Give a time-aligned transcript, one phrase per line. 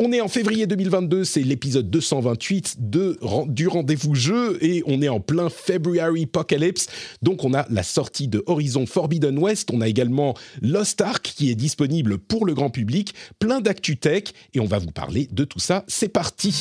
[0.00, 5.08] On est en février 2022, c'est l'épisode 228 de, du rendez-vous jeu et on est
[5.08, 6.86] en plein February Apocalypse.
[7.20, 11.50] Donc on a la sortie de Horizon Forbidden West, on a également Lost Ark qui
[11.50, 14.22] est disponible pour le grand public, plein d'actu tech
[14.54, 15.84] et on va vous parler de tout ça.
[15.88, 16.54] C'est parti.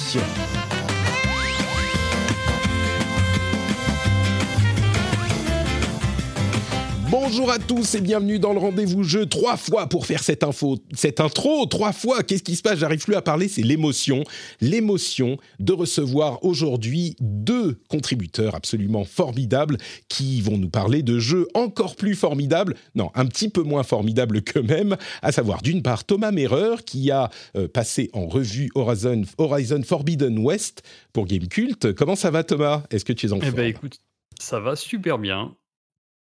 [7.09, 9.25] Bonjour à tous et bienvenue dans le rendez-vous jeu.
[9.25, 11.65] Trois fois pour faire cette info, cette intro.
[11.65, 12.21] Trois fois.
[12.21, 12.79] Qu'est-ce qui se passe?
[12.79, 13.47] J'arrive plus à parler.
[13.47, 14.25] C'est l'émotion,
[14.59, 19.77] l'émotion de recevoir aujourd'hui deux contributeurs absolument formidables
[20.09, 22.75] qui vont nous parler de jeux encore plus formidables.
[22.93, 24.97] Non, un petit peu moins formidables que même.
[25.21, 30.39] À savoir d'une part Thomas Merrer qui a euh, passé en revue Horizon, Horizon Forbidden
[30.39, 31.93] West pour Gamecult.
[31.93, 32.83] Comment ça va Thomas?
[32.91, 33.97] Est-ce que tu es en Eh ben écoute,
[34.41, 35.55] ça va super bien.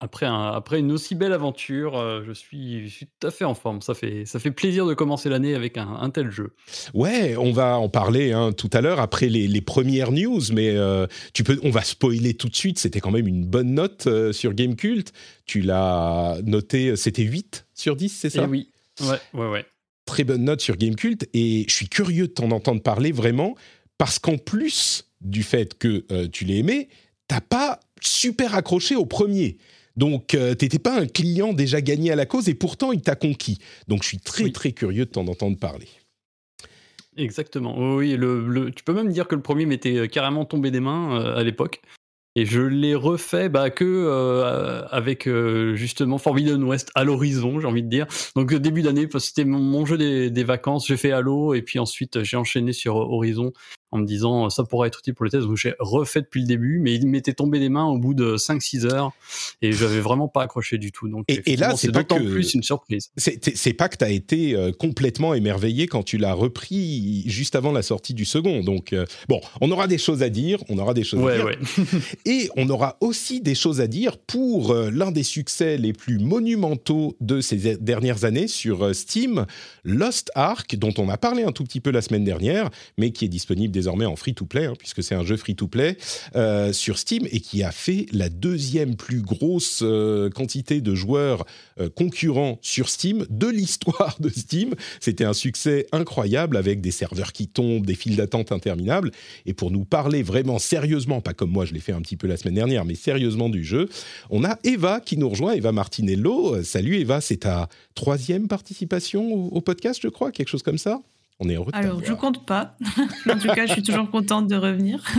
[0.02, 3.54] Après, après une aussi belle aventure, euh, je, suis, je suis tout à fait en
[3.54, 3.80] forme.
[3.82, 6.56] Ça fait, ça fait plaisir de commencer l'année avec un, tel jeu.
[6.92, 11.06] Ouais, on va en parler hein, tout à l'heure après les, premières news, mais euh,
[11.34, 12.80] tu peux, on va spoiler tout de suite.
[12.80, 15.12] C'était quand même une bonne note euh, sur Gamecult.
[15.46, 18.42] Tu l'as noté, c'était 8 sur 10, c'est ça?
[18.42, 18.70] Eh Oui,
[19.02, 19.66] ouais, ouais, ouais.
[20.04, 23.54] Très bonne note sur Gamecult et je suis curieux de t'en entendre parler vraiment
[23.98, 26.88] parce qu'en plus du fait que tu l'as aimé,
[27.28, 29.58] t'as pas super accroché au premier.
[29.96, 33.02] Donc, euh, tu n'étais pas un client déjà gagné à la cause et pourtant, il
[33.02, 33.58] t'a conquis.
[33.88, 35.88] Donc, je suis très, très curieux de t'en entendre parler.
[37.16, 37.94] Exactement.
[37.96, 41.20] Oui, le, tu peux même dire que le premier m'était euh, carrément tombé des mains
[41.20, 41.82] euh, à l'époque.
[42.34, 45.28] Et je l'ai refait bah, que avec
[45.74, 48.06] justement Forbidden West à l'horizon, j'ai envie de dire.
[48.34, 52.22] Donc début d'année, c'était mon, jeu des, des vacances, j'ai fait Halo et puis ensuite
[52.22, 53.52] j'ai enchaîné sur Horizon
[53.92, 55.46] en me disant ça pourrait être utile pour le test.
[55.46, 58.36] Donc j'ai refait depuis le début, mais il m'était tombé des mains au bout de
[58.36, 59.12] 5-6 heures
[59.60, 61.08] et j'avais vraiment pas accroché du tout.
[61.08, 63.10] Donc et, là, c'est d'autant plus une surprise.
[63.16, 67.70] C'est pas que tu as été euh, complètement émerveillé quand tu l'as repris juste avant
[67.70, 68.62] la sortie du second.
[68.62, 71.58] Donc euh, bon, on aura des choses à dire, on aura des choses à dire.
[72.24, 76.18] et on aura aussi des choses à dire pour euh, l'un des succès les plus
[76.18, 79.44] monumentaux de ces dernières années sur Steam,
[79.84, 83.26] Lost Ark, dont on a parlé un tout petit peu la semaine dernière, mais qui
[83.26, 85.96] est disponible désormais en free-to-play, hein, puisque c'est un jeu free-to-play
[86.36, 91.44] euh, sur Steam et qui a fait la deuxième plus grosse euh, quantité de joueurs
[91.80, 94.74] euh, concurrents sur Steam de l'histoire de Steam.
[95.00, 99.10] C'était un succès incroyable avec des serveurs qui tombent, des files d'attente interminables.
[99.46, 102.28] Et pour nous parler vraiment sérieusement, pas comme moi je l'ai fait un petit peu
[102.28, 103.88] la semaine dernière, mais sérieusement du jeu,
[104.30, 106.62] on a Eva qui nous rejoint, Eva Martinello.
[106.62, 111.02] Salut Eva, c'est ta troisième participation au podcast, je crois, quelque chose comme ça?
[111.42, 112.76] On est heureux Alors, je compte pas.
[113.28, 115.02] en tout cas, je suis toujours contente de revenir.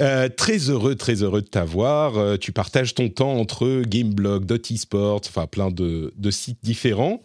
[0.00, 2.18] Euh, très heureux, très heureux de t'avoir.
[2.18, 4.46] Euh, tu partages ton temps entre Gameblog,
[4.76, 7.20] Sport, enfin plein de, de, sites différents.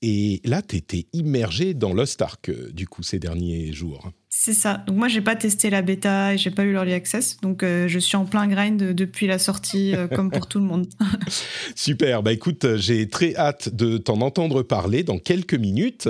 [0.00, 4.12] Et là, tu étais immergé dans Lost Ark, euh, du coup, ces derniers jours.
[4.36, 4.82] C'est ça.
[4.86, 7.36] Donc moi, j'ai pas testé la bêta et j'ai pas eu l'early access.
[7.40, 10.64] Donc euh, je suis en plein grind depuis la sortie, euh, comme pour tout le
[10.64, 10.86] monde.
[11.76, 12.22] Super.
[12.24, 16.08] Bah écoute, j'ai très hâte de t'en entendre parler dans quelques minutes.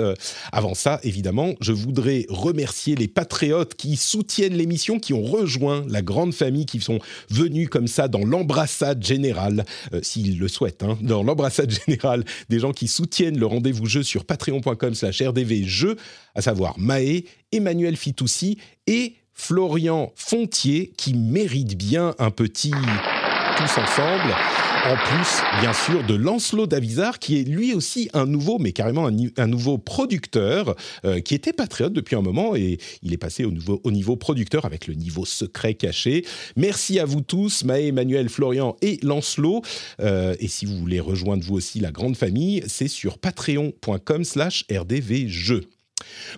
[0.51, 6.01] avant ça, évidemment, je voudrais remercier les patriotes qui soutiennent l'émission, qui ont rejoint la
[6.01, 6.99] grande famille, qui sont
[7.29, 12.59] venus comme ça dans l'embrassade générale, euh, s'ils le souhaitent, hein, dans l'embrassade générale des
[12.59, 15.95] gens qui soutiennent le rendez-vous jeu sur patreon.com/rdvjeux,
[16.35, 18.57] à savoir Maë, Emmanuel Fitoussi
[18.87, 22.71] et Florian Fontier, qui mérite bien un petit
[23.57, 24.35] tous ensemble.
[24.85, 29.07] En plus, bien sûr, de Lancelot Davizard, qui est lui aussi un nouveau, mais carrément
[29.07, 30.75] un, nouveau producteur,
[31.05, 34.85] euh, qui était patriote depuis un moment et il est passé au niveau producteur avec
[34.85, 36.23] le niveau secret caché.
[36.55, 39.63] Merci à vous tous, Maë, Emmanuel, Florian et Lancelot.
[40.01, 44.65] Euh, et si vous voulez rejoindre vous aussi la grande famille, c'est sur patreon.com slash
[44.71, 45.67] rdvjeux.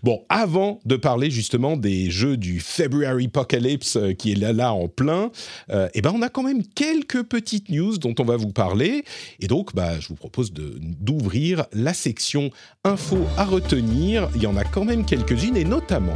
[0.03, 4.73] Bon, avant de parler justement des jeux du February Apocalypse euh, qui est là, là
[4.73, 5.31] en plein,
[5.69, 9.03] euh, eh ben on a quand même quelques petites news dont on va vous parler.
[9.39, 12.51] Et donc, bah, je vous propose d'ouvrir la section
[12.83, 14.29] info à retenir.
[14.35, 16.13] Il y en a quand même quelques-unes et notamment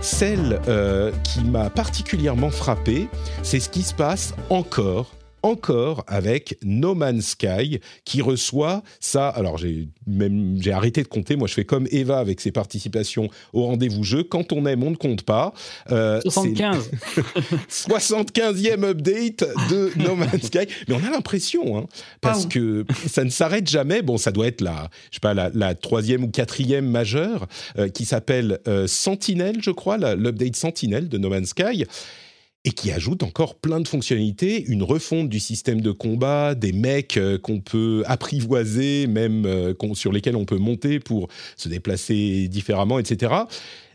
[0.00, 3.08] celle euh, qui m'a particulièrement frappé,
[3.42, 9.28] c'est ce qui se passe encore encore avec No Man's Sky qui reçoit ça.
[9.28, 11.36] Alors j'ai même j'ai arrêté de compter.
[11.36, 14.22] Moi, je fais comme Eva avec ses participations au rendez-vous jeu.
[14.22, 15.52] Quand on aime, on ne compte pas.
[15.90, 16.90] Euh, 75.
[17.68, 20.66] 75e update de No Man's Sky.
[20.88, 21.86] Mais on a l'impression, hein,
[22.20, 24.02] parce que ça ne s'arrête jamais.
[24.02, 27.46] Bon, ça doit être la, je sais pas, la, troisième ou quatrième majeure
[27.78, 31.84] euh, qui s'appelle euh, Sentinel, je crois, l'update Sentinel de No Man's Sky
[32.64, 37.16] et qui ajoute encore plein de fonctionnalités, une refonte du système de combat, des mecs
[37.16, 42.98] euh, qu'on peut apprivoiser, même euh, sur lesquels on peut monter pour se déplacer différemment,
[42.98, 43.32] etc.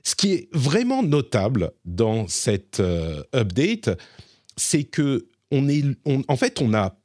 [0.03, 3.91] Ce qui est vraiment notable dans cette euh, update,
[4.57, 5.83] c'est que on est,
[6.27, 6.97] en fait, on a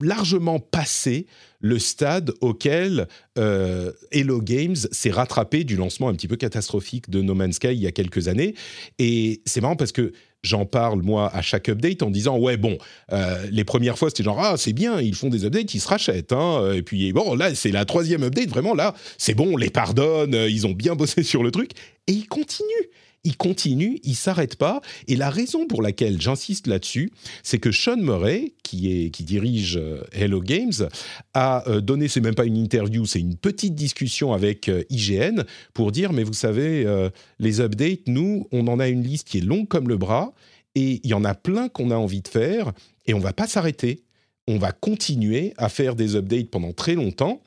[0.00, 1.26] largement passé
[1.58, 7.34] le stade auquel Hello Games s'est rattrapé du lancement un petit peu catastrophique de No
[7.34, 8.54] Man's Sky il y a quelques années.
[8.98, 12.78] Et c'est marrant parce que j'en parle moi à chaque update en disant ouais bon
[13.12, 15.88] euh, les premières fois c'était genre ah c'est bien ils font des updates ils se
[15.88, 16.72] rachètent hein.
[16.72, 20.34] et puis bon là c'est la troisième update vraiment là c'est bon on les pardonne
[20.34, 21.72] ils ont bien bossé sur le truc
[22.06, 22.88] et ils continuent
[23.24, 24.80] il continue, il s'arrête pas.
[25.06, 27.10] Et la raison pour laquelle j'insiste là-dessus,
[27.42, 30.88] c'est que Sean Murray, qui, dirige euh, Hello Games,
[31.34, 35.42] a euh, donné, c'est même pas une interview, c'est une petite discussion avec euh, IGN
[35.74, 36.86] pour dire, mais vous savez,
[37.38, 40.32] les updates, nous, on en a une liste qui est longue comme le bras,
[40.74, 42.72] et il y en a plein qu'on a envie de faire,
[43.06, 44.04] et on va pas s'arrêter.
[44.46, 47.42] On va continuer à faire des updates pendant très longtemps.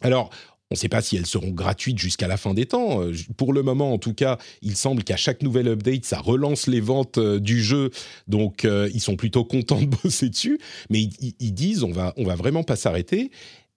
[0.00, 0.30] Alors,
[0.72, 3.02] on ne sait pas si elles seront gratuites jusqu'à la fin des temps.
[3.02, 6.66] Euh, pour le moment, en tout cas, il semble qu'à chaque nouvelle update, ça relance
[6.66, 7.90] les ventes euh, du jeu.
[8.26, 10.58] Donc, euh, ils sont plutôt contents de bosser dessus.
[10.88, 13.30] Mais ils, disent, on va, on va vraiment pas s'arrêter.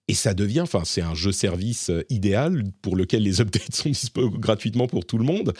[0.08, 4.86] Et ça devient, enfin, c'est un jeu-service idéal pour lequel les updates sont disponibles gratuitement
[4.86, 5.52] pour tout le monde.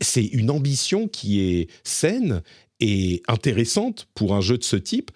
[0.00, 2.42] c'est une ambition qui est saine
[2.80, 5.12] et intéressante pour un jeu de ce type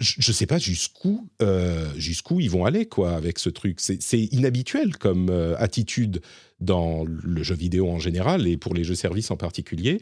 [0.00, 3.80] je ne sais pas jusqu'où euh, jusqu'où ils vont aller quoi avec ce truc.
[3.80, 6.20] C'est inhabituel comme euh, attitude
[6.60, 10.00] dans le jeu vidéo en général et pour les jeux services en particulier.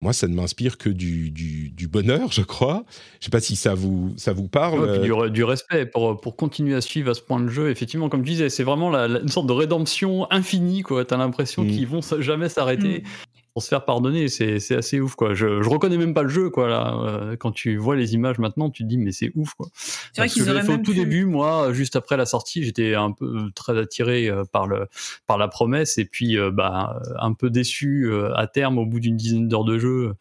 [0.00, 2.84] Moi, ça ne m'inspire que du, du, bonheur, je crois.
[3.12, 5.00] Je ne sais pas si ça vous, ça vous parle.
[5.00, 7.70] du, du, respect pour, pour continuer à suivre à ce point de jeu.
[7.70, 10.82] Effectivement, comme je disais, c'est vraiment la, une sorte de rédemption infinie.
[10.82, 11.68] Tu as l'impression mmh.
[11.68, 13.00] qu'ils vont jamais s'arrêter.
[13.00, 15.32] Mmh pour se faire pardonner, c'est assez ouf quoi.
[15.32, 16.98] Je, je reconnais même pas le jeu quoi là.
[17.04, 19.68] Euh, quand tu vois les images maintenant, tu te dis mais c'est ouf quoi.
[20.12, 23.12] C'est vrai qu'ils auraient fait au tout début, moi, juste après la sortie, j'étais un
[23.12, 24.88] peu euh, très attiré euh, par le
[25.28, 29.46] par la promesse et puis bah un peu déçu à terme au bout d'une dizaine
[29.46, 30.14] d'heures de jeu,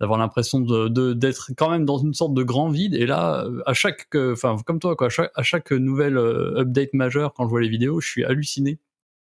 [0.00, 2.94] d'avoir l'impression de d'être quand même dans une sorte de grand vide.
[2.94, 7.34] Et là, à chaque, enfin comme toi quoi, à chaque, à chaque nouvelle update majeure,
[7.34, 8.78] quand je vois les vidéos, je suis halluciné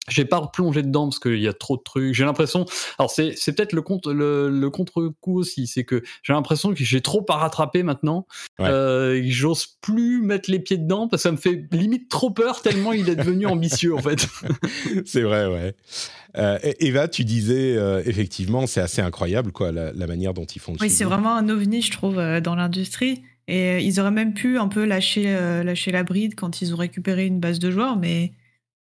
[0.09, 2.15] j'ai pas replongé dedans parce qu'il y a trop de trucs.
[2.15, 2.65] J'ai l'impression.
[2.99, 7.01] Alors c'est c'est peut-être le contre le, contre-coup aussi, c'est que j'ai l'impression que j'ai
[7.01, 8.27] trop à rattraper maintenant.
[8.61, 12.63] Euh, J'ose plus mettre les pieds dedans parce que ça me fait limite trop peur
[12.63, 14.27] tellement il est devenu ambitieux en fait.
[15.05, 15.75] c'est vrai, ouais.
[16.37, 20.75] Euh, Eva, tu disais euh, effectivement, c'est assez incroyable quoi la, manière dont ils font.
[20.81, 23.23] Oui, c'est vraiment un ovni, je trouve, euh, dans l'industrie.
[23.49, 25.25] Et ils auraient même pu un peu lâcher
[25.65, 28.31] lâcher la bride quand ils ont récupéré une base de joueurs, mais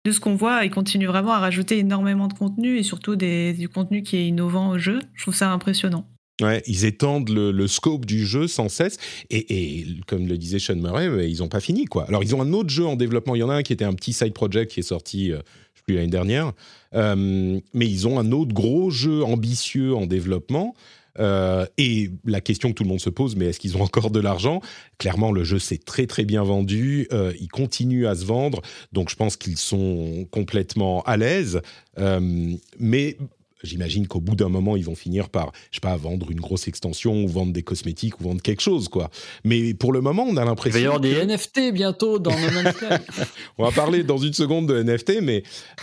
[0.06, 3.68] de ce qu'on voit, ils continuent vraiment à rajouter énormément de contenu et surtout du
[3.68, 5.00] contenu qui est innovant au jeu.
[5.14, 6.06] Je trouve ça impressionnant.
[6.40, 8.98] Ouais, ils étendent le, scope du jeu sans cesse.
[9.30, 11.86] Et, comme le disait Sean Murray, ils n'ont pas fini.
[11.86, 12.04] quoi.
[12.04, 13.34] Alors, ils ont un autre jeu en développement.
[13.34, 15.40] Il y en a un qui était un petit side project qui est sorti, euh,
[15.84, 16.52] plus, l'année dernière.
[16.94, 20.74] Euh, mais ils ont un autre gros jeu ambitieux en développement.
[21.18, 24.10] Euh, et la question que tout le monde se pose, mais est-ce qu'ils ont encore
[24.10, 24.60] de l'argent?
[24.98, 29.10] Clairement, le jeu s'est très très bien vendu, euh, il continue à se vendre, donc
[29.10, 31.60] je pense qu'ils sont complètement à l'aise.
[31.98, 33.16] Euh, mais
[33.62, 36.68] j'imagine qu'au bout d'un moment, ils vont finir par, je sais pas, vendre une grosse
[36.68, 39.10] extension ou vendre des cosmétiques ou vendre quelque chose, quoi.
[39.44, 40.78] Mais pour le moment, on a l'impression.
[40.78, 42.76] Il va y avoir des NFT bientôt dans No Man's
[43.58, 45.42] on va parler dans une seconde de NFT, mais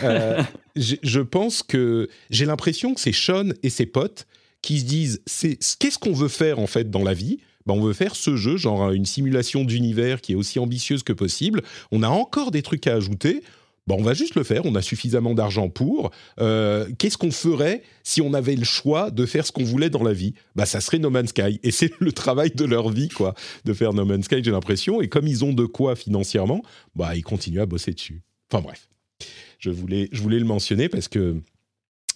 [0.76, 4.26] je pense que j'ai l'impression que c'est Sean et ses potes
[4.64, 7.38] qui se disent c'est qu'est-ce qu'on veut faire en fait dans la vie?
[7.66, 11.12] Ben, on veut faire ce jeu, genre une simulation d'univers qui est aussi ambitieuse que
[11.12, 11.62] possible.
[11.92, 13.42] On a encore des trucs à ajouter.
[13.86, 14.62] Ben, on va juste le faire.
[14.64, 16.10] On a suffisamment d'argent pour.
[16.40, 20.02] Euh, qu'est-ce qu'on ferait si on avait le choix de faire ce qu'on voulait dans
[20.02, 20.34] la vie?
[20.56, 21.60] Bah, ça serait No Man's Sky.
[21.62, 24.42] Et c'est le travail de leur vie, quoi, de faire No Man's Sky.
[24.42, 25.00] J'ai l'impression.
[25.00, 26.62] Et comme ils ont de quoi financièrement,
[26.94, 28.22] bah, ils continuent à bosser dessus.
[28.50, 28.88] Enfin bref,
[29.58, 31.36] je voulais, je voulais le mentionner parce que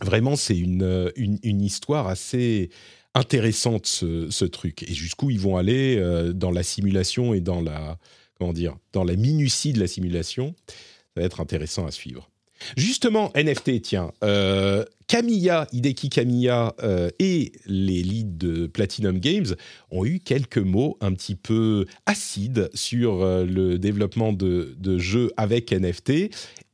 [0.00, 2.70] vraiment, c'est une, une, histoire assez
[3.14, 4.82] intéressante, ce, truc.
[4.84, 7.98] Et jusqu'où ils vont aller euh, dans la simulation et dans la,
[8.38, 12.30] comment dire, dans la minutie de la simulation, ça va être intéressant à suivre.
[12.76, 16.74] Justement, NFT, tiens, euh, Kamiya, Hideki Kamiya
[17.20, 19.54] et les leads de Platinum Games
[19.92, 26.30] ont eu quelques mots un petit peu acides sur le développement de jeux avec NFT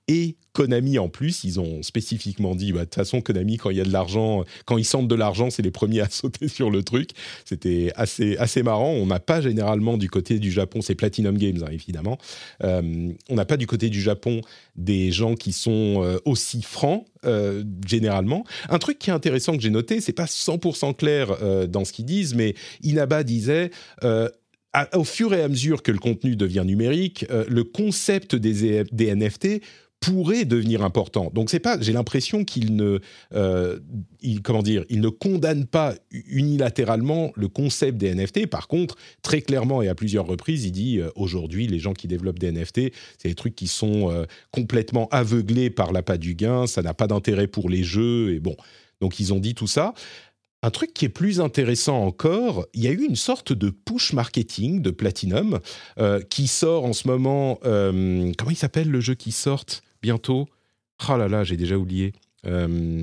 [0.08, 3.76] et Konami en plus, ils ont spécifiquement dit, bah, de toute façon, Konami, quand il
[3.76, 6.70] y a de l'argent, quand ils sentent de l'argent, c'est les premiers à sauter sur
[6.70, 7.10] le truc.
[7.44, 8.92] C'était assez, assez marrant.
[8.92, 12.18] On n'a pas généralement du côté du Japon, c'est Platinum Games, hein, évidemment.
[12.62, 14.42] Euh, on n'a pas du côté du Japon
[14.76, 18.44] des gens qui sont euh, aussi francs, euh, généralement.
[18.68, 21.36] Un truc qui est intéressant que j'ai noté, c'est pas 100% clair
[21.68, 23.70] dans ce qu'ils disent, mais Inaba disait
[24.92, 29.60] au fur et à mesure que le contenu devient numérique, le concept des, des NFT
[30.04, 31.30] pourrait devenir important.
[31.32, 32.98] Donc c'est pas, j'ai l'impression qu'il ne,
[33.34, 33.78] euh,
[34.42, 38.46] comment dire, il ne condamne pas unilatéralement le concept des NFT.
[38.46, 42.08] Par contre, très clairement et à plusieurs reprises, il dit euh, aujourd'hui les gens qui
[42.08, 46.66] développent des NFT, c'est des trucs qui sont euh, complètement aveuglés par l'appât du gain,
[46.66, 48.56] ça n'a pas d'intérêt pour les jeux et bon.
[49.00, 49.94] Donc ils ont dit tout ça.
[50.62, 54.14] Un truc qui est plus intéressant encore, il y a eu une sorte de push
[54.14, 55.60] marketing de Platinum
[56.30, 57.58] qui sort en ce moment.
[57.62, 59.66] comment il s'appelle le jeu qui sort
[60.04, 60.46] bientôt.
[61.08, 62.12] Oh là là, j'ai déjà oublié.
[62.46, 63.02] Euh,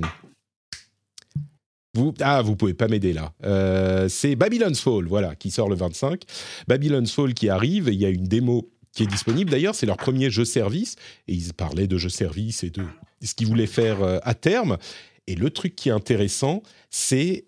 [1.94, 3.32] vous, ah, vous pouvez pas m'aider là.
[3.44, 6.22] Euh, c'est Babylon's Fall, voilà, qui sort le 25.
[6.68, 9.50] Babylon's Fall qui arrive, il y a une démo qui est disponible.
[9.50, 10.94] D'ailleurs, c'est leur premier jeu service,
[11.26, 12.84] et ils parlaient de jeu service et de
[13.20, 14.78] ce qu'ils voulaient faire euh, à terme.
[15.26, 17.46] Et le truc qui est intéressant, c'est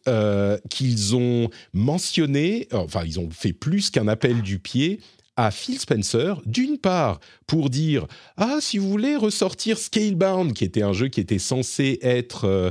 [0.71, 5.01] qu'ils ont mentionné, enfin, ils ont fait plus qu'un appel du pied
[5.37, 10.83] à Phil Spencer, d'une part pour dire ah si vous voulez ressortir Scalebound, qui était
[10.83, 12.71] un jeu qui était censé être euh,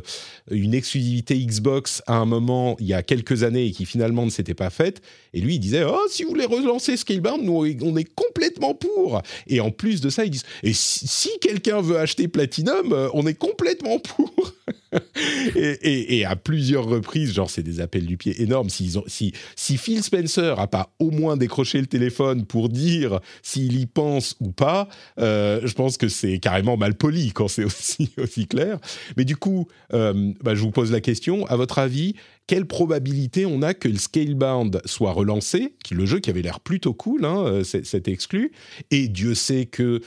[0.50, 4.32] une exclusivité Xbox à un moment il y a quelques années et qui finalement ne
[4.32, 5.02] s'était pas faite,
[5.34, 9.22] et lui il disait oh si vous voulez relancer Scalebound, nous on est complètement pour.
[9.48, 13.28] Et en plus de ça ils disent et si, quelqu'un veut acheter Platinum, euh, on
[13.28, 14.54] est complètement pour.
[15.56, 18.70] et, à plusieurs reprises, genre c'est des appels du pied énormes.
[18.70, 24.36] Si, Phil Spencer a pas au moins décroché le téléphone pour dire s'il y pense
[24.40, 24.88] ou pas,
[25.20, 28.80] euh, je pense que c'est carrément mal poli quand c'est aussi, aussi clair.
[29.18, 32.16] Mais du coup, euh, bah, je vous pose la question, à votre avis,
[32.48, 36.94] quelle probabilité on a que le Scalebound soit relancé, le jeu qui avait l'air plutôt
[36.94, 38.52] cool, hein, euh, c'est exclu,
[38.92, 40.02] et Dieu sait que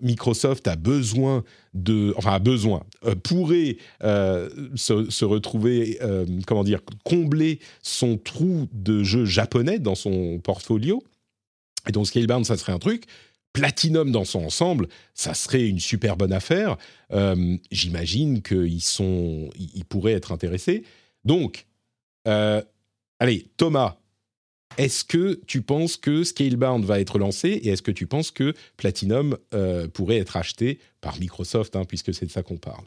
[0.00, 1.42] Microsoft a besoin
[1.74, 2.84] de, enfin a besoin,
[3.24, 5.98] pourrait se, retrouver,
[6.46, 11.02] comment dire, combler son trou de jeux japonais dans son portfolio.
[11.88, 13.04] Et donc Scalebound, ça serait un truc.
[13.52, 16.76] Platinum dans son ensemble, ça serait une super bonne affaire.
[17.12, 20.84] Euh, j'imagine qu'ils sont, ils pourraient être intéressés.
[21.26, 21.66] Donc,
[22.28, 22.62] euh,
[23.18, 23.96] allez, Thomas,
[24.78, 28.54] est-ce que tu penses que Scalebound va être lancé et est-ce que tu penses que
[28.76, 32.84] Platinum euh, pourrait être acheté par Microsoft, hein, puisque c'est de ça qu'on parle?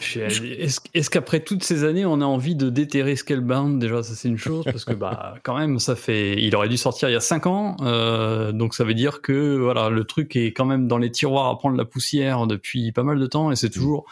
[0.00, 3.80] Est-ce qu'après toutes ces années, on a envie de déterrer Scalebound?
[3.80, 6.40] Déjà, ça c'est une chose, parce que bah, quand même, ça fait.
[6.40, 9.56] Il aurait dû sortir il y a 5 ans, euh, donc ça veut dire que
[9.56, 13.02] voilà, le truc est quand même dans les tiroirs à prendre la poussière depuis pas
[13.02, 14.06] mal de temps, et c'est toujours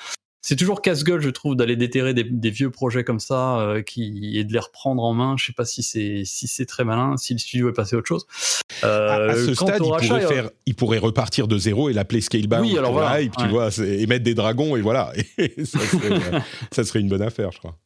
[0.47, 4.45] c'est toujours casse-gueule, je trouve, d'aller déterrer des, vieux projets comme ça euh, qui, et
[4.45, 5.35] de les reprendre en main.
[5.37, 7.99] Je sais pas si c'est si c'est très malin, si le studio est passé à
[7.99, 8.29] autre chose.
[8.85, 12.21] Euh, à, ce stade, il, pourrait faire, euh, il pourrait repartir de zéro et l'appeler
[12.21, 12.65] Scalebound.
[12.65, 13.23] Oui, alors voilà.
[13.23, 15.13] et tu vois, et mettre des dragons et voilà.
[15.65, 16.21] ça, serait,
[16.71, 17.77] ça, serait, une bonne affaire, je crois.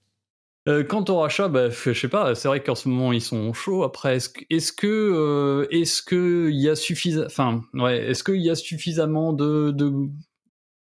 [0.69, 2.35] Euh, quant au rachat, bah, je sais pas.
[2.35, 3.85] C'est vrai qu'en ce moment ils sont chauds.
[3.85, 8.43] Après, est-ce que, est-ce que, est-ce que il y a suffisamment, enfin, ouais, est-ce qu'il
[8.43, 9.91] y a suffisamment de, de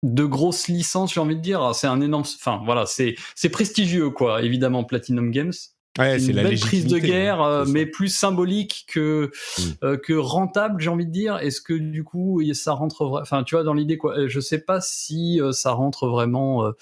[0.02, 1.74] de grosses licences, j'ai envie de dire.
[1.74, 4.42] C'est un énorme, enfin voilà, c'est c'est prestigieux quoi.
[4.42, 5.52] Évidemment, Platinum Games.
[5.98, 9.62] Ouais, c'est une belle prise de guerre, hein, euh, mais plus symbolique que mm.
[9.84, 11.36] euh, que rentable, j'ai envie de dire.
[11.36, 14.26] Est-ce que du coup ça rentre, enfin tu vois, dans l'idée quoi.
[14.26, 16.72] Je sais pas si euh, ça rentre vraiment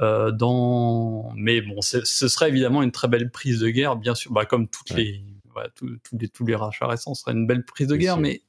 [0.00, 4.44] dans, mais bon, ce serait évidemment une très belle prise de guerre, bien sûr, bah,
[4.44, 5.22] comme toutes les,
[5.76, 8.42] tous, les tous les rachats récents, ce serait une belle prise de guerre, mais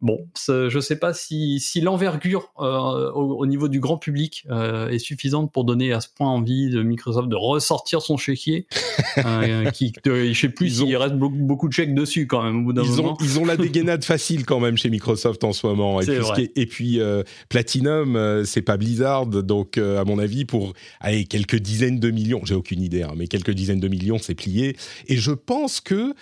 [0.00, 4.88] Bon, je ne sais pas si, si l'envergure euh, au, niveau du grand public euh,
[4.90, 8.68] est suffisante pour donner à ce point envie de Microsoft de ressortir son chéquier.
[9.24, 12.72] euh, qui, je sais plus s'il reste beaucoup, de chèques dessus quand même au bout
[12.72, 13.14] d'un moment.
[13.14, 16.00] Ont, ils ont la dégainade facile quand même chez Microsoft en ce moment.
[16.00, 21.24] Et puis, et puis euh, Platinum, c'est pas Blizzard, donc à mon avis pour allez,
[21.24, 24.76] quelques dizaines de millions, j'ai aucune idée, hein, mais quelques dizaines de millions, c'est plié.
[25.08, 26.14] Et je pense que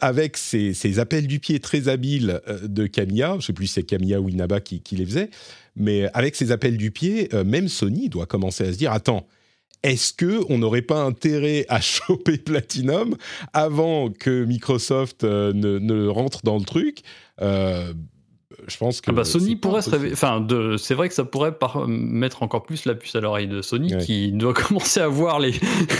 [0.00, 3.82] avec ces, ces, appels du pied très habiles de je ne sais plus si c'est
[3.82, 5.30] Camilla ou Inaba qui, les faisait,
[5.76, 9.26] mais avec ces appels du pied, euh, même Sony doit commencer à se dire attends,
[9.82, 13.16] est-ce que on n'aurait pas intérêt à choper Platinum
[13.52, 17.02] avant que Microsoft euh, ne, rentre dans le truc?
[17.40, 17.92] Euh,
[18.68, 20.12] je pense que ah bah Sony pourrait se réveiller.
[20.12, 20.46] Enfin,
[20.78, 21.54] c'est vrai que ça pourrait
[21.86, 25.52] mettre encore plus la puce à l'oreille de Sony, qui doit commencer à voir les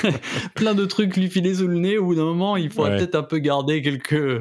[0.55, 1.99] plein de trucs lui filer sous le nez.
[1.99, 4.41] Au bout d'un moment, il faudrait peut-être un peu garder quelques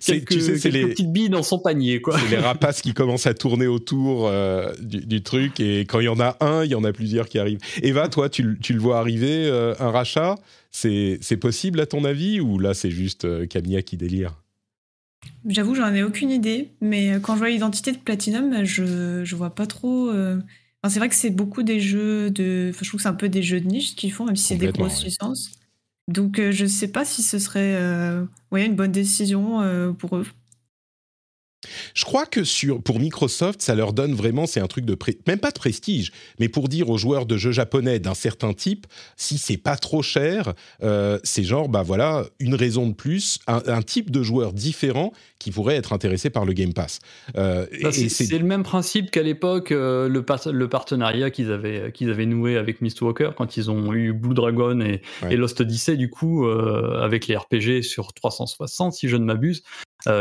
[0.00, 2.00] quelques, tu sais, les petites billes dans son panier.
[2.00, 2.18] quoi.
[2.18, 6.08] C'est les rapaces qui commencent à tourner autour euh, du, truc et quand il y
[6.08, 7.60] en a un, il y en a plusieurs qui arrivent.
[7.82, 10.36] Eva, toi, tu, tu le vois arriver, euh, un rachat
[10.70, 14.40] c'est, possible à ton avis ou là c'est juste euh, Camilla qui délire?
[15.46, 19.54] J'avoue, j'en ai aucune idée, mais quand je vois l'identité de Platinum, je, je vois
[19.54, 20.12] pas trop.
[20.86, 22.72] c'est vrai que c'est beaucoup des jeux de.
[22.72, 24.56] je trouve que c'est un peu des jeux de niche qu'ils font, même si c'est
[24.56, 25.50] des grosses licences.
[26.08, 30.16] Donc euh, je ne sais pas si ce serait euh, une bonne décision euh, pour
[30.16, 30.26] eux.
[31.94, 35.38] Je crois que sur, pour Microsoft, ça leur donne vraiment, c'est un truc de, même
[35.38, 39.38] pas de prestige, mais pour dire aux joueurs de jeux japonais d'un certain type, si
[39.38, 44.10] c'est pas trop cher, euh, c'est genre, bah voilà, une raison de plus, un, type
[44.10, 47.00] de joueur différent qui pourrait être intéressé par le Game Pass.
[47.36, 52.26] Euh, c'est le même principe qu'à l'époque, euh, le, le, partenariat qu'ils avaient, qu'ils avaient
[52.26, 56.46] noué avec Mistwalker quand ils ont eu Blue Dragon et, et Lost Odyssey, du coup,
[56.46, 59.62] avec les RPG sur 360, si je ne m'abuse,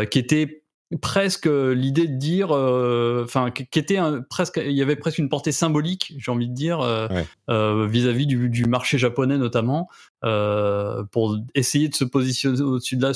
[0.10, 0.63] qui était
[1.02, 5.30] presque euh, l'idée de dire, euh, enfin, qui était presque, il y avait presque une
[5.30, 9.90] portée symbolique, j'ai envie de dire, euh, vis-à-vis du, marché japonais notamment,
[10.22, 13.12] pour essayer de se positionner au-dessus de là,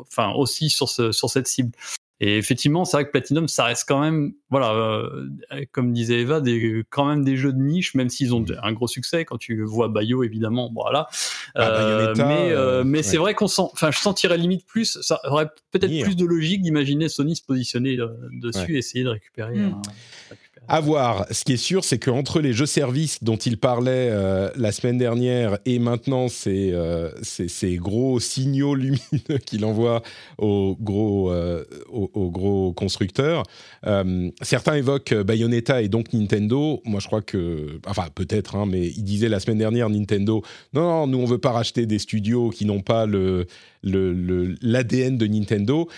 [0.00, 1.72] enfin aussi sur, ce, sur cette cible.
[2.22, 5.28] Et effectivement, c'est vrai que Platinum, ça reste quand même, voilà, euh,
[5.72, 8.88] comme disait Eva, des, quand même des jeux de niche, même s'ils ont un gros
[8.88, 9.24] succès.
[9.24, 11.08] Quand tu vois Bayo, évidemment, voilà.
[11.54, 15.18] Ah, euh, mais euh, mais c'est vrai qu'on sent, enfin, je sentirais limite plus, ça
[15.24, 17.96] aurait peut-être plus de logique d'imaginer Sony se positionner
[18.32, 19.56] dessus et essayer de récupérer.
[19.56, 19.80] Hmm.
[20.68, 21.26] À voir.
[21.32, 25.58] Ce qui est sûr, c'est qu'entre les jeux-services dont il parlait euh, la semaine dernière
[25.66, 30.02] et maintenant ces, euh, ces, gros signaux lumineux qu'il envoie
[30.38, 33.42] aux gros, euh, aux, gros constructeurs,
[34.42, 36.80] certains évoquent Bayonetta et donc Nintendo.
[36.84, 40.82] Moi, je crois que, enfin, peut-être, hein, mais il disait la semaine dernière Nintendo, non,
[40.82, 43.46] non, nous, on veut pas racheter des studios qui n'ont pas le
[43.82, 45.88] l'ADN de Nintendo.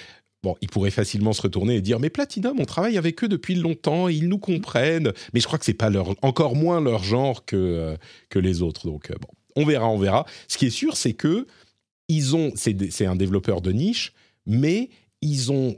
[0.42, 3.54] Bon, ils pourraient facilement se retourner et dire mais Platinum, on travaille avec eux depuis
[3.54, 5.12] longtemps, ils nous comprennent.
[5.32, 7.96] Mais je crois que c'est pas leur, encore moins leur genre que euh,
[8.28, 8.87] que les autres.
[8.87, 10.26] Donc euh, bon, on verra, on verra.
[10.49, 11.46] Ce qui est sûr, c'est que
[12.08, 14.12] ils ont, c'est un développeur de niche,
[14.44, 15.76] mais ils ont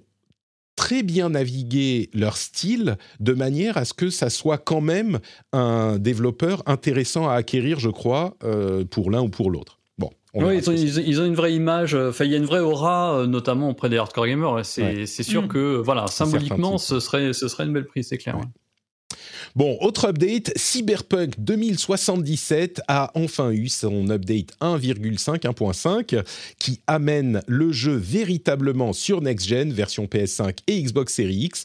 [0.76, 5.20] très bien navigué leur style de manière à ce que ça soit quand même
[5.52, 9.78] un développeur intéressant à acquérir, je crois, euh, pour l'un ou pour l'autre.
[10.34, 13.26] Oui, ils ont, une vraie image, euh, enfin, il y a une vraie aura, euh,
[13.26, 14.64] notamment auprès des hardcore gamers.
[14.64, 15.48] C'est sûr mm.
[15.48, 18.38] que, voilà, symboliquement, ce serait, ce serait une belle prise, c'est clair.
[19.54, 26.24] Bon, autre update, Cyberpunk 2077 a enfin eu son update 1,5, 1.5,
[26.58, 31.64] qui amène le jeu véritablement sur Next Gen, version PS5 et Xbox Series X.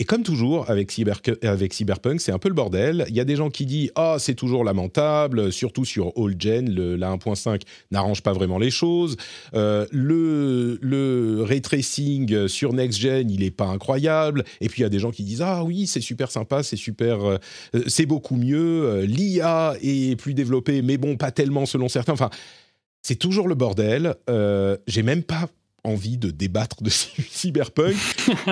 [0.00, 3.04] Et comme toujours avec, Cyberpunk, c'est un peu le bordel.
[3.10, 6.70] Il y a des gens qui disent ah c'est toujours lamentable, surtout sur old gen,
[6.96, 7.60] la 1.5
[7.90, 9.18] n'arrange pas vraiment les choses.
[9.52, 14.44] Euh, le, le ray tracing sur next gen, il est pas incroyable.
[14.62, 16.76] Et puis il y a des gens qui disent ah oui c'est super sympa, c'est
[16.76, 17.36] super, euh,
[17.86, 18.86] c'est beaucoup mieux.
[18.86, 22.14] Euh, L'IA est plus développée, mais bon pas tellement selon certains.
[22.14, 22.30] Enfin
[23.02, 24.14] c'est toujours le bordel.
[24.86, 25.50] J'ai même pas
[25.84, 26.90] envie de débattre de
[27.30, 27.96] Cyberpunk,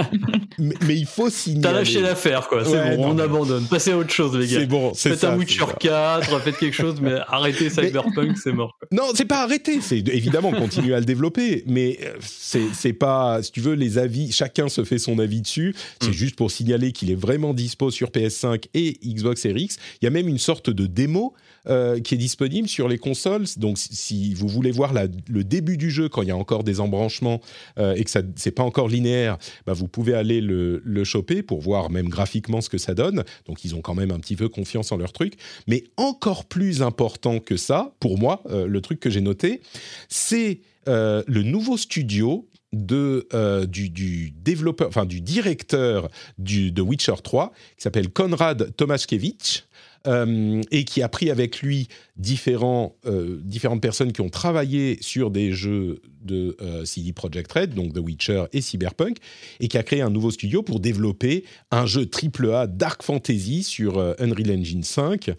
[0.59, 1.63] mais, il faut signaler.
[1.63, 2.65] T'as lâché l'affaire, quoi.
[2.65, 3.67] C'est bon, on abandonne.
[3.67, 4.61] Passez à autre chose, les gars.
[4.61, 8.77] C'est bon, c'est Faites un Witcher 4, faites quelque chose, mais arrêtez Cyberpunk, c'est mort.
[8.93, 9.81] Non, c'est pas arrêter.
[9.81, 14.33] C'est évidemment continuer à le développer, mais euh, c'est pas, si tu veux, les avis.
[14.33, 15.75] Chacun se fait son avis dessus.
[16.01, 16.13] C'est mm.
[16.13, 19.79] juste pour signaler qu'il est vraiment dispo sur PS5 et Xbox Series X.
[20.01, 21.35] Il y a même une sorte de démo
[21.71, 23.45] euh, qui est disponible sur les consoles.
[23.59, 26.81] Donc, si vous voulez voir le début du jeu quand il y a encore des
[26.81, 27.41] embranchements
[27.79, 31.61] euh, et que ça c'est pas encore linéaire, bah, vous pouvez aller le, choper pour
[31.61, 33.25] voir même graphiquement ce que ça donne.
[33.47, 35.35] Donc, ils ont quand même un petit peu confiance en leur truc.
[35.67, 39.61] Mais encore plus important que ça, pour moi, euh, le truc que j'ai noté,
[40.09, 48.09] c'est le nouveau studio du, développeur, enfin du directeur du, de Witcher 3, qui s'appelle
[48.11, 49.68] Konrad Tomaszkiewicz,
[50.09, 55.53] euh, et qui a pris avec lui euh, différentes personnes qui ont travaillé sur des
[55.53, 59.19] jeux de euh, CD Projekt Red, donc The Witcher et Cyberpunk,
[59.61, 63.99] et qui a créé un nouveau studio pour développer un jeu AAA Dark Fantasy sur
[64.19, 65.31] Unreal Engine 5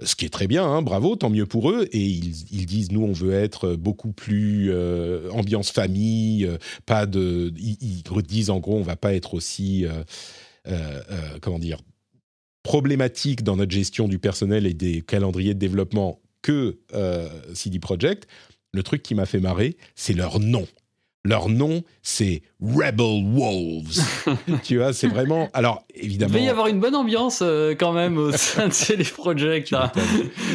[0.00, 1.88] ce qui est très bien, hein, bravo, tant mieux pour eux.
[1.90, 4.72] Et ils, disent, nous, on veut être beaucoup plus
[5.32, 6.48] ambiance famille,
[6.86, 7.52] pas de.
[7.56, 9.86] Ils, ils, disent en gros, on va pas être aussi,
[11.40, 11.78] comment dire,
[12.68, 18.28] problématique dans notre gestion du personnel et des calendriers de développement que euh, CD Projekt,
[18.74, 20.66] le truc qui m'a fait marrer, c'est leur nom.
[21.24, 23.98] Leur nom, c'est Rebel Wolves.
[24.62, 25.48] tu vois, c'est vraiment.
[25.52, 26.34] Alors, évidemment.
[26.34, 29.70] Il va y avoir une bonne ambiance euh, quand même au sein de CD Projekt.
[29.70, 29.92] Là.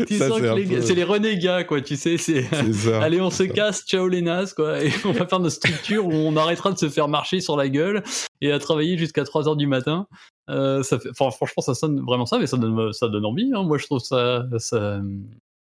[0.07, 1.81] tu sens que c'est les renégats, quoi.
[1.81, 2.47] Tu sais, c'est.
[3.01, 4.81] Allez, on se casse, ciao les nazes, quoi.
[4.81, 7.67] Et on va faire notre structure où on arrêtera de se faire marcher sur la
[7.67, 8.01] gueule
[8.41, 10.07] et à travailler jusqu'à 3 h du matin.
[10.49, 13.51] Euh, ça fait, franchement, ça sonne vraiment ça, mais ça donne, ça donne envie.
[13.53, 13.63] Hein.
[13.63, 15.01] Moi, je trouve ça, ça,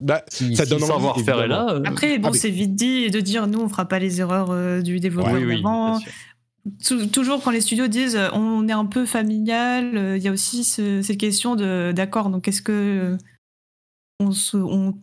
[0.03, 1.67] bah, ça donne envie, faire là.
[1.71, 1.83] Euh.
[1.85, 4.81] Après, bon, ah, c'est vite dit de dire nous, on fera pas les erreurs euh,
[4.81, 5.99] du développeur d'avant.
[7.13, 10.65] toujours quand les studios disent euh, on est un peu familial, il y a aussi
[10.65, 12.29] cette question de d'accord.
[12.29, 13.17] Donc, est-ce que
[14.19, 14.93] on, on,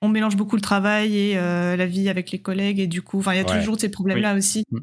[0.00, 3.36] on, mélange beaucoup le travail et la vie avec les collègues et du coup, il
[3.36, 4.64] y a toujours ces problèmes-là aussi.
[4.70, 4.78] Mm.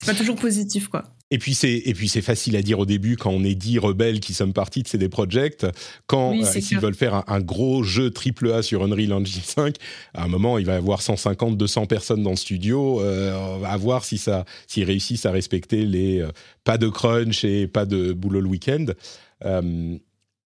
[0.00, 1.02] C'est pas toujours positif, quoi.
[1.30, 3.78] Et puis c'est et puis c'est facile à dire au début quand on est dit
[3.78, 5.66] rebelles qui sommes partis de CD Projekt
[6.06, 9.74] quand euh, s'ils veulent faire un, gros jeu triple A sur Unreal Engine 5
[10.14, 13.76] à un moment il va y avoir 150 200 personnes dans le studio euh, à
[13.76, 16.30] voir si ça s'ils réussissent à respecter les euh,
[16.64, 18.86] pas de crunch et pas de boulot le week-end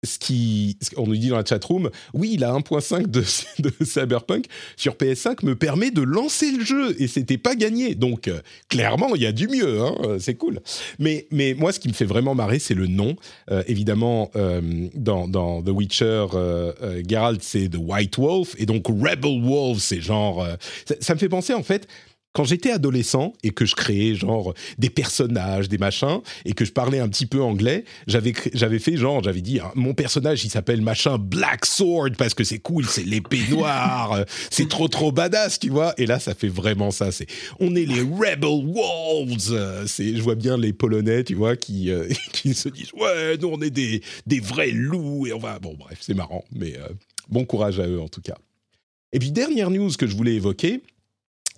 [0.04, 3.20] ce qui, on nous dit dans la chatroom, oui, il a 1.5 de,
[3.58, 7.94] de, Cyberpunk sur PS5 me permet de lancer le jeu et c'était pas gagné.
[7.94, 10.60] Donc euh, clairement, il y a du mieux, hein, euh, c'est cool.
[10.98, 11.26] Mais,
[11.58, 13.16] moi, ce qui me fait vraiment marrer, c'est le nom.
[13.50, 14.30] Euh, évidemment,
[14.94, 16.26] dans, dans, The Witcher,
[17.08, 20.46] Geralt, c'est The White Wolf et donc Rebel Wolf, c'est genre,
[21.00, 21.88] ça, me fait penser en fait
[22.38, 26.70] quand j'étais adolescent et que je créais genre des personnages, des machins, et que je
[26.70, 30.80] parlais un petit peu anglais, j'avais fait genre, j'avais dit hein, mon personnage il s'appelle
[30.80, 35.70] machin Black Sword parce que c'est cool, c'est l'épée noire, c'est trop trop badass, tu
[35.70, 35.94] vois.
[35.98, 37.26] Et là ça fait vraiment ça, c'est
[37.58, 39.88] on est les Rebel Wolves.
[39.88, 43.48] C'est je vois bien les Polonais, tu vois, qui euh, qui se disent ouais nous
[43.48, 46.86] on est des des vrais loups et on va bon bref c'est marrant, mais euh,
[47.28, 48.36] bon courage à eux en tout cas.
[49.12, 50.82] Et puis dernière news que je voulais évoquer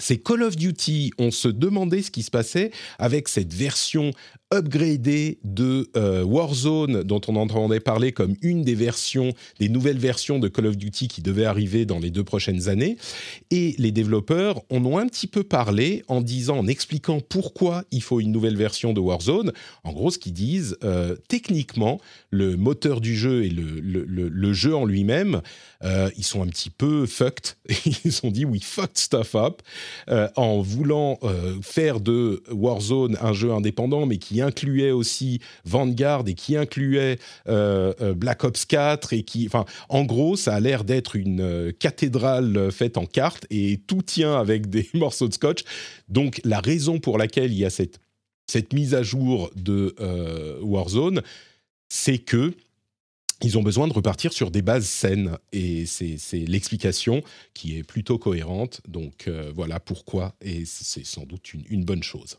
[0.01, 1.13] c'est Call of Duty.
[1.19, 4.13] On se demandait ce qui se passait avec cette version
[4.53, 10.41] upgradée de euh, Warzone dont on entendait parler comme une des versions, des nouvelles versions
[10.41, 12.97] de Call of Duty qui devaient arriver dans les deux prochaines années.
[13.53, 18.03] Et les développeurs en ont un petit peu parlé en disant, en expliquant pourquoi il
[18.03, 19.53] faut une nouvelle version de Warzone.
[19.85, 24.75] En gros, ce qu'ils disent, euh, techniquement, le moteur du jeu et le, le, jeu
[24.75, 25.43] en lui-même,
[25.85, 27.57] euh, ils sont un petit peu fucked.
[28.05, 29.63] Ils ont dit, we fucked stuff up
[30.37, 31.19] en voulant
[31.63, 37.93] faire de Warzone un jeu indépendant, mais qui incluait aussi Vanguard et qui incluait euh,
[38.01, 41.73] euh, Black Ops 4 et qui, enfin, en gros, ça a l'air d'être une euh,
[41.73, 45.61] cathédrale faite en cartes et tout tient avec des morceaux de scotch.
[46.09, 48.01] Donc, la raison pour laquelle il y a cette,
[48.47, 49.95] cette mise à jour de
[50.63, 51.23] Warzone,
[51.89, 52.53] c'est que
[53.43, 57.23] ils ont besoin de repartir sur des bases saines et c'est l'explication
[57.55, 58.83] qui est plutôt cohérente.
[58.87, 62.39] Donc voilà pourquoi et c'est sans doute une, une bonne chose.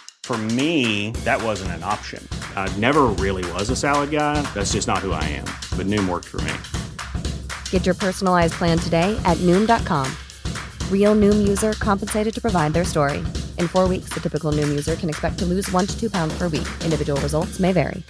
[0.23, 2.25] For me, that wasn't an option.
[2.55, 4.41] I never really was a salad guy.
[4.53, 5.45] That's just not who I am.
[5.75, 6.53] But Noom worked for me.
[7.69, 10.09] Get your personalized plan today at Noom.com.
[10.89, 13.17] Real Noom user compensated to provide their story.
[13.57, 16.33] In four weeks, the typical Noom user can expect to lose one to two pounds
[16.37, 16.67] per week.
[16.85, 18.01] Individual results may vary.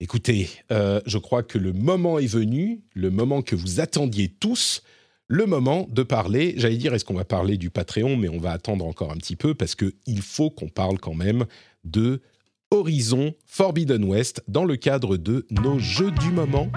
[0.00, 4.80] Écoutez, euh, je crois que le moment est venu, le moment que vous attendiez tous
[5.28, 8.50] le moment de parler, j'allais dire, est-ce qu'on va parler du Patreon, mais on va
[8.50, 11.44] attendre encore un petit peu parce qu'il faut qu'on parle quand même
[11.84, 12.22] de
[12.70, 16.70] Horizon Forbidden West dans le cadre de nos jeux du moment.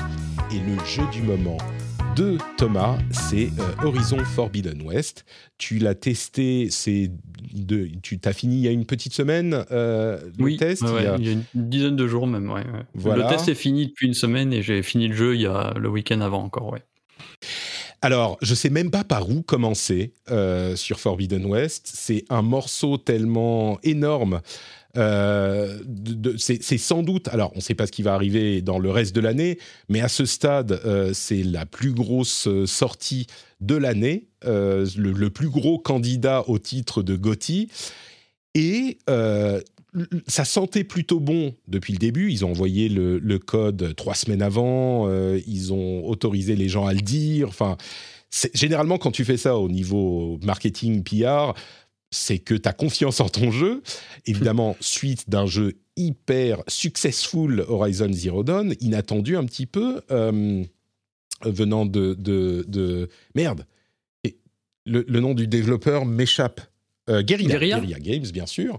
[0.51, 1.57] Et le jeu du moment
[2.17, 5.23] de Thomas, c'est euh, Horizon Forbidden West.
[5.57, 7.09] Tu l'as testé, c'est
[7.53, 10.83] de, tu t'as fini il y a une petite semaine euh, le oui, test.
[10.85, 11.15] il, y a...
[11.15, 12.53] une dizaine de jours même.
[12.95, 15.73] Le test est fini depuis une semaine et j'ai fini le jeu il y a
[15.77, 16.73] le week-end avant encore.
[16.73, 16.83] Ouais.
[18.03, 21.91] Alors, je sais même pas par où commencer euh, sur Forbidden West.
[21.93, 24.41] C'est un morceau tellement énorme.
[24.97, 25.79] Euh,
[26.37, 29.15] c'est sans doute, alors on ne sait pas ce qui va arriver dans le reste
[29.15, 33.27] de l'année, mais à ce stade, euh, c'est la plus grosse sortie
[33.61, 37.69] de l'année, le, plus gros candidat au titre de Gotti.
[40.27, 42.32] Ça sentait plutôt bon depuis le début.
[42.32, 45.08] Ils ont envoyé le, code trois semaines avant.
[45.08, 47.47] Euh, ils ont autorisé les gens à le dire.
[47.49, 47.77] Enfin,
[48.54, 51.54] généralement, quand tu fais ça au niveau marketing, PR,
[52.10, 53.82] c'est que tu as confiance en ton jeu.
[54.25, 60.63] Évidemment, suite d'un jeu hyper successful Horizon Zero Dawn, inattendu un petit peu, euh,
[61.43, 63.65] venant de, de, Merde
[64.86, 66.62] le, le, nom du développeur m'échappe.
[67.10, 67.99] Euh, Guerrilla, Guerrilla.
[67.99, 68.77] Games, bien sûr.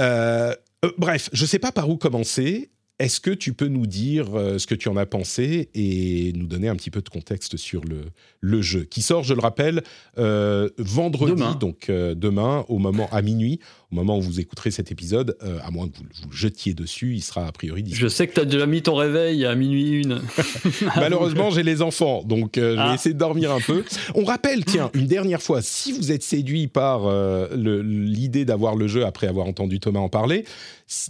[0.00, 0.54] Euh,
[0.96, 2.70] bref, je ne sais pas par où commencer.
[2.98, 6.46] Est-ce que tu peux nous dire euh, ce que tu en as pensé et nous
[6.48, 8.06] donner un petit peu de contexte sur le,
[8.40, 9.84] le jeu qui sort, je le rappelle,
[10.18, 14.92] euh, vendredi, donc euh, demain, au moment à minuit, au moment où vous écouterez cet
[14.92, 18.34] épisode, à moins que vous, vous jetiez dessus, il sera a priori Je sais que
[18.34, 20.20] tu as déjà mis ton réveil à minuit une.
[20.96, 22.94] Malheureusement, j'ai les enfants, donc je vais ah.
[22.94, 23.84] essayer de dormir un peu.
[24.14, 27.08] On rappelle, tiens, une dernière fois, si vous êtes séduit par
[27.54, 30.44] l'idée d'avoir le jeu après avoir entendu Thomas en parler,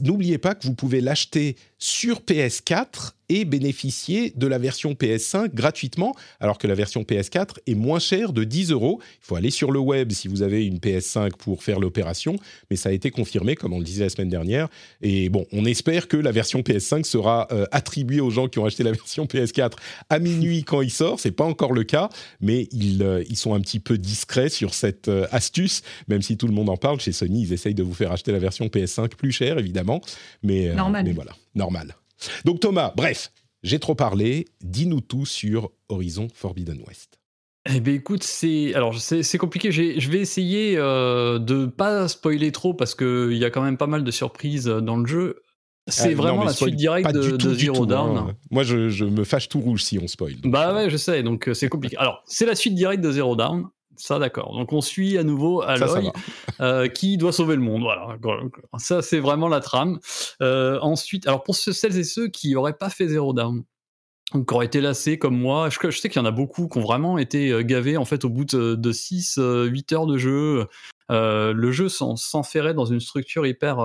[0.02, 6.14] n'oubliez pas que vous pouvez l'acheter sur PS4 et bénéficier de la version PS5 gratuitement,
[6.40, 9.00] alors que la version PS4 est moins chère de 10 euros.
[9.02, 12.36] Il faut aller sur le web si vous avez une PS5 pour faire l'opération,
[12.70, 14.68] mais ça a été confirmé, comme on le disait la semaine dernière.
[15.02, 18.64] Et bon, on espère que la version PS5 sera euh, attribuée aux gens qui ont
[18.64, 19.72] acheté la version PS4
[20.08, 21.20] à minuit quand il sort.
[21.20, 22.08] C'est pas encore le cas,
[22.40, 26.36] mais ils, euh, ils sont un petit peu discrets sur cette euh, astuce, même si
[26.36, 27.00] tout le monde en parle.
[27.00, 30.00] Chez Sony, ils essayent de vous faire acheter la version PS5 plus chère, évidemment.
[30.42, 30.72] Mais,
[31.04, 31.94] mais voilà, normal.
[32.44, 33.30] Donc Thomas, bref,
[33.62, 37.18] j'ai trop parlé, dis-nous tout sur Horizon Forbidden West.
[37.70, 39.70] Eh bien écoute, c'est alors c'est compliqué.
[39.72, 43.86] Je vais essayer euh, de pas spoiler trop parce qu'il y a quand même pas
[43.86, 45.42] mal de surprises dans le jeu.
[45.88, 48.16] C'est ah, vraiment la suite directe de, Zero Dawn.
[48.18, 48.36] Hein.
[48.50, 50.34] Moi, je, me fâche tout rouge si on spoil.
[50.44, 51.96] Bah ouais, je sais, donc euh, c'est compliqué.
[51.96, 53.64] Alors, c'est la suite directe de Zero Dawn.
[53.98, 54.54] Ça, d'accord.
[54.54, 56.12] Donc, on suit à nouveau Aloy,
[56.60, 57.82] euh, qui doit sauver le monde.
[57.82, 58.16] Voilà.
[58.78, 59.98] Ça, c'est vraiment la trame.
[60.40, 63.64] Euh, ensuite, alors pour celles et ceux qui n'auraient pas fait Zero Down,
[64.32, 66.82] qui auraient été lassés comme moi, je, sais qu'il y en a beaucoup qui ont
[66.82, 70.66] vraiment été euh, gavés en fait au bout de, 6, 8 heures de jeu.
[71.10, 73.78] le jeu s'enferrait dans une structure hyper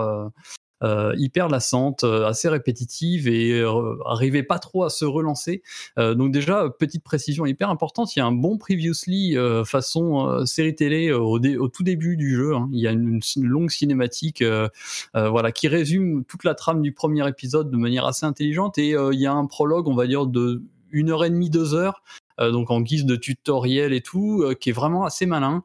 [1.18, 5.62] hyper lassante, euh, assez répétitive et euh, arrivait pas trop à se relancer.
[5.98, 11.12] donc déjà, petite précision hyper importante, il y a un bon previously façon série télé
[11.12, 12.56] au, tout début du jeu.
[12.56, 12.70] Hein.
[12.72, 14.44] Il y a une, longue cinématique
[15.14, 19.20] voilà, qui résume toute la trame du premier épisode de manière assez intelligente et il
[19.20, 20.62] y a un prologue, on va dire, de
[20.94, 22.02] une heure et demie, deux heures,
[22.40, 25.64] donc en guise de tutoriel et tout, qui est vraiment assez malin,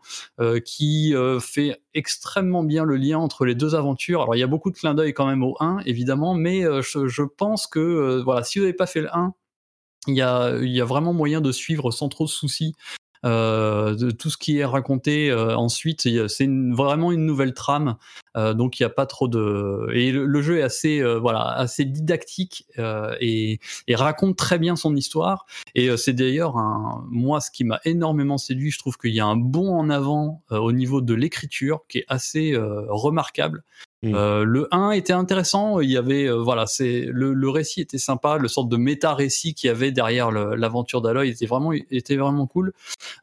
[0.65, 4.23] qui fait extrêmement bien le lien entre les deux aventures.
[4.23, 7.23] Alors il y a beaucoup de clins d'œil quand même au 1, évidemment, mais je,
[7.23, 9.35] pense que voilà, si vous n'avez pas fait le 1,
[10.07, 13.08] il y, a, il y a vraiment moyen de suivre sans trop de soucis euh,
[13.25, 16.09] de tout ce qui est raconté euh, ensuite.
[16.29, 17.97] C'est vraiment une nouvelle trame,
[18.37, 19.89] euh, donc il n'y a pas trop de.
[19.93, 22.67] Et le, jeu est assez, voilà, assez didactique
[23.21, 25.47] et, et, raconte très bien son histoire.
[25.75, 26.57] Et c'est d'ailleurs
[27.11, 28.71] moi ce qui m'a énormément séduit.
[28.71, 32.07] Je trouve qu'il y a un bond en avant au niveau de l'écriture qui est
[32.09, 33.65] assez remarquable.
[34.03, 34.15] Mmh.
[34.15, 37.99] Euh, le 1 était intéressant, il y avait euh, voilà, c'est le, le, récit était
[37.99, 42.15] sympa, le sorte de méta récit qu'il y avait derrière l'aventure d'Aloy était vraiment était
[42.15, 42.73] vraiment cool,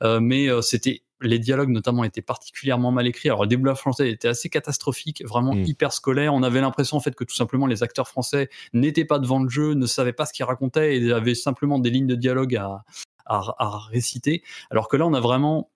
[0.04, 3.30] euh, mais c'était les dialogues notamment étaient particulièrement mal écrits.
[3.30, 5.64] Alors le déblage français était assez catastrophique, vraiment mmh.
[5.64, 6.34] hyper scolaire.
[6.34, 9.50] On avait l'impression en fait que tout simplement les acteurs français n'étaient pas devant le
[9.50, 12.84] jeu, ne savaient pas ce qu'ils racontaient et avaient simplement des lignes de dialogue à,
[13.26, 14.44] à, à réciter.
[14.72, 15.72] Alors que là on a vraiment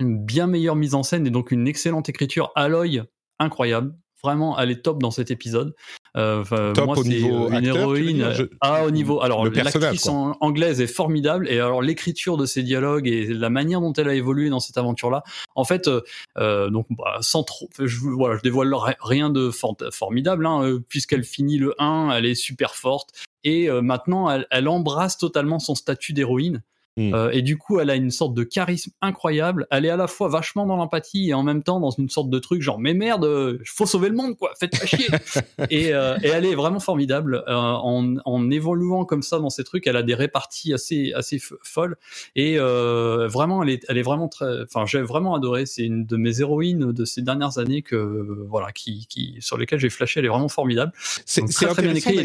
[0.00, 2.52] une bien meilleure mise en scène et donc une excellente écriture.
[2.54, 3.02] Aloy
[3.40, 5.74] incroyable, vraiment, elle est top dans cet épisode.
[6.16, 8.48] Euh, top moi, au niveau une héroïne.
[8.60, 9.20] Ah, au niveau.
[9.20, 13.92] Alors, l'actrice anglaise est formidable et alors l'écriture de ses dialogues et la manière dont
[13.92, 15.22] elle a évolué dans cette aventure-là.
[15.54, 16.00] En fait, euh,
[16.38, 19.50] euh donc bah, sans trop, je, voilà, je dévoile rien de
[19.92, 23.10] formidable hein, euh, puisqu'elle finit le 1, elle est super forte
[23.44, 26.62] et maintenant elle, elle embrasse totalement son statut d'héroïne.
[27.00, 27.14] Mm.
[27.14, 29.66] Euh, et du coup, elle a une sorte de charisme incroyable.
[29.70, 32.28] Elle est à la fois vachement dans l'empathie et en même temps dans une sorte
[32.28, 35.06] de truc genre mais merde, euh, faut sauver le monde quoi, faites pas chier.
[35.70, 39.86] et, euh, et, elle est vraiment formidable en, en, évoluant comme ça dans ces trucs.
[39.86, 41.96] Elle a des réparties assez assez folles
[42.36, 44.62] et vraiment elle est elle est vraiment très.
[44.62, 45.64] Enfin, j'ai vraiment adoré.
[45.64, 49.80] C'est une de mes héroïnes de ces dernières années que voilà qui, qui sur lesquelles
[49.80, 50.20] j'ai flashé.
[50.20, 50.92] Elle est vraiment formidable.
[51.24, 52.16] C'est très, bien écrit.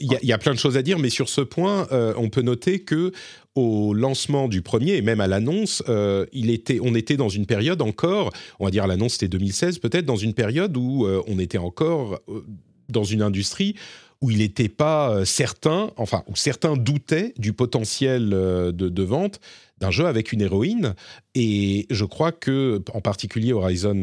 [0.00, 2.42] Il y, y, a plein de choses à dire, mais sur ce point, on peut
[2.42, 3.12] noter que
[3.56, 7.44] au lancement du premier et même à l'annonce, euh, il était, on était dans une
[7.44, 11.40] période encore, on va dire l'annonce c'était 2016 peut-être, dans une période où euh, on
[11.40, 12.44] était encore euh,
[12.88, 13.74] dans une industrie
[14.22, 19.40] où il n'était pas certain, enfin où certains doutaient du potentiel de, vente
[19.78, 20.94] d'un jeu avec une héroïne.
[21.34, 24.02] Et je crois que, en particulier Horizon,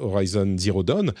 [0.00, 1.12] Horizon Zero Dawn,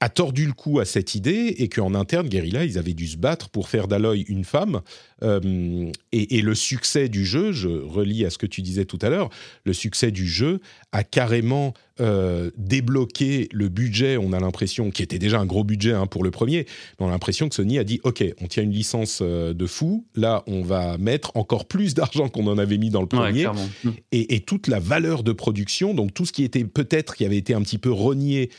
[0.00, 3.16] a tordu le cou à cette idée et qu'en interne, Guerrilla, ils avaient dû se
[3.16, 4.82] battre pour faire d'Aloy une femme.
[5.22, 9.08] Euh, et, le succès du jeu, je relis à ce que tu disais tout à
[9.08, 9.30] l'heure,
[9.64, 10.60] le succès du jeu
[10.92, 15.92] a carrément euh, débloqué le budget, on a l'impression, qui était déjà un gros budget
[15.92, 16.66] hein, pour le premier,
[16.98, 19.66] mais on a l'impression que Sony a dit, OK, on tient une licence euh, de
[19.66, 23.46] fou, là, on va mettre encore plus d'argent qu'on en avait mis dans le premier.
[23.46, 23.90] Mmh.
[24.12, 27.38] et, et, toute la valeur de production, donc tout ce qui était peut-être, qui avait
[27.38, 28.50] été un petit peu renié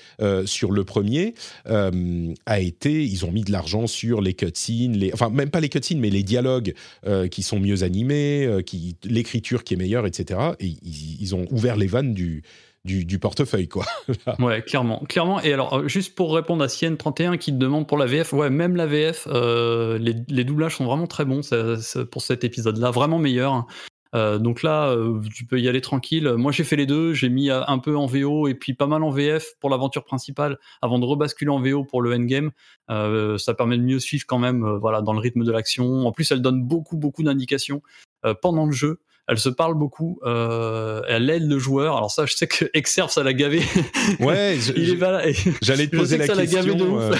[0.45, 1.34] sur le premier,
[1.67, 5.69] euh, a été, ils ont mis de l'argent sur les cutscenes, enfin même pas les
[5.69, 6.73] cutscenes, mais les dialogues
[7.05, 10.39] euh, qui sont mieux animés, euh, qui, l'écriture qui est meilleure, etc.
[10.59, 12.43] Et ils, ont ouvert les vannes du,
[12.83, 13.85] du, portefeuille, quoi.
[14.39, 15.41] ouais, clairement, clairement.
[15.41, 18.75] Et alors, juste pour répondre à Cien31 qui te demande pour la VF, ouais, même
[18.75, 21.41] la VF, les, les, doublages sont vraiment très bons
[22.11, 23.65] pour cet épisode-là, vraiment meilleurs.
[24.15, 26.33] Euh, donc là, euh, tu peux y aller tranquille.
[26.37, 27.13] Moi, j'ai fait les deux.
[27.13, 30.05] J'ai mis euh, un peu en VO et puis pas mal en VF pour l'aventure
[30.05, 32.51] principale avant de rebasculer en VO pour le endgame.
[32.87, 36.07] ça permet de mieux suivre quand même voilà, dans le rythme de l'action.
[36.07, 37.81] En plus, elle donne beaucoup, beaucoup d'indications
[38.41, 38.99] pendant le jeu.
[39.27, 41.97] Elle se parle beaucoup, elle aide le joueur.
[41.97, 43.61] Alors ça, je sais que Exerve, ça l'a gavé.
[44.19, 44.57] Ouais,
[45.61, 47.11] j'allais te poser la question.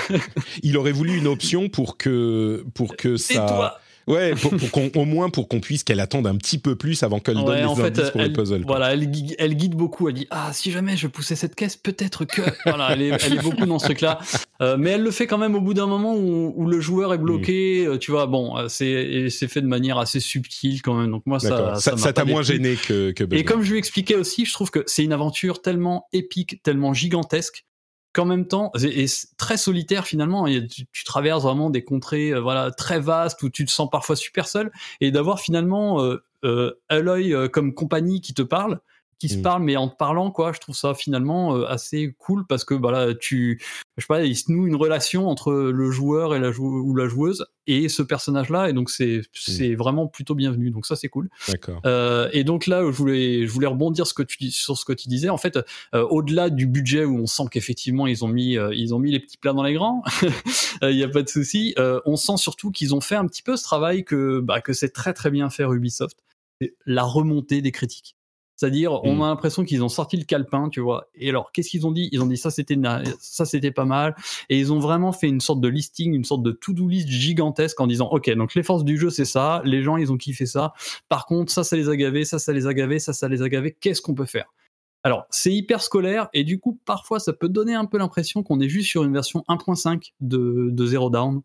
[0.64, 3.80] il aurait voulu une option pour que pour que ça.
[4.08, 4.52] Ouais, pour,
[4.96, 7.64] au moins pour qu'on puisse qu'elle attende un petit peu plus avant qu'elle donne les
[7.64, 8.64] en fait, pour elle, le puzzle.
[8.68, 10.08] Voilà, elle, elle, guide beaucoup.
[10.08, 12.42] Elle dit ah si jamais je poussais cette caisse, peut-être que.
[12.66, 14.20] voilà, elle est, elle est, beaucoup dans ce truc-là.
[14.62, 17.14] Euh, mais elle le fait quand même au bout d'un moment où, où, le joueur
[17.14, 17.84] est bloqué.
[17.86, 17.92] Mm.
[17.92, 21.12] Euh, tu vois, bon, euh, c'est c'est fait de manière assez subtile quand même.
[21.12, 24.46] Donc moi ça ça t'a moins gêné que, que Et comme je lui expliquais aussi,
[24.46, 27.66] je trouve que c'est une aventure tellement épique, tellement gigantesque
[28.16, 29.06] qu'en même temps, et
[29.38, 30.46] très solitaire finalement.
[30.46, 34.16] Tu, tu, traverses vraiment des contrées euh, voilà très vastes où tu te sens parfois
[34.16, 38.80] super seul, et d'avoir finalement euh, euh, euh, comme compagnie qui te parle,
[39.20, 39.42] qui se mm.
[39.42, 42.74] parle mais en te parlant quoi je trouve ça finalement euh, assez cool parce que
[42.74, 43.62] bah tu
[43.98, 47.08] je sais pas il se noue une relation entre le joueur et la ou la
[47.08, 49.24] joueuse et ce personnage là et donc c'est mm.
[49.34, 51.30] c'est vraiment plutôt bienvenu donc ça c'est cool.
[51.48, 51.82] D'accord.
[51.86, 54.94] Euh, et donc là je voulais je voulais rebondir ce que tu sur ce que
[54.94, 55.30] tu disais.
[55.30, 55.58] En fait
[55.94, 59.12] euh, au-delà du budget où on sent qu'effectivement ils ont mis euh, ils ont mis
[59.12, 60.04] les petits plats dans les grands
[60.82, 61.76] il y a pas de souci
[62.06, 64.90] on sent surtout qu'ils ont fait un petit peu ce travail que bah, que c'est
[64.90, 66.18] très très bien fait Ubisoft.
[66.86, 68.15] La remontée des critiques
[68.56, 69.22] c'est-à-dire, on mm.
[69.22, 71.10] a l'impression qu'ils ont sorti le calepin, tu vois.
[71.16, 72.10] Et alors, qu'est-ce qu'ils ont dit?
[72.12, 72.78] Ils ont dit ça, c'était
[73.20, 74.16] ça, c'était pas mal.
[74.50, 77.80] Et ils ont vraiment fait une sorte de listing, une sorte de to-do list gigantesque
[77.82, 79.62] en disant, ok, donc les forces du jeu, c'est ça.
[79.66, 80.74] Les gens, ils ont kiffé ça.
[81.10, 83.42] Par contre, ça, ça les a gavés, ça, ça les a gavés, ça, ça les
[83.42, 83.76] a gavés.
[83.80, 84.46] Qu'est-ce qu'on peut faire?
[85.04, 88.60] Alors, c'est hyper scolaire et du coup, parfois, ça peut donner un peu l'impression qu'on
[88.60, 91.42] est juste sur une version 1.5 de, de Zero Down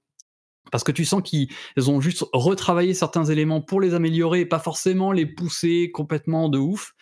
[0.71, 1.49] parce que tu sens qu'ils
[1.91, 6.59] ont juste retravaillé certains éléments pour les améliorer et pas forcément les pousser complètement de
[6.59, 6.95] ouf.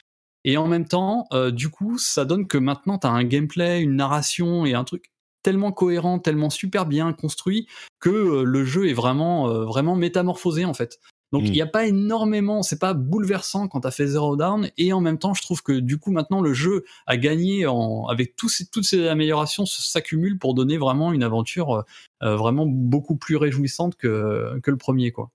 [0.45, 3.81] Et en même temps, euh, du coup, ça donne que maintenant, tu as un gameplay,
[3.81, 5.11] une narration et un truc
[5.43, 7.67] tellement cohérent, tellement super bien construit
[8.01, 11.01] que euh, le jeu est vraiment, euh, vraiment métamorphosé en fait.
[11.31, 14.71] Donc il n'y a pas énormément, c'est pas bouleversant quand tu as fait Zero Down,
[14.79, 18.07] et en même temps je trouve que du coup maintenant le jeu a gagné en,
[18.07, 21.85] avec toutes ces améliorations s'accumulent pour donner vraiment une aventure
[22.23, 25.31] vraiment beaucoup plus réjouissante que, que le premier quoi.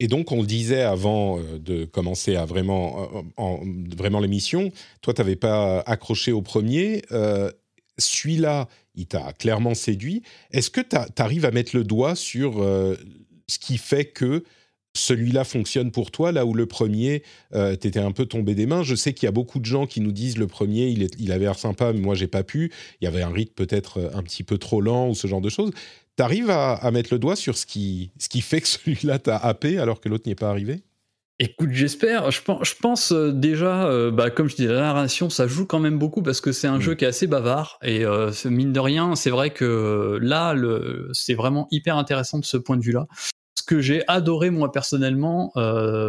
[0.00, 3.60] Et donc, on le disait avant euh, de commencer à vraiment, euh, en,
[3.96, 4.70] vraiment l'émission,
[5.02, 7.02] toi, tu n'avais pas accroché au premier.
[7.12, 7.50] Euh,
[7.98, 10.22] celui-là, il t'a clairement séduit.
[10.52, 14.44] Est-ce que tu arrives à mettre le doigt sur ce qui fait que
[14.94, 17.22] celui-là fonctionne pour toi, là où le premier,
[17.54, 18.82] euh, t'étais un peu tombé des mains?
[18.82, 21.32] Je sais qu'il y a beaucoup de gens qui nous disent le premier, il, il
[21.32, 22.72] avait l'air sympa, mais moi j'ai pas pu.
[23.00, 25.48] Il y avait un rythme peut-être un petit peu trop lent ou ce genre de
[25.48, 25.70] choses.
[26.18, 29.36] T'arrives à, à mettre le doigt sur ce qui, ce qui fait que celui-là t'a
[29.36, 30.82] happé alors que l'autre n'y est pas arrivé?
[31.38, 32.32] Écoute, j'espère.
[32.32, 35.64] Je pense, je pense euh, déjà, euh, bah, comme je disais, la narration, ça joue
[35.64, 36.80] quand même beaucoup parce que c'est un mm.
[36.80, 37.78] jeu qui est assez bavard.
[37.84, 40.56] Et euh, mine de rien, c'est vrai que là,
[41.12, 43.06] c'est vraiment hyper intéressant de ce point de vue-là.
[43.56, 45.52] Ce que j'ai adoré, moi, personnellement,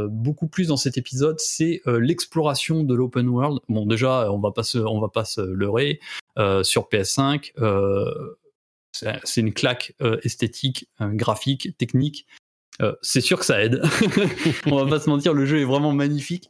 [0.10, 3.60] beaucoup plus dans cet épisode, c'est l'exploration de l'open world.
[3.68, 6.00] Bon, déjà, on va pas se, on va pas se leurrer.
[6.64, 7.52] sur PS5,
[9.24, 12.26] c'est une claque euh, esthétique, euh, graphique, technique.
[12.82, 13.82] Euh, c'est sûr que ça aide.
[14.66, 16.50] On va pas se mentir, le jeu est vraiment magnifique.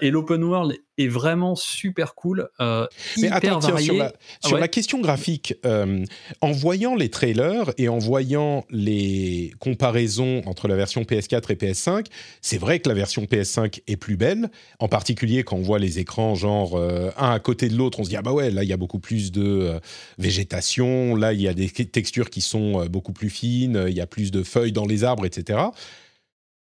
[0.00, 2.48] Et l'open world est vraiment super cool.
[2.60, 2.86] Euh,
[3.18, 4.12] Mais attends, sur, la,
[4.44, 6.04] sur la, question graphique, euh,
[6.40, 12.06] en voyant les trailers et en voyant les comparaisons entre la version PS4 et PS5,
[12.40, 15.98] c'est vrai que la version PS5 est plus belle, en particulier quand on voit les
[15.98, 18.62] écrans genre euh, un à côté de l'autre, on se dit ah bah ouais, là
[18.62, 19.78] il y a beaucoup plus de
[20.18, 24.06] végétation, là il y a des textures qui sont beaucoup plus fines, il y a
[24.06, 25.60] plus de feuilles dans les arbres, etc.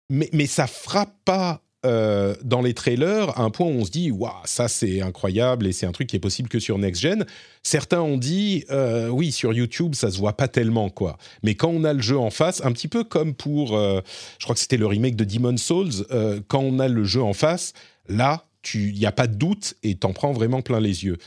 [0.09, 3.89] Mais, mais ça frappe pas euh, dans les trailers à un point où on se
[3.89, 7.01] dit waouh ça c'est incroyable et c'est un truc qui est possible que sur next
[7.01, 7.25] gen.
[7.63, 11.17] Certains ont dit euh, oui sur YouTube ça se voit pas tellement quoi.
[11.41, 14.01] Mais quand on a le jeu en face, un petit peu comme pour euh,
[14.37, 16.05] je crois que c'était le remake de Demon's Souls,
[16.47, 17.73] quand on a le jeu en face,
[18.07, 21.17] là il n'y a pas de doute et t'en prends vraiment plein les yeux.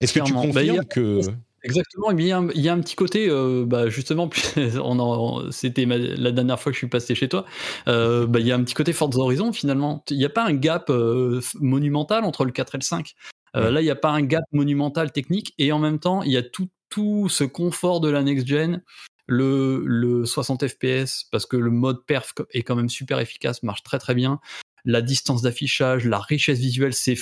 [0.00, 1.20] Est-ce que tu bah, confirmes que
[1.64, 4.28] Exactement, il y, a un, il y a un petit côté, euh, bah justement,
[5.50, 7.46] c'était la dernière fois que je suis passé chez toi,
[7.88, 10.04] euh, bah, il y a un petit côté Forza Horizon finalement.
[10.10, 13.14] Il n'y a pas un gap euh, monumental entre le 4 et le 5.
[13.54, 16.36] Là, il n'y a pas un gap monumental technique et en même temps, il y
[16.36, 18.82] a tout, tout ce confort de la next-gen,
[19.28, 23.84] le, le 60 FPS, parce que le mode perf est quand même super efficace, marche
[23.84, 24.40] très très bien.
[24.84, 27.14] La distance d'affichage, la richesse visuelle, c'est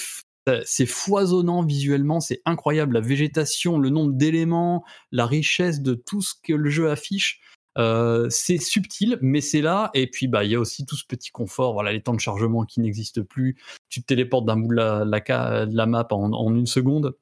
[0.65, 2.95] c'est foisonnant visuellement, c'est incroyable.
[2.95, 7.41] La végétation, le nombre d'éléments, la richesse de tout ce que le jeu affiche.
[7.79, 9.91] Euh, c'est subtil, mais c'est là.
[9.95, 11.73] Et puis, bah, il y a aussi tout ce petit confort.
[11.73, 13.57] Voilà, les temps de chargement qui n'existent plus.
[13.89, 17.17] Tu te téléportes d'un bout de la, la, map en, une seconde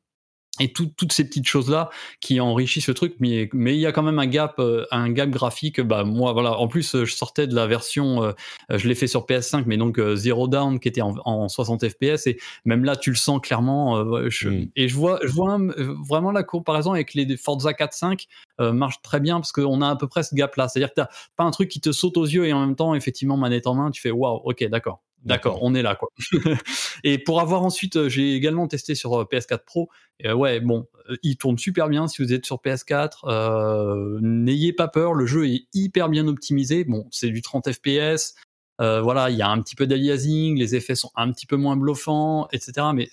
[0.61, 1.91] et toutes ces petites choses là
[2.21, 5.11] qui enrichissent ce truc mais mais il y a quand même un gap euh, un
[5.11, 5.81] gap graphique.
[5.81, 6.59] Bah moi voilà.
[6.59, 8.33] En plus je sortais de la version euh,
[8.71, 12.27] je l'ai fait sur PS5 mais donc euh, Zero Down qui était en, 60 FPS
[12.27, 14.29] et même là tu le sens clairement mm.
[14.77, 15.59] et je vois je vois
[16.07, 18.27] vraiment la comparaison avec les Forza 4 5
[18.59, 20.91] marche très bien parce qu'on a à peu près ce gap là c'est à dire
[20.91, 23.37] que t'as pas un truc qui te saute aux yeux et en même temps effectivement
[23.37, 26.09] manette en main tu fais waouh ok d'accord D'accord, on est là quoi.
[27.05, 29.91] et pour avoir ensuite, euh, j'ai également testé sur euh, PS4 Pro.
[30.19, 34.21] Et ouais, bon, euh, il tourne super bien si vous êtes sur PS4.
[34.23, 36.85] N'ayez pas peur, le jeu est hyper bien optimisé.
[36.85, 38.35] Bon, c'est du 30 FPS.
[38.79, 41.77] voilà, il y a un petit peu d'aliasing, les effets sont un petit peu moins
[41.77, 42.89] bluffants, etc.
[42.95, 43.11] Mais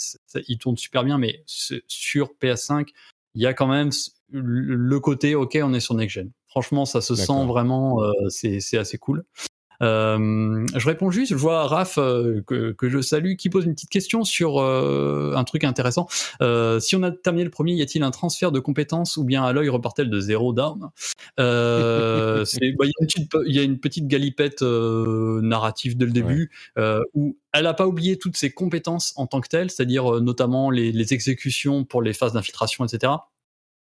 [0.48, 1.18] il tourne super bien.
[1.18, 2.88] Mais sur PS5,
[3.36, 3.92] il y a quand même
[4.30, 6.32] le côté, ok, on est sur next gen.
[6.48, 8.00] Franchement, ça se sent vraiment,
[8.30, 9.26] c'est assez cool.
[9.84, 13.74] Euh, je réponds juste, je vois Raph euh, que, que, je salue qui pose une
[13.74, 16.08] petite question sur euh, un truc intéressant.
[16.42, 19.44] Euh, si on a terminé le premier, y a-t-il un transfert de compétences ou bien
[19.44, 20.90] à l'œil repart-elle de zéro down?
[21.40, 22.44] Euh,
[22.80, 26.52] bah, Il y, a une petite galipette narrative dès le début
[27.14, 30.92] où elle n'a pas oublié toutes ses compétences en tant que telles, c'est-à-dire notamment les,
[30.92, 33.14] les exécutions pour les phases d'infiltration, etc.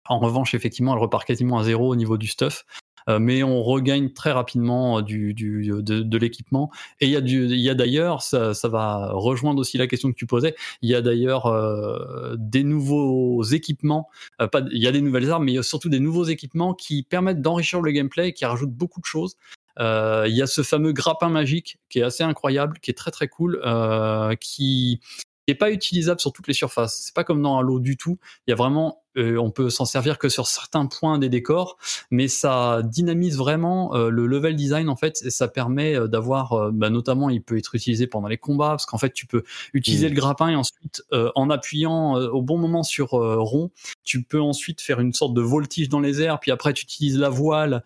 [0.09, 2.65] En revanche, effectivement, elle repart quasiment à zéro au niveau du stuff.
[3.09, 6.71] Euh, mais on regagne très rapidement euh, du, du de, de l'équipement.
[6.99, 10.11] Et il y a, il y a d'ailleurs, ça, ça, va rejoindre aussi la question
[10.11, 14.91] que tu posais, il y a d'ailleurs euh, des nouveaux équipements, pas, il y a
[14.91, 17.91] des nouvelles armes, mais il y a surtout des nouveaux équipements qui permettent d'enrichir le
[17.91, 19.37] gameplay, qui rajoutent beaucoup de choses.
[19.79, 23.11] Euh, il y a ce fameux grappin magique qui est assez incroyable, qui est très
[23.11, 25.01] très cool, euh, qui
[25.47, 27.01] n'est pas utilisable sur toutes les surfaces.
[27.05, 28.19] C'est pas comme dans Halo du tout.
[28.45, 31.77] Il y a vraiment euh, on peut s'en servir que sur certains points des décors,
[32.11, 36.71] mais ça dynamise vraiment euh, le level design en fait, et ça permet euh, d'avoir,
[36.71, 39.43] bah, notamment, il peut être utilisé pendant les combats, parce qu'en fait, tu peux
[39.73, 40.13] utiliser mmh.
[40.13, 43.71] le grappin et ensuite, en appuyant au bon moment sur rond,
[44.03, 47.17] tu peux ensuite faire une sorte de voltige dans les airs, puis après, tu utilises
[47.17, 47.83] la voile,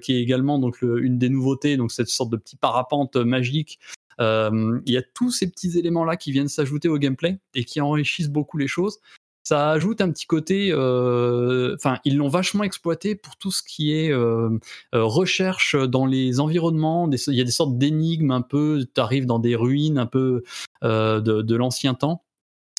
[0.00, 3.78] qui est également donc une des nouveautés, donc cette sorte de petit parapente magique
[4.18, 7.80] il y a tous ces petits éléments là qui viennent s'ajouter au gameplay et qui
[7.80, 9.00] enrichissent beaucoup les choses
[9.44, 10.70] ça ajoute un petit côté.
[10.72, 14.58] Euh, enfin, ils l'ont vachement exploité pour tout ce qui est euh,
[14.94, 17.08] euh, recherche dans les environnements.
[17.10, 18.86] il y a des sortes d'énigmes un peu.
[18.94, 20.42] Tu arrives dans des ruines un peu
[20.82, 22.24] de l'ancien temps.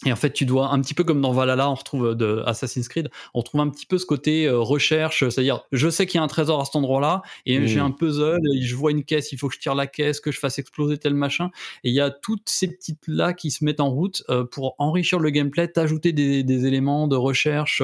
[0.06, 2.44] Et en fait, tu dois, un petit peu comme dans Valhalla, on retrouve euh, de
[2.46, 6.18] Assassin's Creed, on retrouve un petit peu ce côté euh, recherche, c'est-à-dire, je sais qu'il
[6.18, 7.86] y a un trésor à cet endroit-là, et j'ai mmh.
[7.86, 10.32] un puzzle, et je vois une caisse, il faut que je tire la caisse, que
[10.32, 11.50] je fasse exploser tel machin.
[11.86, 15.20] Et il y a toutes ces petites-là qui se mettent en route euh, pour enrichir
[15.20, 17.82] le gameplay, t'ajouter des, des, éléments de recherche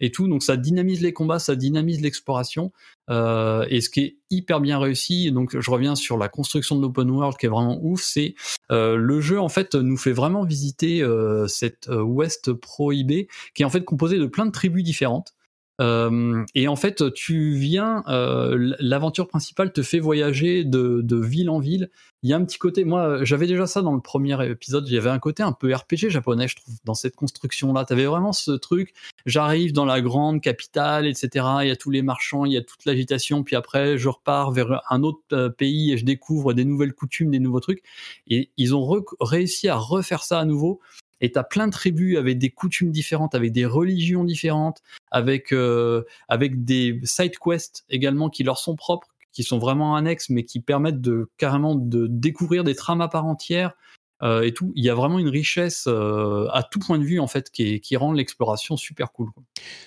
[0.00, 0.28] et tout.
[0.28, 2.72] Donc ça dynamise les combats, ça dynamise l'exploration.
[3.08, 6.82] Euh, et ce qui est hyper bien réussi, donc je reviens sur la construction de
[6.82, 8.34] l'open world qui est vraiment ouf, c'est
[8.72, 13.66] euh, le jeu en fait nous fait vraiment visiter euh, cette Ouest prohibée qui est
[13.66, 15.35] en fait composée de plein de tribus différentes.
[15.80, 21.58] Euh, et en fait, tu viens, euh, l'aventure principale te fait voyager de, ville en
[21.58, 21.90] ville.
[22.22, 24.88] Il y a un petit côté, moi, j'avais déjà ça dans le premier épisode.
[24.88, 27.84] Il y avait un côté un peu RPG japonais, je trouve, dans cette construction-là.
[27.84, 28.94] Tu avais vraiment ce truc.
[29.26, 31.46] J'arrive dans la grande capitale, etc.
[31.62, 33.44] Il y a tous les marchands, il y a toute l'agitation.
[33.44, 37.30] Puis après, je repars vers un autre euh, pays et je découvre des nouvelles coutumes,
[37.30, 37.82] des nouveaux trucs.
[38.28, 40.80] Et ils ont réussi à refaire ça à nouveau
[41.20, 45.52] et tu as plein de tribus avec des coutumes différentes, avec des religions différentes, avec,
[45.52, 50.44] euh, avec des side quests également qui leur sont propres, qui sont vraiment annexes, mais
[50.44, 53.74] qui permettent de carrément de découvrir des trames à part entière.
[54.22, 54.72] Euh, et tout.
[54.74, 57.96] Il y a vraiment une richesse euh, à tout point de vue en fait qui,
[57.96, 59.28] rend l'exploration super cool.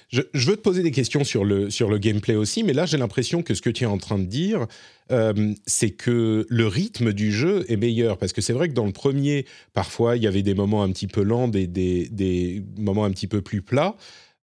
[0.09, 2.97] Je, veux te poser des questions sur le, sur le gameplay aussi, mais là j'ai
[2.97, 4.67] l'impression que ce que tu es en train de dire,
[5.11, 8.19] euh, c'est que le rythme du jeu est meilleur.
[8.19, 10.91] Parce que c'est vrai que dans le premier, parfois il y avait des moments un
[10.91, 13.95] petit peu lents, des, des, des moments un petit peu plus plats.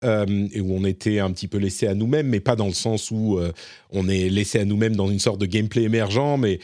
[0.04, 3.12] et où on était un petit peu laissé à nous-mêmes, mais pas dans le sens
[3.12, 3.40] où
[3.92, 6.60] on est laissé à nous-mêmes dans une sorte de gameplay émergent, mais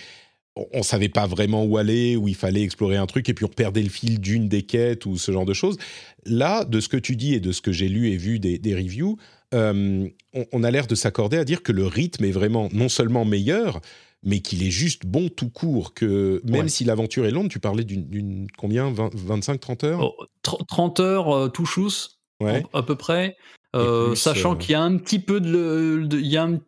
[0.56, 3.49] on savait pas vraiment où aller, où il fallait explorer un truc, et puis on
[3.49, 5.78] perdait le fil d'une des quêtes ou ce genre de choses.
[6.26, 8.76] Là, de ce que tu dis et de ce que j'ai lu et vu des,
[8.76, 9.18] reviews,
[9.54, 10.08] euh,
[10.52, 13.80] on, a l'air de s'accorder à dire que le rythme est vraiment non seulement meilleur,
[14.24, 17.84] mais qu'il est juste bon tout court, que même si l'aventure est longue, tu parlais
[17.84, 20.14] d'une combien 25-30 heures?
[20.43, 22.20] 30 heures euh, tout chousse,
[22.74, 23.38] à peu près.
[23.74, 26.60] Euh, sachant qu'il y a un petit peu de, il y a un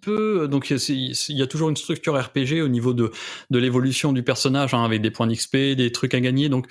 [0.00, 0.42] peu.
[0.42, 3.10] Euh, donc, il y a toujours une structure RPG au niveau de,
[3.50, 6.48] de l'évolution du personnage, hein, avec des points d'XP, des trucs à gagner.
[6.48, 6.66] Donc,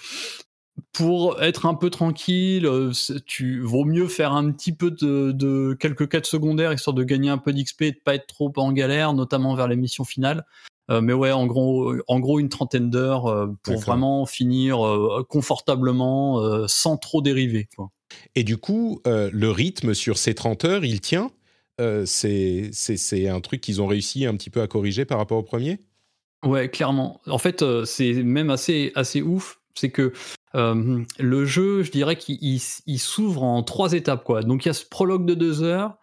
[0.91, 2.91] pour être un peu tranquille, euh,
[3.25, 7.37] tu vaut mieux faire un petit peu de, quelques quêtes secondaires histoire de gagner un
[7.37, 10.45] peu d'XP et de pas être trop en galère, notamment vers les missions finales.
[10.91, 14.79] Euh, mais ouais, en gros, en gros une trentaine d'heures pour vraiment finir
[15.29, 17.67] confortablement, sans trop dériver.
[17.75, 17.89] Quoi.
[18.35, 21.31] Et du coup, le rythme sur ces 30 heures, il tient?
[21.81, 25.43] Euh, c'est un truc qu'ils ont réussi un petit peu à corriger par rapport au
[25.43, 25.79] premier?
[26.45, 27.21] Ouais, clairement.
[27.27, 29.59] En fait, euh, c'est même assez, ouf.
[29.73, 30.13] C'est que
[30.55, 32.59] euh, le jeu, je dirais qu'il
[32.99, 34.23] s'ouvre en trois étapes.
[34.23, 34.43] Quoi.
[34.43, 35.97] Donc il y a ce prologue de deux heures.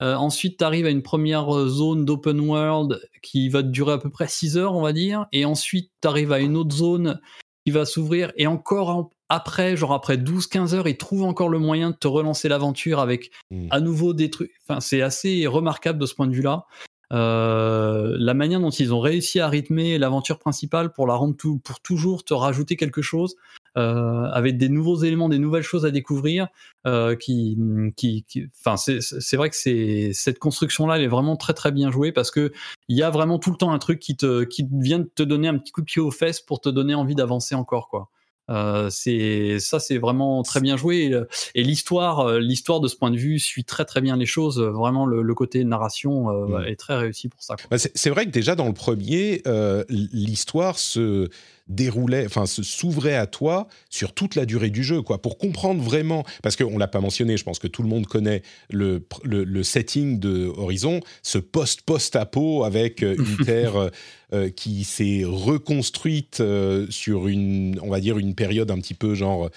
[0.00, 4.28] ensuite, tu arrives à une première zone d'open world qui va durer à peu près
[4.28, 5.26] 6 heures, on va dire.
[5.32, 7.20] Et ensuite, tu arrives à une autre zone
[7.64, 8.32] qui va s'ouvrir.
[8.36, 12.48] Et encore après, genre après 12-15 heures, ils trouvent encore le moyen de te relancer
[12.48, 13.68] l'aventure avec hmm.
[13.70, 14.52] à nouveau des trucs.
[14.68, 16.66] Enfin, c'est assez remarquable de ce point de vue-là.
[17.12, 21.58] Euh, la manière dont ils ont réussi à rythmer l'aventure principale pour la rendre tout,
[21.58, 23.36] pour toujours te rajouter quelque chose,
[23.78, 26.48] euh, avec des nouveaux éléments, des nouvelles choses à découvrir,
[26.86, 27.56] euh, qui,
[27.96, 28.24] qui,
[28.58, 32.30] enfin, c'est vrai que c'est cette construction-là, elle est vraiment très très bien jouée parce
[32.30, 32.52] que
[32.88, 35.22] il y a vraiment tout le temps un truc qui te, qui vient de te
[35.22, 38.10] donner un petit coup de pied aux fesses pour te donner envie d'avancer encore, quoi.
[38.48, 41.12] Euh, c'est ça, c'est vraiment très bien joué.
[41.54, 44.60] Et, l'histoire, euh, l'histoire de ce point de vue suit très très bien les choses.
[44.60, 47.56] Vraiment, le, côté narration euh, est très réussi pour ça.
[47.70, 49.42] Bah, c'est vrai que déjà dans le premier,
[49.88, 51.28] l'histoire se
[51.68, 56.24] déroulait, enfin, s'ouvrait à toi sur toute la durée du jeu, quoi, pour comprendre vraiment,
[56.42, 60.20] parce qu'on l'a pas mentionné, je pense que tout le monde connaît le, le, setting
[60.20, 63.90] de Horizon, ce post-post-apo avec euh, une terre euh,
[64.32, 66.42] euh, qui s'est reconstruite
[66.90, 69.50] sur une, on va dire, une période un petit peu genre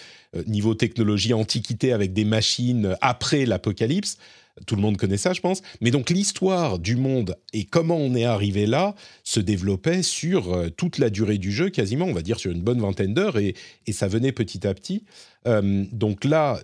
[0.45, 4.17] niveau technologie antiquité avec des machines après l'apocalypse.
[4.65, 5.61] Tout le monde connaît ça, je pense.
[5.81, 10.69] Mais donc l'histoire du monde et comment on est arrivé là se développait sur euh,
[10.69, 13.55] toute la durée du jeu, quasiment, on va dire sur une bonne vingtaine d'heures, et,
[13.91, 15.03] ça venait petit à petit.
[15.47, 16.59] Euh, donc là,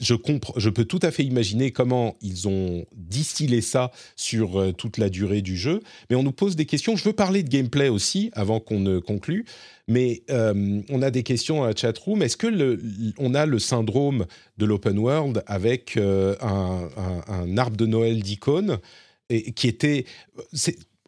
[0.00, 5.08] je, peux tout à fait imaginer comment ils ont distillé ça sur euh, toute la
[5.10, 5.80] durée du jeu.
[6.08, 6.96] Mais on nous pose des questions.
[6.96, 9.44] Je veux parler de gameplay aussi avant qu'on ne conclue.
[9.88, 12.22] Mais euh, on a des questions dans la chat room.
[12.22, 12.80] Est-ce que
[13.18, 18.78] on a le syndrome de l'open world avec un, arbre de Noël d'icônes
[19.28, 20.04] qui était,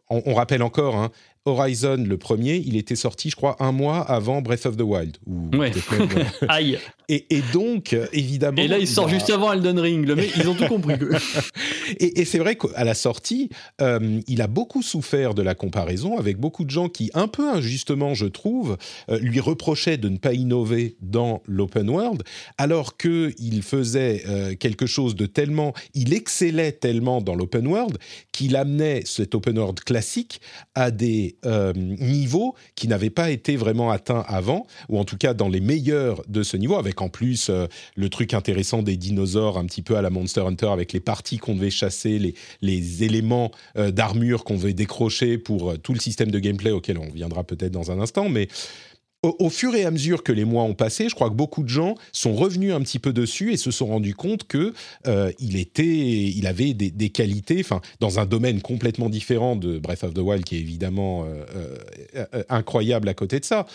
[0.09, 1.11] on, on, rappelle encore, hein,
[1.47, 5.17] Horizon, le premier, il était sorti, je crois, un mois avant Breath of the Wild.
[5.25, 5.71] Ou ouais.
[6.49, 6.77] Aïe.
[7.09, 8.57] Et, donc, évidemment.
[8.57, 10.05] Et là, il sort juste avant Elden Ring.
[10.05, 10.95] Le mec, ils ont tout compris.
[11.99, 13.49] et, c'est vrai qu'à la sortie,
[13.81, 17.49] euh, il a beaucoup souffert de la comparaison avec beaucoup de gens qui, un peu
[17.49, 18.75] injustement, je trouve,
[19.09, 22.23] euh, lui reprochaient de ne pas innover dans l'open world,
[22.57, 25.73] alors qu'il faisait euh, quelque chose de tellement.
[25.93, 27.97] Il excellait tellement dans l'open world
[28.33, 30.41] qu'il amenait cet open world classique
[30.75, 35.49] à des niveaux qui n'avaient pas été vraiment atteints avant, ou en tout cas dans
[35.49, 39.65] les meilleurs de ce niveau, avec en plus euh, le truc intéressant des dinosaures, un
[39.65, 43.51] petit peu à la Monster Hunter, avec les parties qu'on devait chasser, les, les éléments
[43.77, 47.43] euh, d'armure qu'on devait décrocher pour euh, tout le système de gameplay auquel on viendra
[47.43, 48.29] peut-être dans un instant.
[48.29, 48.47] Mais
[49.39, 51.69] au, fur et à mesure que les mois ont passé, je crois que beaucoup de
[51.69, 54.73] gens sont revenus un petit peu dessus et se sont rendus compte que
[55.39, 60.13] il était, il avait des, qualités, enfin, dans un domaine complètement différent de Breath of
[60.13, 61.25] the Wild, qui est évidemment
[62.49, 63.65] incroyable à côté de ça.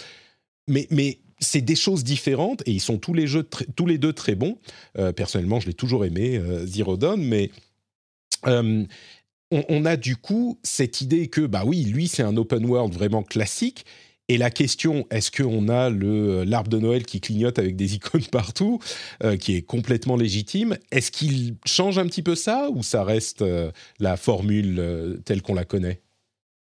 [0.68, 4.58] Mais, c'est des choses différentes et ils sont tous les, deux très bons.
[4.96, 7.50] Euh, personnellement, je l'ai toujours aimé, euh, Zero Dawn, mais
[8.46, 8.84] euh,
[9.50, 13.24] on, a du coup cette idée que, bah oui, lui, c'est un open world vraiment
[13.24, 13.84] classique.
[14.32, 18.24] Et la question, est-ce qu'on a le l'arbre de Noël qui clignote avec des icônes
[18.24, 18.78] partout,
[19.38, 20.78] qui est complètement légitime?
[20.90, 23.44] Est-ce qu'il change un petit peu ça ou ça reste
[24.00, 26.00] la formule telle qu'on la connaît?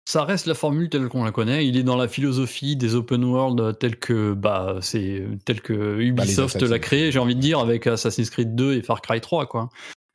[0.08, 1.66] Ça reste la formule telle qu'on la connaît.
[1.66, 6.24] Il est dans la philosophie des open world tels que bah c'est tel que Bah,
[6.24, 7.12] Ubisoft l'a créé.
[7.12, 9.68] J'ai envie de dire avec Assassin's Creed 2 et Far Cry 3 quoi.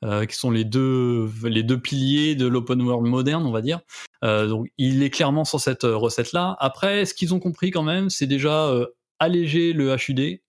[0.03, 3.79] Euh, qui sont les deux les deux piliers de l'open world moderne, on va dire.
[4.23, 6.57] Euh, donc il est clairement sur cette recette là.
[6.59, 8.87] Après, ce qu'ils ont compris quand même, c'est déjà euh,
[9.19, 10.41] alléger le HUD.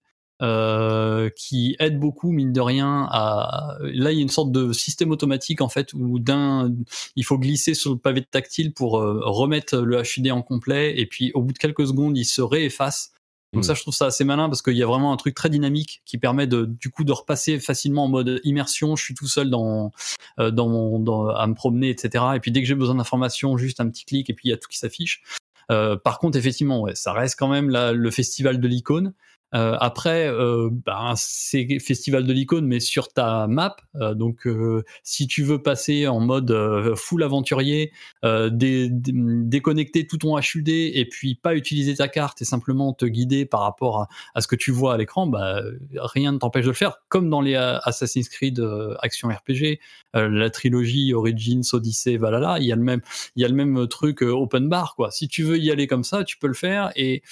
[0.43, 4.71] Euh, qui aide beaucoup mine de rien à là il y a une sorte de
[4.75, 6.71] système automatique en fait où d'un
[7.15, 11.07] il faut glisser sur le pavé tactile pour euh, remettre le HUD en complet et
[11.07, 13.13] puis au bout de quelques secondes il se réefface
[13.53, 13.67] donc Mm.
[13.67, 16.03] ça je trouve ça assez malin parce qu'il y a vraiment un truc très dynamique
[16.05, 18.97] qui permet de du coup de repasser facilement en mode immersion.
[18.97, 19.93] Je suis tout seul dans
[20.41, 23.57] euh, dans mon dans, à me promener etc et puis dès que j'ai besoin d'informations
[23.57, 25.23] juste un petit clic et puis il y a tout qui s'affiche.
[25.71, 29.15] Euh, par contre effectivement ouais ça reste quand même la- le festival de l'icône
[29.55, 33.77] euh, après, euh, ben, c'est festival de l'icône, mais sur ta map.
[33.95, 37.93] Euh, donc, euh, si tu veux passer en mode euh, full aventurier,
[38.25, 42.93] euh, dé- dé- déconnecter tout ton HUD et puis pas utiliser ta carte et simplement
[42.93, 45.61] te guider par rapport à, ce que tu vois à l'écran, bah,
[45.95, 46.99] rien ne t'empêche de le faire.
[47.09, 48.61] Comme dans les Assassin's Creed
[49.01, 49.79] Action RPG,
[50.15, 53.01] la trilogie Origins, Odyssey, Valhalla, il y a le même,
[53.37, 55.11] il y a le même truc open bar, quoi.
[55.11, 57.23] Si tu veux y aller comme ça, tu peux le faire et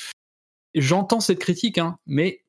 [0.74, 2.40] j'entends cette critique, hein, mais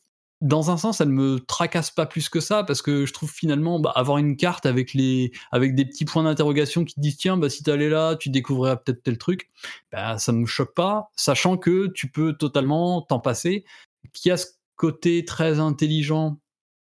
[0.41, 3.79] dans un sens, elle me tracasse pas plus que ça parce que je trouve finalement
[3.79, 7.37] bah, avoir une carte avec les avec des petits points d'interrogation qui te disent tiens
[7.37, 9.49] bah si t'allais là tu découvriras peut-être tel truc
[9.93, 13.63] bah ça me choque pas sachant que tu peux totalement t'en passer
[14.13, 16.37] qu'il y a ce côté très intelligent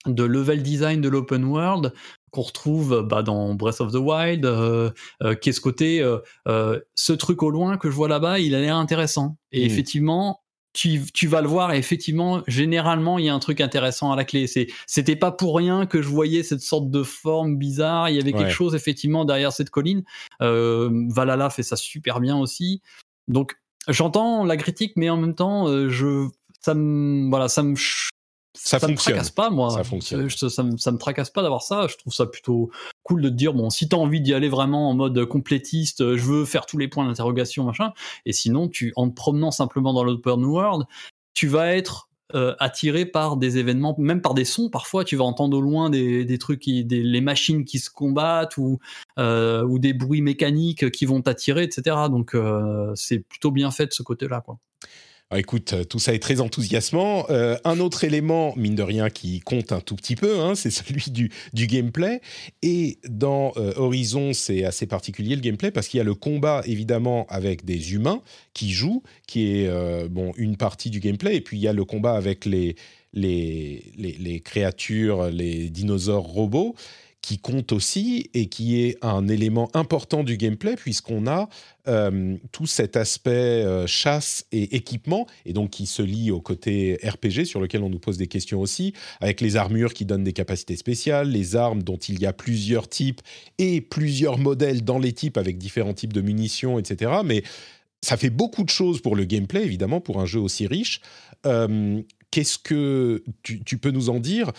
[0.06, 1.92] de level design de l'open world
[2.30, 4.90] qu'on retrouve bah, dans Breath of the Wild, euh,
[5.22, 8.54] euh, qui est ce côté, euh, ce truc au loin que je vois là-bas, il
[8.54, 9.36] a l'air intéressant.
[9.52, 9.66] Et Mm.
[9.66, 10.40] effectivement,
[10.76, 14.16] tu, tu vas le voir et effectivement, généralement, il y a un truc intéressant à
[14.16, 14.46] la clé.
[14.46, 18.10] C'est, c'était pas pour rien que je voyais cette sorte de forme bizarre.
[18.10, 18.40] Il y avait Ouais.
[18.40, 20.04] quelque chose effectivement derrière cette colline.
[20.42, 22.82] Euh, Valhalla fait ça super bien aussi.
[23.26, 23.56] Donc,
[23.88, 26.28] j'entends la critique, mais en même temps, euh, je,
[26.60, 27.74] ça me, voilà, ça me,
[28.56, 29.14] ch- Ça me fonctionne.
[29.14, 29.70] tracasse pas, moi.
[29.70, 30.28] Ça fonctionne.
[30.28, 31.86] Je- ça, me, ça me tracasse pas d'avoir ça.
[31.88, 32.70] Je trouve ça plutôt
[33.02, 36.16] cool de te dire, bon, si t'as envie d'y aller vraiment en mode complétiste, euh,
[36.16, 37.92] je veux faire tous les points d'interrogation, machin.
[38.24, 40.86] Et sinon, tu, en te promenant simplement dans l'open world,
[41.34, 44.68] tu vas être euh, attiré par des événements, même par des sons.
[44.68, 47.88] Parfois, tu vas entendre au loin des, des trucs, qui, des, les machines qui se
[47.88, 48.80] combattent ou,
[49.20, 51.96] euh, ou des bruits mécaniques qui vont t'attirer, etc.
[52.10, 54.58] Donc, euh, c'est plutôt bien fait de ce côté-là, quoi.
[55.30, 57.26] Ah, écoute, euh, tout ça est très enthousiasmant.
[57.30, 60.70] Euh, un autre élément, mine de rien, qui compte un tout petit peu, hein, c'est
[60.70, 62.20] celui du, gameplay.
[62.62, 66.62] Et dans euh, Horizon, c'est assez particulier le gameplay parce qu'il y a le combat,
[66.64, 68.22] évidemment, avec des humains
[68.54, 71.34] qui jouent, qui est bon, une partie du gameplay.
[71.34, 72.76] Et puis il y a le combat avec les
[74.44, 76.76] créatures, les dinosaures robots
[77.26, 81.48] qui compte aussi et qui est un élément important du gameplay puisqu'on a
[81.88, 87.00] euh, tout cet aspect euh, chasse et équipement et donc qui se lie au côté
[87.02, 90.32] RPG sur lequel on nous pose des questions aussi avec les armures qui donnent des
[90.32, 93.22] capacités spéciales, les armes dont il y a plusieurs types
[93.58, 97.10] et plusieurs modèles dans les types avec différents types de munitions, etc.
[97.24, 97.42] Mais
[98.02, 101.00] ça fait beaucoup de choses pour le gameplay évidemment pour un jeu aussi riche.
[101.44, 102.00] Euh,
[102.30, 104.52] Qu'est-ce que tu, tu peux nous en dire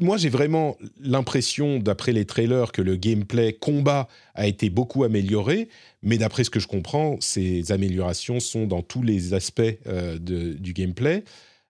[0.00, 5.68] moi, j'ai vraiment l'impression, d'après les trailers, que le gameplay combat a été beaucoup amélioré.
[6.02, 10.72] Mais d'après ce que je comprends, ces améliorations sont dans tous les aspects euh, du
[10.72, 11.24] gameplay.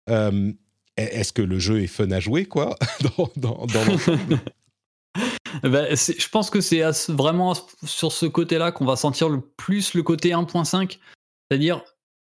[0.09, 0.53] Euh,
[0.97, 2.77] Est-ce que le jeu est fun à jouer, quoi
[3.43, 4.41] l'ensemble?
[5.63, 7.55] Ben, je pense que c'est vraiment
[7.85, 10.99] sur ce côté-là qu'on va sentir le plus le côté 1.5.
[11.51, 11.83] C'est-à-dire,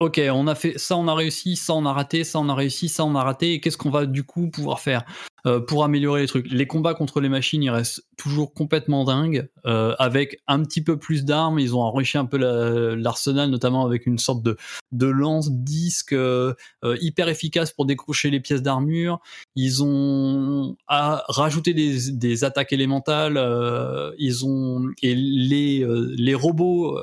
[0.01, 2.55] ok, on a fait ça, on a réussi, ça, on a raté, ça, on a
[2.55, 3.55] réussi, ça, on a raté.
[3.55, 5.05] Et qu'est-ce qu'on va du coup pouvoir faire?
[5.47, 9.49] Euh, pour améliorer les trucs Les combats contre les machines, ils restent toujours complètement dingues.
[9.67, 13.85] euh, avec un petit peu plus d'armes, ils ont enrichi un peu la- l'arsenal, notamment
[13.85, 14.57] avec une sorte de,
[14.93, 19.21] de lance-disque euh, euh, hyper efficace pour décrocher les pièces d'armure.
[19.57, 23.37] Ils ont à, rajouté des, des attaques élémentales.
[23.37, 25.87] euh, ils ont et les
[26.17, 26.99] les robots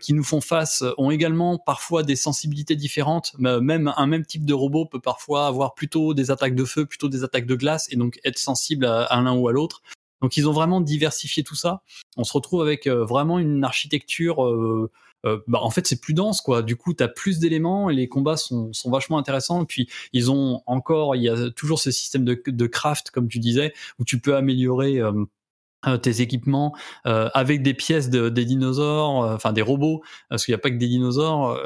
[0.00, 3.32] qui nous font face ont également parfois des sensibilités différentes.
[3.38, 7.08] Même un même type de robot peut parfois avoir plutôt des attaques de feu, plutôt
[7.08, 9.82] des attaques de glace, et donc être sensible à, l'un ou à l'autre.
[10.20, 11.82] Donc ils ont vraiment diversifié tout ça.
[12.16, 14.44] On se retrouve avec euh, vraiment une architecture.
[14.44, 14.90] euh,
[15.26, 16.62] euh, bah, en fait, c'est plus dense, quoi.
[16.62, 19.62] Du coup, tu as plus d'éléments et les combats sont, sont vachement intéressants.
[19.62, 23.28] Et puis, ils ont encore, il y a toujours ce système de, de craft, comme
[23.28, 24.98] tu disais, où tu peux améliorer
[26.02, 26.74] tes équipements
[27.04, 30.76] avec des pièces de, des dinosaures, enfin des robots, parce qu'il n'y a pas que
[30.76, 31.60] des dinosaures,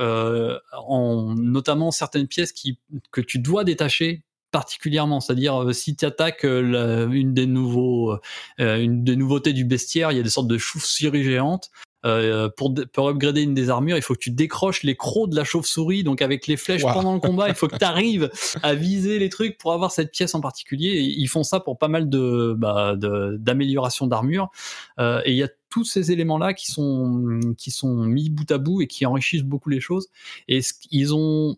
[0.72, 2.80] en, notamment certaines pièces qui,
[3.12, 4.24] que tu dois détacher
[4.54, 8.12] particulièrement, c'est-à-dire euh, si tu attaques une des nouveaux,
[8.60, 11.70] euh, une des nouveautés du bestiaire, il y a des sortes de chauves-souris géantes.
[12.06, 15.36] euh, pour, pour upgrader une des armures, il faut que tu décroches les crocs de
[15.36, 16.04] la chauve-souris.
[16.04, 16.92] Donc avec les flèches Wow.
[16.92, 18.30] pendant le combat, il faut que tu arrives
[18.62, 20.88] à viser les trucs pour avoir cette pièce en particulier.
[20.90, 22.94] Et ils font ça pour pas mal de bah,
[23.38, 24.50] d'améliorations d'armure.
[24.98, 28.58] Euh, et il y a tous ces éléments-là qui sont qui sont mis bout à
[28.58, 30.08] bout et qui enrichissent beaucoup les choses.
[30.46, 31.56] Et ce- ils ont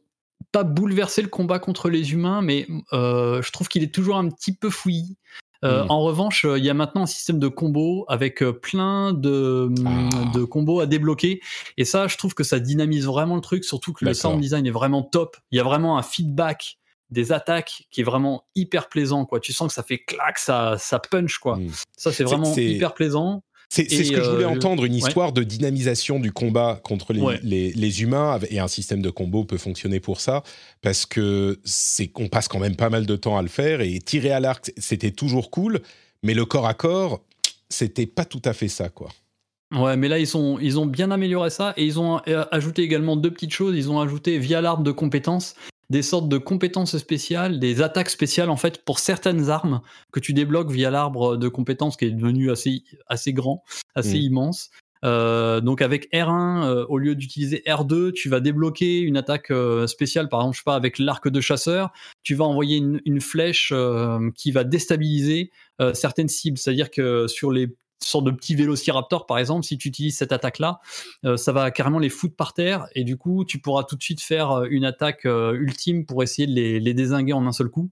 [0.57, 4.26] pas bouleversé le combat contre les humains, mais euh, je trouve qu'il est toujours un
[4.30, 5.18] petit peu fouillis.
[5.64, 5.90] Euh, Mm.
[5.90, 9.68] En revanche, euh, il y a maintenant un système de combos avec euh, plein de,
[9.84, 10.32] Ah.
[10.32, 11.42] de combos à débloquer.
[11.76, 14.66] Et ça, je trouve que ça dynamise vraiment le truc, surtout que le sound design
[14.66, 15.36] est vraiment top.
[15.50, 16.78] Il y a vraiment un feedback
[17.11, 19.26] des attaques qui est vraiment hyper plaisant.
[19.26, 19.40] Quoi.
[19.40, 21.36] Tu sens que ça fait clac, ça, ça punch.
[21.36, 21.57] Quoi.
[21.57, 21.70] Mm.
[21.98, 23.42] Ça, c'est vraiment hyper plaisant.
[23.68, 24.98] C'est ce que je voulais euh, entendre, une ouais.
[24.98, 27.40] histoire de dynamisation du combat contre les, Ouais.
[27.42, 30.42] les, les humains, et un système de combo peut fonctionner pour ça,
[30.82, 33.98] parce que c'est qu'on passe quand même pas mal de temps à le faire, et
[33.98, 35.80] tirer à l'arc, c'était toujours cool,
[36.22, 37.22] mais le corps à corps,
[37.68, 39.08] c'était pas tout à fait ça, quoi.
[39.74, 42.82] Ouais, mais là, ils, sont, ils ont bien amélioré ça et ils ont euh, ajouté
[42.82, 43.74] également deux petites choses.
[43.76, 45.54] Ils ont ajouté via l'arbre de compétences
[45.91, 49.80] des sortes de compétences spéciales, des attaques spéciales en fait pour certaines armes
[50.12, 53.62] que tu débloques via l'arbre de compétences qui est devenu assez, assez grand,
[53.95, 54.22] assez Mm.
[54.22, 54.70] immense.
[55.05, 59.87] Euh, donc avec R1, euh, au lieu d'utiliser R2, tu vas débloquer une attaque euh,
[59.87, 63.20] spéciale, par exemple, je sais pas, avec l'arc de chasseur, tu vas envoyer une, une
[63.20, 63.72] flèche
[64.34, 65.51] qui va déstabiliser
[65.93, 66.59] certaines cibles.
[66.59, 67.68] C'est-à-dire que sur les
[68.01, 70.80] sortes de petits vélociraptors, par exemple, si tu utilises cette attaque-là,
[71.24, 74.03] euh, ça va carrément les foutre par terre et du coup, tu pourras tout de
[74.03, 77.53] suite faire euh, une attaque euh, ultime pour essayer de les, les désinguer en un
[77.53, 77.90] seul coup.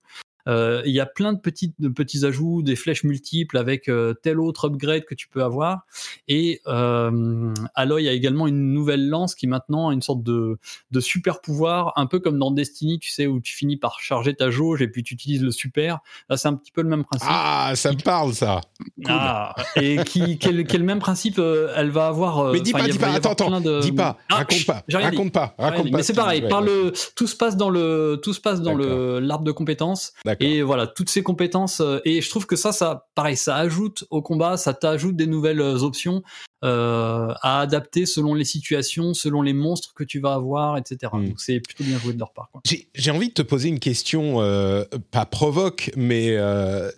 [0.49, 4.15] Euh, Il y a plein de, petites, de petits ajouts, des flèches multiples avec euh,
[4.15, 5.87] tel autre upgrade que tu peux avoir.
[6.29, 10.59] Et euh, Aloy a également une nouvelle lance qui maintenant a une sorte de,
[10.91, 14.35] de super pouvoir, un peu comme dans Destiny, tu sais, où tu finis par charger
[14.35, 15.99] ta jauge et puis tu utilises le super.
[16.29, 17.29] Là, c'est un petit peu le même principe.
[17.31, 18.61] Ah, ça me parle, ça
[19.07, 22.39] Ah, et qui, quel, quel même principe euh, elle va avoir.
[22.39, 25.33] euh, Mais dis pas, dis pas, attends, attends, de- dis pas, Ah, raconte pas, raconte
[25.33, 25.91] pas, raconte.
[25.91, 26.67] Mais ce c'est pareil, dis, ouais, par ouais.
[26.67, 28.87] le, tout se passe dans le, tout se passe dans D'accord.
[28.97, 30.13] le l'arbre de compétences.
[30.41, 31.81] Et voilà, toutes ces compétences.
[31.81, 35.27] euh, et je trouve que ça, ça, pareil, ça ajoute au combat, ça t'ajoute des
[35.27, 36.23] nouvelles euh, options
[36.65, 41.13] euh, à adapter selon les situations, selon les monstres que tu vas avoir, etc.
[41.13, 41.29] Mm.
[41.29, 42.49] Donc c'est plutôt bien joué de leur part.
[42.65, 46.91] J'ai j'ai envie de te poser une question, euh, pas provoque, mais euh,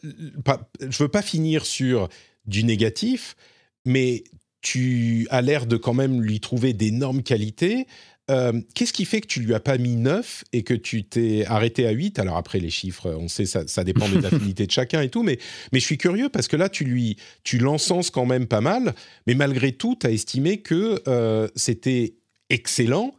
[0.44, 2.08] pas, je veux pas finir sur
[2.44, 3.34] du négatif,
[3.84, 4.22] mais
[4.60, 7.88] tu as l'air de quand même lui trouver d'énormes qualités.
[8.30, 11.44] Euh, Qu'est-ce qui fait que tu lui as pas mis 9 et que tu t'es
[11.46, 14.72] arrêté à 8 Alors après, les chiffres, on sait, ça, ça dépend des affinités de
[14.72, 15.38] chacun et tout, mais,
[15.72, 18.94] mais je suis curieux parce que là, tu lui tu l'encenses quand même pas mal,
[19.26, 22.14] mais malgré tout, tu as estimé que euh, c'était
[22.50, 23.14] excellent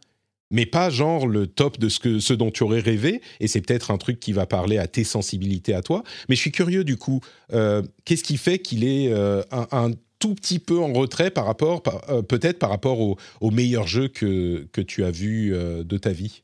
[0.50, 3.60] mais pas genre le top de ce, que, ce dont tu aurais rêvé, et c'est
[3.60, 6.04] peut-être un truc qui va parler à tes sensibilités à toi.
[6.30, 7.20] Mais je suis curieux du coup,
[7.52, 11.82] euh, qu'est-ce qui fait qu'il est un, un tout petit peu en retrait par rapport,
[12.08, 15.96] euh, peut-être par rapport au, au meilleur jeu que, que tu as vu euh, de
[15.98, 16.42] ta vie?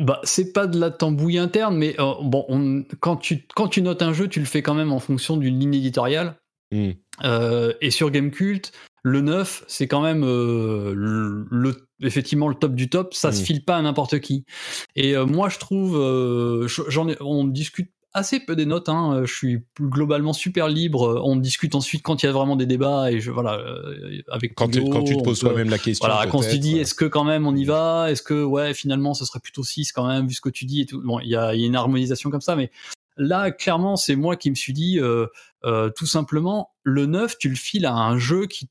[0.00, 3.82] Bah, c'est pas de la tambouille interne, mais euh, bon, on- quand, tu, quand tu
[3.82, 6.36] notes un jeu, tu le fais quand même en fonction d'une ligne éditoriale.
[6.72, 6.90] Hmm.
[7.80, 8.70] Et sur Gamecult,
[9.02, 13.14] le 9, c'est quand même euh, le, le- effectivement le top du top.
[13.14, 13.44] Ça se Mm.
[13.44, 14.44] file pas à n'importe qui.
[14.94, 18.88] Et euh, moi, je trouve, euh, je- j'en ai, on discute assez peu des notes.
[18.88, 19.22] hein.
[19.24, 21.20] Je suis globalement super libre.
[21.24, 24.54] On discute ensuite quand il y a vraiment des débats et je voilà euh, avec
[24.54, 26.06] quand, tu- quand tu te poses toi-même la question.
[26.06, 29.14] voilà, quand dit euh, est-ce que quand même on y va, est-ce que ouais finalement
[29.14, 31.00] ce serait plutôt 6 quand même vu ce que tu dis et tout?
[31.02, 32.70] Bon, il y a, il y a une harmonisation comme ça, mais
[33.16, 35.26] là clairement c'est moi qui me suis dit euh,
[35.64, 38.68] euh, tout simplement le 9 tu le files à un jeu qui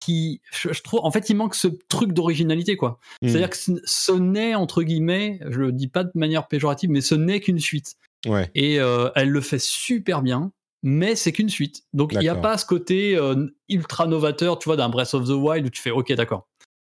[0.00, 2.98] qui je, je trouve en fait il manque ce truc d'originalité quoi.
[3.22, 6.90] hmm, C'est-à-dire que ce, ce n'est entre guillemets, je le dis pas de manière péjorative,
[6.90, 7.94] mais ce n'est qu'une suite
[8.26, 8.50] ouais.
[8.54, 10.52] et euh, elle le fait super bien
[10.82, 14.68] mais c'est qu'une suite donc il n'y a pas ce côté euh, ultra novateur tu
[14.68, 16.48] vois d'un Breath of the Wild où tu fais ok d'accord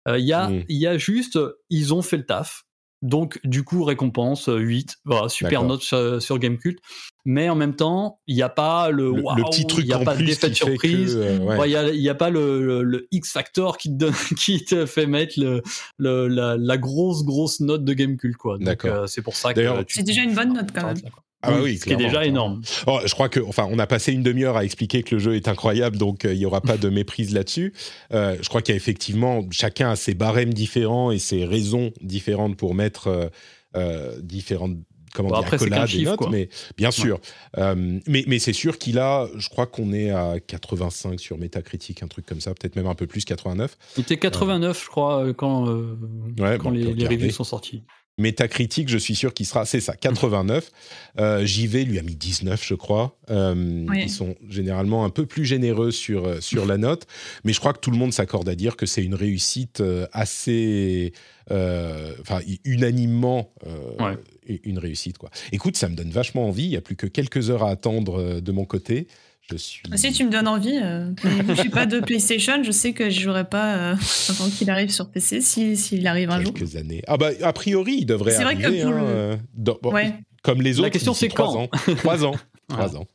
[0.09, 0.65] Euh, il y a Mm.
[0.69, 1.39] il y a juste
[1.71, 2.65] ils ont fait le taf
[3.03, 6.79] donc du coup récompense euh, 8 voilà super note sur, sur Gamecult
[7.25, 9.89] mais en même temps il n'y a pas le Le, le waouh, petit truc il
[9.89, 11.39] n'y a en pas d'effet de surprise euh.
[11.39, 14.65] Ouais, il y a, il y a pas le, X Factor qui te donne, qui
[14.65, 15.63] te fait mettre le,
[15.99, 18.59] le- la, la grosse grosse note de Gamecult quoi.
[18.59, 20.97] Donc euh, c'est pour ça que C'est déjà une bonne note quand même.
[21.45, 22.63] Ah bah oui, ce qui est déjà énorme.
[22.87, 25.35] Oh, je crois que, enfin, on a passé une demi-heure à expliquer que le jeu
[25.35, 27.73] est incroyable, donc euh, il n'y aura pas de méprise là-dessus.
[28.13, 31.91] Euh, je crois qu'il y a effectivement, chacun a ses barèmes différents et ses raisons
[32.01, 33.31] différentes pour mettre
[33.77, 34.77] euh, différentes
[35.15, 35.67] comment Bon, dire, après,
[36.05, 36.31] notes, quoi.
[36.31, 37.19] mais bien sûr.
[37.57, 42.09] Mais mais c'est sûr qu'il a, je crois qu'on est à 85 sur Metacritic, un
[42.09, 43.77] truc comme ça, peut-être même un peu plus, 89.
[43.97, 47.83] Il était 89 je crois quand, Ouais, quand bon, on les, les reviews sont sortis.
[48.19, 50.71] Métacritique, je suis sûr qu'il sera, c'est ça, 89.
[51.19, 53.17] Euh, JV lui a mis 19, je crois.
[53.31, 57.07] Euh, Ils sont généralement un peu plus généreux sur, euh, sur la note,
[57.45, 60.07] mais je crois que tout le monde s'accorde à dire que c'est une réussite euh,
[60.13, 61.15] assez,
[61.51, 63.51] euh, enfin, unanimement
[63.99, 64.17] Ouais.
[64.65, 65.31] une réussite quoi.
[65.53, 66.65] Écoute, ça me donne vachement envie.
[66.65, 69.07] Il y a plus que quelques heures à attendre de mon côté.
[69.51, 69.83] Je suis.
[69.97, 71.11] Si tu me donnes envie, euh,
[71.49, 73.97] je suis pas de PlayStation, je sais que je jouerai pas euh,
[74.29, 76.55] avant qu'il arrive sur PC, si- s'il arrive un jour.
[76.55, 77.03] quelques années.
[77.09, 78.83] Ah bah a priori, il devrait C'est vrai que arriver.
[78.83, 80.15] pour hein, le- dans- bon, Ouais.
[80.43, 80.83] Comme les autres.
[80.83, 81.69] La question, c'est trois quand ans.
[81.97, 82.35] Trois ans.
[82.69, 82.87] Voilà.
[82.89, 83.07] Trois ans.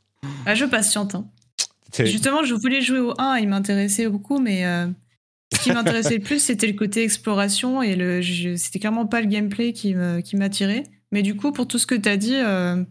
[0.45, 1.15] Ah, je patiente.
[1.15, 1.28] hein.
[2.05, 4.88] Justement, je voulais jouer au 1, il m'intéressait beaucoup, mais euh,
[5.55, 8.21] ce qui m'intéressait le plus, c'était le côté exploration et le,
[8.57, 10.84] c'était clairement pas le gameplay qui me- qui m'attirait.
[11.11, 12.84] Mais du coup, pour tout ce que tu as dit, euh,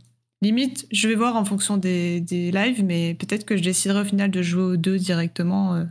[0.47, 4.05] limite, je vais voir en fonction des, des lives, mais peut-être que je déciderai au
[4.05, 5.75] final de jouer aux deux directement.
[5.75, 5.85] euh.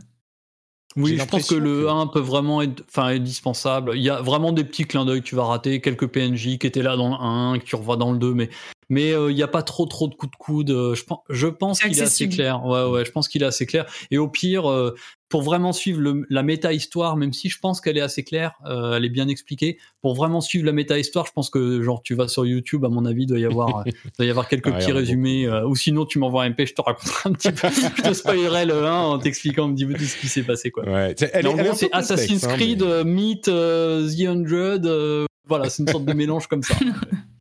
[0.96, 3.92] Oui, je pense que le que- 1 peut vraiment être enfin, indispensable.
[3.96, 6.66] Il y a vraiment des petits clins d'œil que tu vas rater, quelques PNJ qui
[6.66, 8.48] étaient là dans le 1, que tu revois dans le 2, mais
[8.88, 10.70] mais euh, il n'y a pas trop trop de coups de coude.
[10.70, 12.64] Euh, Je pense, je pense qu'il est assez clair.
[12.64, 13.86] Ouais, ouais, je pense qu'il est assez clair.
[14.10, 14.94] Et au pire, euh,
[15.28, 18.96] pour vraiment suivre le- la méta-histoire, même si je pense qu'elle est assez claire, euh,
[18.96, 22.28] elle est bien expliquée, pour vraiment suivre la méta-histoire, je pense que genre tu vas
[22.28, 24.78] sur YouTube, à mon avis, il doit y avoir, euh, doit y avoir quelques Ah,
[24.78, 27.66] petits résumés, euh, ou sinon tu m'envoies un MP, je te raconterai un petit peu,
[27.96, 30.70] je te spoilerai le 1 en t'expliquant un petit peu tout ce qui s'est passé.
[30.70, 30.84] Quoi.
[30.88, 31.14] Ouais.
[31.32, 34.86] Elle en elle gros, c'est Assassin's hein, Creed, mais- euh, Meet, euh, The Hundred.
[34.86, 36.74] euh, voilà, c'est une sorte de mélange comme ça.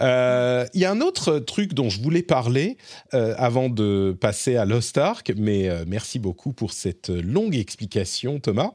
[0.00, 2.76] Euh, Il y a un autre truc dont je voulais parler
[3.14, 8.40] euh, avant de passer à Lost Ark, mais euh, merci beaucoup pour cette longue explication,
[8.40, 8.70] Thomas.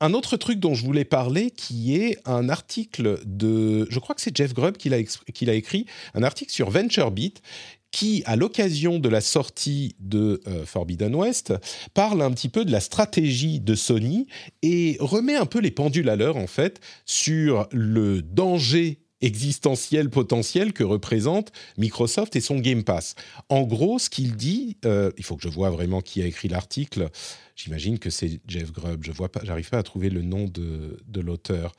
[0.00, 4.20] Un autre truc dont je voulais parler, qui est un article de, je crois que
[4.20, 7.42] c'est Jeff Grubb qui l'a écrit, un article sur VentureBeat,
[7.90, 11.52] qui, à l'occasion de la sortie de Forbidden West,
[11.94, 14.28] parle un petit peu de la stratégie de Sony
[14.62, 20.72] et remet un peu les pendules à l'heure, en fait, sur le danger existentiel potentiel
[20.72, 23.14] que représente Microsoft et son Game Pass.
[23.48, 26.48] En gros, ce qu'il dit, euh, il faut que je vois vraiment qui a écrit
[26.48, 27.08] l'article.
[27.56, 29.04] J'imagine que c'est Jeff Grubb.
[29.04, 31.74] Je vois pas, j'arrive pas à trouver le nom de, de l'auteur.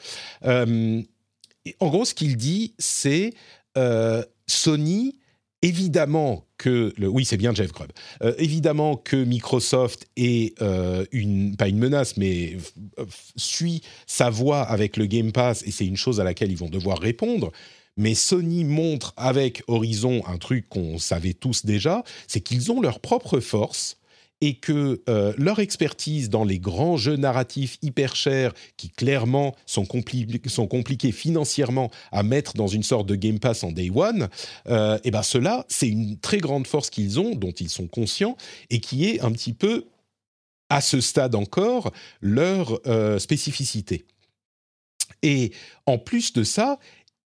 [0.46, 1.02] Euh,
[1.80, 3.34] en gros, ce qu'il dit, c'est
[3.78, 5.18] euh, Sony.
[5.62, 7.92] Évidemment que oui c'est bien Jeff Grubb.
[8.22, 12.56] Euh, évidemment que Microsoft est euh, une pas une menace mais
[13.36, 16.70] suit sa voie avec le Game Pass et c'est une chose à laquelle ils vont
[16.70, 17.52] devoir répondre.
[17.98, 23.02] Mais Sony montre avec Horizon un truc qu'on savait tous déjà, c'est qu'ils ont leur
[23.02, 23.99] propre force
[24.42, 29.86] et que euh, leur expertise dans les grands jeux narratifs hyper chers, qui clairement sont,
[30.48, 34.30] sont compliqués financièrement à mettre dans une sorte de Game Pass en Day One,
[34.68, 38.38] euh, et ben cela, c'est une très grande force qu'ils ont, dont ils sont conscients,
[38.70, 39.86] et qui est un petit peu,
[40.70, 44.06] à ce stade encore, leur euh, spécificité.
[45.22, 45.52] Et
[45.86, 46.80] en plus de ça,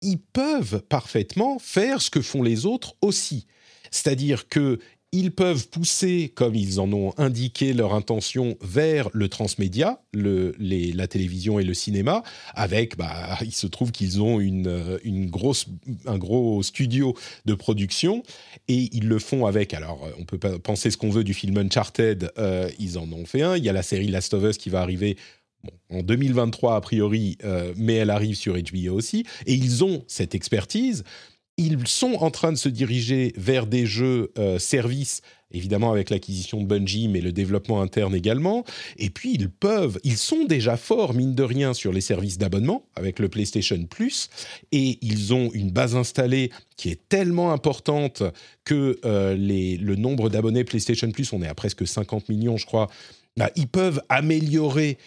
[0.01, 3.47] ils peuvent parfaitement faire ce que font les autres aussi.
[3.91, 4.80] C'est-à-dire que
[5.14, 11.59] ils peuvent pousser, comme ils en ont indiqué leur intention, vers le transmédia, la télévision
[11.59, 15.66] et le cinéma, avec, bah, il se trouve qu'ils ont euh, une grosse,
[16.05, 17.14] un gros studio
[17.45, 18.24] de production,
[18.70, 21.57] et ils le font avec, alors euh, on peut penser ce qu'on veut du film
[21.57, 24.57] Uncharted, euh, ils en ont fait un, il y a la série Last of Us
[24.57, 25.18] qui va arriver
[25.91, 27.38] en 2023 a priori,
[27.76, 31.03] mais elle arrive sur HBO aussi, et ils ont cette expertise.
[31.64, 36.59] Ils sont en train de se diriger vers des jeux euh, services, évidemment avec l'acquisition
[36.59, 38.66] de Bungie, mais le développement interne également.
[38.97, 42.84] Et puis ils peuvent, ils sont déjà forts mine de rien sur les services d'abonnement
[42.95, 44.32] avec le PlayStation Plus,
[44.72, 48.24] et ils ont une base installée qui est tellement importante
[48.66, 52.88] que euh, le nombre d'abonnés PlayStation Plus, on est à presque 50 millions, je crois.
[53.38, 54.97] Bah, ils peuvent améliorer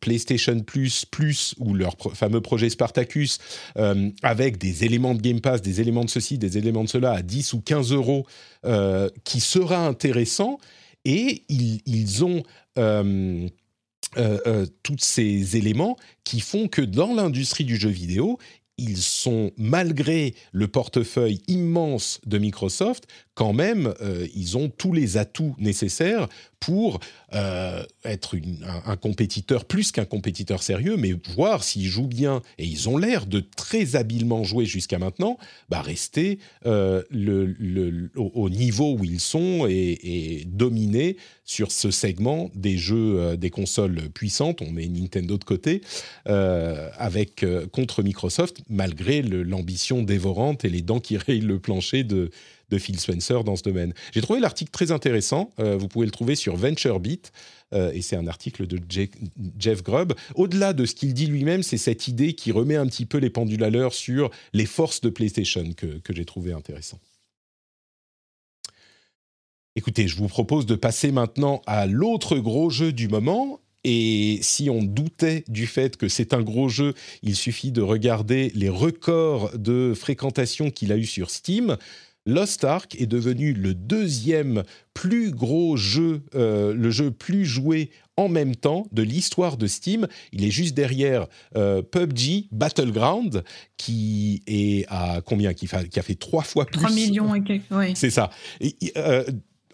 [0.00, 3.38] PlayStation Plus Plus ou leur fameux projet Spartacus
[3.76, 7.12] euh, avec des éléments de Game Pass, des éléments de ceci, des éléments de cela
[7.12, 8.26] à 10 ou 15 euros
[8.64, 10.58] euh, qui sera intéressant.
[11.04, 12.42] Et ils, ont
[12.78, 13.46] euh,
[14.82, 18.38] tous ces éléments qui font que dans l'industrie du jeu vidéo,
[18.78, 25.16] ils sont, malgré le portefeuille immense de Microsoft, quand même, euh, ils ont tous les
[25.16, 26.28] atouts nécessaires
[26.60, 27.00] pour
[27.34, 28.36] euh, être
[28.86, 33.26] un, compétiteur plus qu'un compétiteur sérieux, mais voir s'ils jouent bien, et ils ont l'air
[33.26, 35.36] de très habilement jouer jusqu'à maintenant,
[35.68, 37.02] bah rester euh,
[38.16, 44.08] au, au niveau où ils sont et, dominer sur ce segment des jeux, des consoles
[44.14, 45.82] puissantes, on met Nintendo de côté,
[46.24, 52.30] avec, contre Microsoft, malgré l'ambition dévorante et les dents qui rayent le plancher de,
[52.70, 53.94] de Phil Spencer dans ce domaine.
[54.12, 55.50] J'ai trouvé l'article très intéressant.
[55.58, 57.32] vous pouvez le trouver sur VentureBeat.
[57.72, 58.80] et c'est un article de
[59.58, 60.14] Jeff Grubb.
[60.34, 63.30] Au-delà de ce qu'il dit lui-même, c'est cette idée qui remet un petit peu les
[63.30, 66.98] pendules à l'heure sur les forces de PlayStation que, que j'ai trouvé intéressant.
[69.76, 73.60] Écoutez, je vous propose de passer maintenant à l'autre gros jeu du moment.
[73.82, 78.52] Et si on doutait du fait que c'est un gros jeu, il suffit de regarder
[78.54, 81.76] les records de fréquentation qu'il a eu sur Steam.
[82.26, 84.62] Lost Ark est devenu le deuxième
[84.94, 90.06] plus gros jeu, euh, le jeu plus joué en même temps de l'histoire de Steam.
[90.32, 93.44] Il est juste derrière euh, PUBG Battleground,
[93.76, 96.80] qui est à combien qui, a fait trois fois plus.
[96.80, 97.92] 3 millions et quelques, oui.
[97.94, 98.30] C'est ça.
[98.96, 99.24] Euh,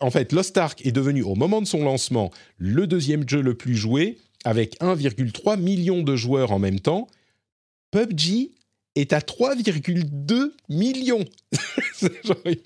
[0.00, 3.54] en fait, Lost Ark est devenu, au moment de son lancement, le deuxième jeu le
[3.54, 7.06] plus joué, avec 1,3 million de joueurs en même temps.
[7.92, 8.50] PUBG
[8.96, 11.24] est à 3,2 millions.
[12.44, 12.58] il,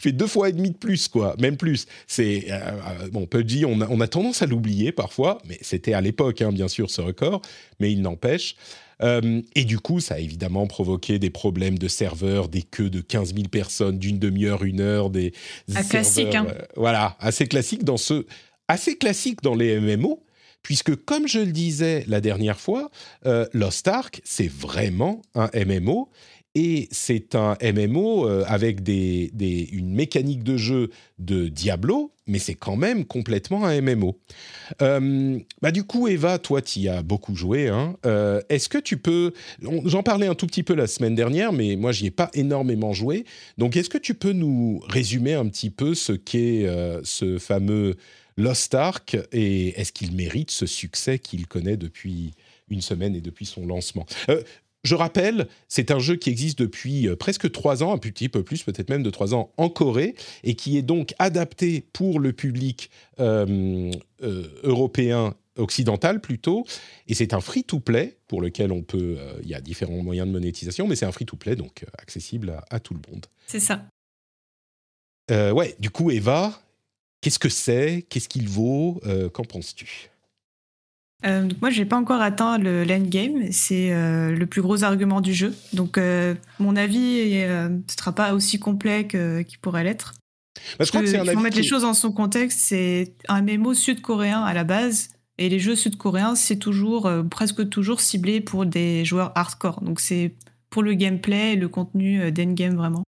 [0.00, 1.86] fait, deux fois et demi de plus, quoi, même plus.
[2.06, 5.94] C'est euh, euh, bon, PUBG, on a, on a tendance à l'oublier parfois, mais c'était
[5.94, 7.42] à l'époque, hein, bien sûr, ce record,
[7.80, 8.56] mais il n'empêche.
[9.02, 13.00] Euh, et du coup, ça a évidemment provoqué des problèmes de serveurs, des queues de
[13.00, 15.32] 15 000 personnes d'une demi-heure, une heure, des
[15.74, 16.46] ah, classique, hein.
[16.48, 18.26] Euh, voilà, assez classique dans ce,
[18.68, 20.23] assez classique dans les MMO,
[20.64, 22.90] puisque comme je le disais la dernière fois,
[23.26, 26.08] euh, Lost Ark, c'est vraiment un MMO
[26.56, 29.30] et c'est un MMO euh, avec des,
[29.72, 34.18] une mécanique de jeu de Diablo, mais c'est quand même complètement un MMO.
[34.80, 37.68] Euh, bah du coup, Eva, toi, tu y as beaucoup joué.
[37.68, 37.96] Hein.
[38.48, 39.32] Est-ce que tu peux...
[39.60, 42.92] J'en parlais un tout petit peu la semaine dernière, mais moi, j'y ai pas énormément
[42.94, 43.24] joué.
[43.58, 46.66] Donc, est-ce que tu peux nous résumer un petit peu ce qu'est
[47.02, 47.96] ce fameux
[48.36, 52.32] Lost Ark et est-ce qu'il mérite ce succès qu'il connaît depuis
[52.68, 54.06] une semaine et depuis son lancement?
[54.84, 58.42] Je rappelle, c'est un jeu qui existe depuis euh, presque trois ans, un petit peu
[58.44, 60.14] plus, peut-être même de trois ans, en Corée,
[60.44, 63.90] et qui est donc adapté pour le public euh,
[64.22, 66.66] euh, européen occidental plutôt,
[67.06, 70.88] et c'est un free-to-play pour lequel on peut, il y a différents moyens de monétisation,
[70.88, 73.26] mais c'est un free-to-play donc accessible à, tout le monde.
[73.46, 73.84] C'est ça.
[75.30, 76.60] ouais, du coup Eva,
[77.24, 78.04] qu'est-ce que c'est?
[78.10, 79.00] Qu'est-ce qu'il vaut?
[79.32, 80.10] Qu'en penses-tu?
[81.24, 83.50] Euh, donc moi, j'ai pas encore atteint le game.
[83.50, 85.54] C'est euh, le plus gros argument du jeu.
[85.72, 90.14] Donc, euh, mon avis ne sera pas aussi complet qu'il pourrait l'être.
[90.78, 92.60] Bah, je crois que faut mettre les choses dans son contexte.
[92.60, 95.08] C'est un mémo sud-coréen à la base.
[95.38, 99.80] Et les jeux sud-coréens, c'est toujours, presque toujours ciblé pour des joueurs hardcore.
[99.80, 100.34] Donc, c'est
[100.68, 103.02] pour le gameplay et le contenu d'endgame vraiment.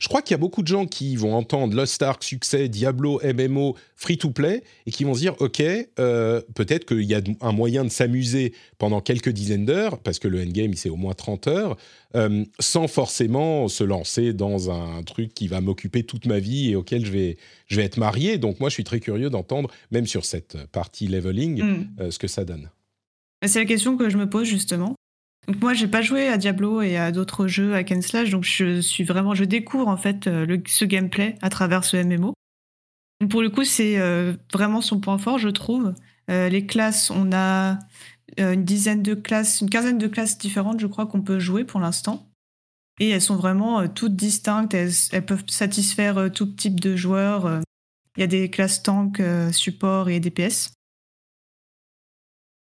[0.00, 3.20] Je crois qu'il y a beaucoup de gens qui vont entendre Lost Ark, succès, Diablo,
[3.22, 5.62] MMO, free-to-play, et qui vont se dire, OK,
[5.98, 10.28] euh, peut-être qu'il y a un moyen de s'amuser pendant quelques dizaines d'heures, parce que
[10.28, 11.76] le endgame, c'est au moins 30 heures,
[12.16, 16.76] euh, sans forcément se lancer dans un truc qui va m'occuper toute ma vie et
[16.76, 18.38] auquel je vais, je vais être marié.
[18.38, 21.86] Donc moi, je suis très curieux d'entendre, même sur cette partie leveling, mm.
[22.00, 22.70] euh, ce que ça donne.
[23.46, 24.94] C'est la question que je me pose justement.
[25.46, 28.44] Donc moi, j'ai pas joué à Diablo et à d'autres jeux à Ken Slash, donc
[28.44, 32.34] je suis vraiment, je découvre en fait euh, le, ce gameplay à travers ce MMO.
[33.28, 35.94] pour le coup, c'est euh, vraiment son point fort, je trouve.
[36.30, 37.78] Euh, les classes, on a
[38.38, 41.78] une dizaine de classes, une quinzaine de classes différentes, je crois qu'on peut jouer pour
[41.78, 42.26] l'instant.
[42.98, 47.60] Et elles sont vraiment toutes distinctes, elles, elles, peuvent satisfaire tout type de joueurs.
[48.16, 49.22] Il y a des classes tank,
[49.52, 50.72] support et DPS.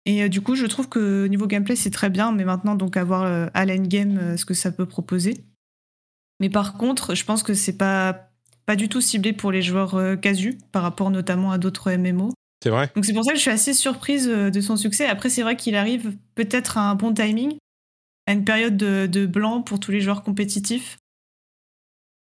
[0.06, 2.98] Et euh, du coup, je trouve que niveau gameplay, c'est très bien, mais maintenant, donc,
[2.98, 5.44] avoir euh, à l'endgame euh, ce que ça peut proposer.
[6.40, 8.30] Mais par contre, je pense que c'est pas,
[8.66, 12.34] pas du tout ciblé pour les joueurs casus, par rapport notamment à d'autres MMO.
[12.62, 12.92] C'est vrai.
[12.94, 15.06] Donc c'est pour ça que je suis assez surprise de son succès.
[15.06, 17.58] Après, c'est vrai qu'il arrive peut-être à un bon timing,
[18.28, 20.98] à une période de blanc pour tous les joueurs compétitifs.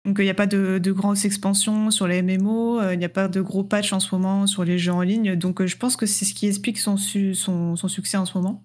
[0.05, 3.05] Donc il n'y a pas de, de grosses expansions sur les MMO, euh, il n'y
[3.05, 5.35] a pas de gros patchs en ce moment sur les jeux en ligne.
[5.35, 8.63] Donc euh, je pense que c'est ce qui explique son, son, succès en ce moment.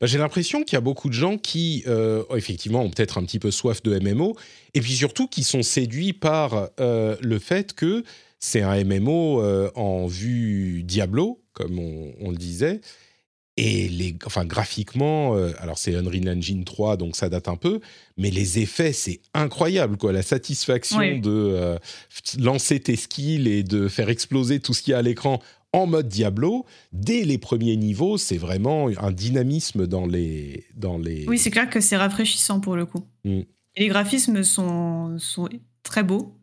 [0.00, 3.24] Bah, j'ai l'impression qu'il y a beaucoup de gens qui, euh, effectivement, ont peut-être un
[3.24, 4.36] petit peu soif de MMO,
[4.74, 8.02] et puis surtout qui sont séduits par le fait que
[8.38, 9.42] c'est un MMO
[9.74, 12.80] en vue Diablo, comme on le disait,
[13.58, 17.80] et les, enfin, graphiquement, euh, alors c'est Unreal Engine 3, donc ça date un peu,
[18.16, 20.12] mais les effets, c'est incroyable, quoi.
[20.12, 21.78] La satisfaction de euh,
[22.38, 25.40] lancer tes skills et de faire exploser tout ce qu'il y a à l'écran
[25.74, 30.66] en mode Diablo, dès les premiers niveaux, c'est vraiment un dynamisme dans les...
[30.74, 31.26] Dans les...
[31.26, 33.06] Oui, c'est clair que c'est rafraîchissant pour le coup.
[33.24, 33.40] Mm.
[33.76, 35.48] les graphismes sont, sont
[35.82, 36.38] très beaux.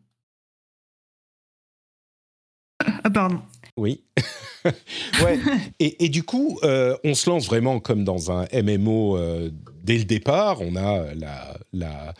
[3.02, 3.40] Ah, pardon.
[3.80, 4.02] Oui.
[5.24, 5.38] ouais.
[5.78, 9.50] Et, du coup, euh, on se lance vraiment comme dans un MMO euh,
[9.82, 10.60] dès le départ.
[10.60, 12.14] On a la, la,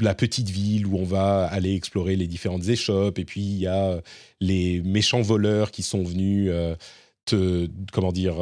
[0.00, 3.18] la, petite ville où on va aller explorer les différentes échoppes.
[3.18, 4.00] Et puis, il y a
[4.40, 6.76] les méchants voleurs qui sont venus euh,
[7.24, 7.68] te.
[7.92, 8.36] Comment dire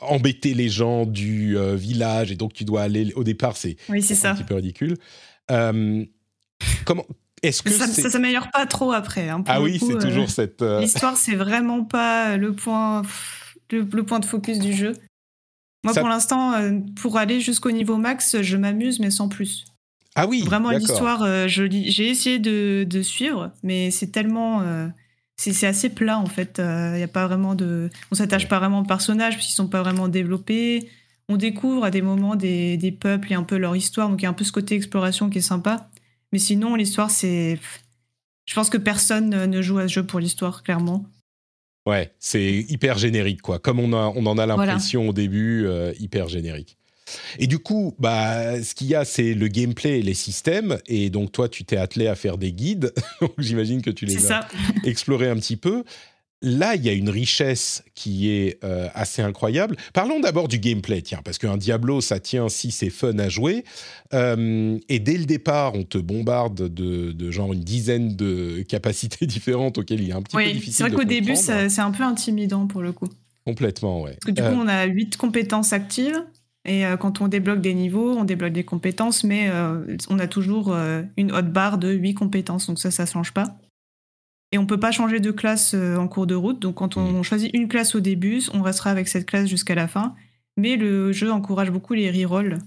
[0.00, 2.32] embêter les gens du village.
[2.32, 3.12] Et donc, tu dois aller.
[3.14, 4.96] Au départ, c'est oui, un petit peu ridicule.
[6.84, 7.06] comment
[7.46, 10.62] est-ce que ça, ça s'améliore pas trop après hein, Ah oui, c'est toujours euh, cette.
[10.62, 13.02] Euh, l'histoire, c'est vraiment pas le point,
[13.70, 14.94] le, point de focus du jeu.
[15.84, 19.64] Moi, pour l'instant, euh, pour aller jusqu'au niveau max, je m'amuse, mais sans plus.
[20.14, 20.42] Ah oui.
[20.42, 24.62] Vraiment, l'histoire, j'ai essayé de, de, suivre, mais c'est tellement.
[25.36, 26.58] c'est assez plat en fait.
[26.58, 27.90] Il y a pas vraiment de.
[28.10, 30.90] On s'attache pas vraiment aux personnages parce qu'ils sont pas vraiment développés.
[31.28, 34.22] On découvre à des moments des, des peuples et un peu leur histoire, donc il
[34.22, 35.88] y a un peu ce côté exploration qui est sympa.
[36.32, 37.58] Mais sinon, l'histoire, c'est.
[38.46, 41.04] Je pense que personne ne joue à ce jeu pour l'histoire, clairement.
[41.86, 43.58] Ouais, c'est hyper générique, quoi.
[43.58, 46.76] Comme on, a, on en a l'impression au début, euh, hyper générique.
[47.38, 50.78] Et du coup, bah, ce qu'il y a, c'est le gameplay et les systèmes.
[50.86, 52.92] Et donc, toi, tu t'es attelé à faire des guides.
[53.38, 54.48] J'imagine que tu les as
[54.84, 55.84] explorés un petit peu
[56.42, 59.76] là, il y a une richesse qui est euh, assez incroyable.
[59.92, 63.64] Parlons d'abord du gameplay, tiens, parce qu'un Diablo, ça tient si c'est fun à jouer.
[64.14, 69.78] Euh, et dès le départ, on te bombarde de, genre une dizaine de capacités différentes
[69.78, 70.72] auxquelles il est un petit peu difficile.
[70.72, 73.08] C'est vrai qu'au début, c'est un peu intimidant pour le coup.
[73.44, 74.16] Complètement, ouais.
[74.20, 76.22] Parce que du coup, euh, on a huit compétences actives.
[76.68, 79.48] Et quand on débloque des niveaux, on débloque des compétences, mais
[80.10, 80.76] on a toujours
[81.16, 82.66] une haute barre de huit compétences.
[82.66, 83.56] Donc ça, ça ne change pas.
[84.52, 86.60] Et on peut pas changer de classe euh, en cours de route.
[86.60, 87.22] Donc quand on mm.
[87.24, 90.14] choisit une classe au début, on restera avec cette classe jusqu'à la fin.
[90.56, 92.58] Mais le jeu encourage beaucoup les rerolls.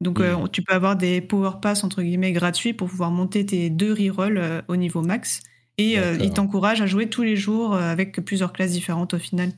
[0.00, 0.48] Donc euh, mm.
[0.50, 4.38] tu peux avoir des power pass entre guillemets gratuits pour pouvoir monter tes deux rerolls
[4.38, 5.42] euh, au niveau max.
[5.80, 9.52] Et il t'encourage à jouer tous les jours avec plusieurs classes différentes au final.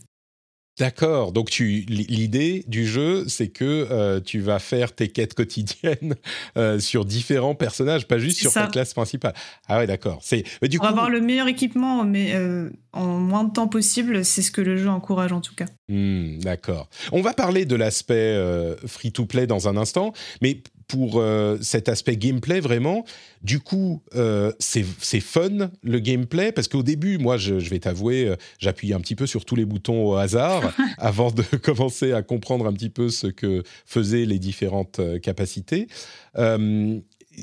[0.81, 1.33] D'accord.
[1.33, 6.15] Donc tu l'idée du jeu, c'est que euh, tu vas faire tes quêtes quotidiennes
[6.57, 9.35] euh, sur différents personnages, pas juste sur ta classe principale.
[9.69, 10.21] Ah ouais, d'accord.
[10.23, 14.41] C'est du Pour avoir le meilleur équipement, mais euh, en moins de temps possible, c'est
[14.41, 15.67] ce que le jeu encourage en tout cas.
[15.89, 16.89] Hmm, d'accord.
[17.13, 18.39] On va parler de l'aspect
[18.87, 23.05] free-to-play dans un instant, mais pour euh, cet aspect gameplay vraiment.
[23.43, 24.83] Du coup, euh, c'est
[25.21, 29.27] fun le gameplay parce qu'au début, moi, je, vais t'avouer, euh, j'appuyais un petit peu
[29.27, 33.29] sur tous les boutons au hasard avant de commencer à comprendre un petit peu ce
[33.29, 35.87] que faisaient les différentes capacités.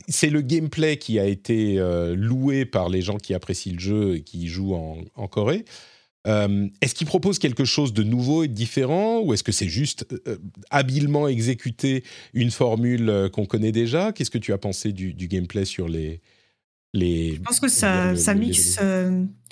[0.09, 1.79] c'est le gameplay qui a été
[2.15, 5.63] loué par les gens qui apprécient le jeu et qui jouent en Corée.
[6.27, 9.69] Euh, est-ce qu'il propose quelque chose de nouveau et de différent ou est-ce que c'est
[9.69, 10.37] juste euh,
[10.69, 12.03] habilement exécuter
[12.33, 14.11] une formule euh, qu'on connaît déjà?
[14.11, 16.21] Qu'est-ce que tu as pensé du, gameplay sur les,
[16.93, 17.35] les...
[17.35, 18.79] Je pense que ça, ça mixe...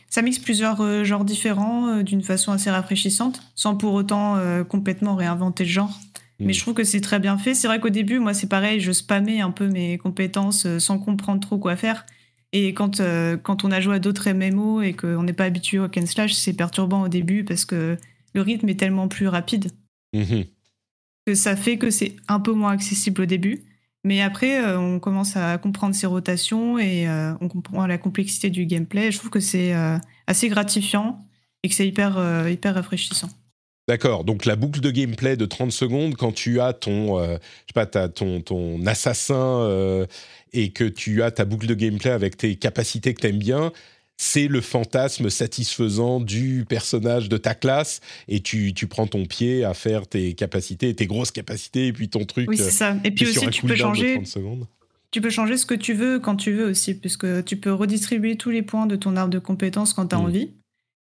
[0.09, 5.69] ça mixe plusieurs genres différents d'une façon assez rafraîchissante, sans pour autant complètement réinventer le
[5.69, 5.99] genre.
[6.39, 6.53] Mais hmm.
[6.53, 7.53] je trouve que c'est très bien fait.
[7.53, 11.39] C'est vrai qu'au début, moi, c'est pareil, je spammais un peu mes compétences sans comprendre
[11.39, 12.05] trop quoi faire.
[12.57, 15.77] Et quand, euh, quand on a joué à d'autres MMO et qu'on n'est pas habitué
[15.77, 17.97] au Ken Slash, c'est perturbant au début parce que
[18.33, 19.71] le rythme est tellement plus rapide
[20.13, 20.45] mhm.
[21.27, 23.65] que ça fait que c'est un peu moins accessible au début.
[24.05, 28.49] Mais après, euh, on commence à comprendre ses rotations et euh, on comprend la complexité
[28.49, 29.11] du gameplay.
[29.11, 29.73] Je trouve que c'est
[30.25, 31.27] assez gratifiant
[31.61, 33.29] et que c'est hyper, hyper rafraîchissant.
[33.89, 37.37] D'accord, donc la boucle de gameplay de 30 secondes quand tu as ton, je
[37.67, 40.07] sais pas, ton, ton assassin
[40.55, 43.71] et que tu as ta boucle de gameplay avec tes capacités que tu aimes bien,
[44.17, 49.65] c'est le fantasme satisfaisant du personnage de ta classe et tu, tu, prends ton pied
[49.65, 52.49] à faire tes capacités, tes grosses capacités et puis ton truc.
[52.49, 52.95] Oui, c'est ça.
[53.03, 54.21] Et puis aussi, tu peux changer.
[55.11, 58.35] Tu peux changer ce que tu veux quand tu veux aussi, puisque tu peux redistribuer
[58.37, 60.21] tous les points de ton arbre de compétences quand tu as mm.
[60.21, 60.49] envie.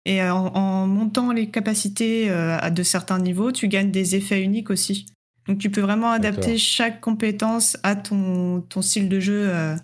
[0.05, 4.41] Et euh, en, montant les capacités euh, à de certains niveaux, tu gagnes des effets
[4.41, 5.05] uniques aussi.
[5.47, 9.75] Donc tu peux vraiment adapter chaque compétence à ton, ton style de jeu euh,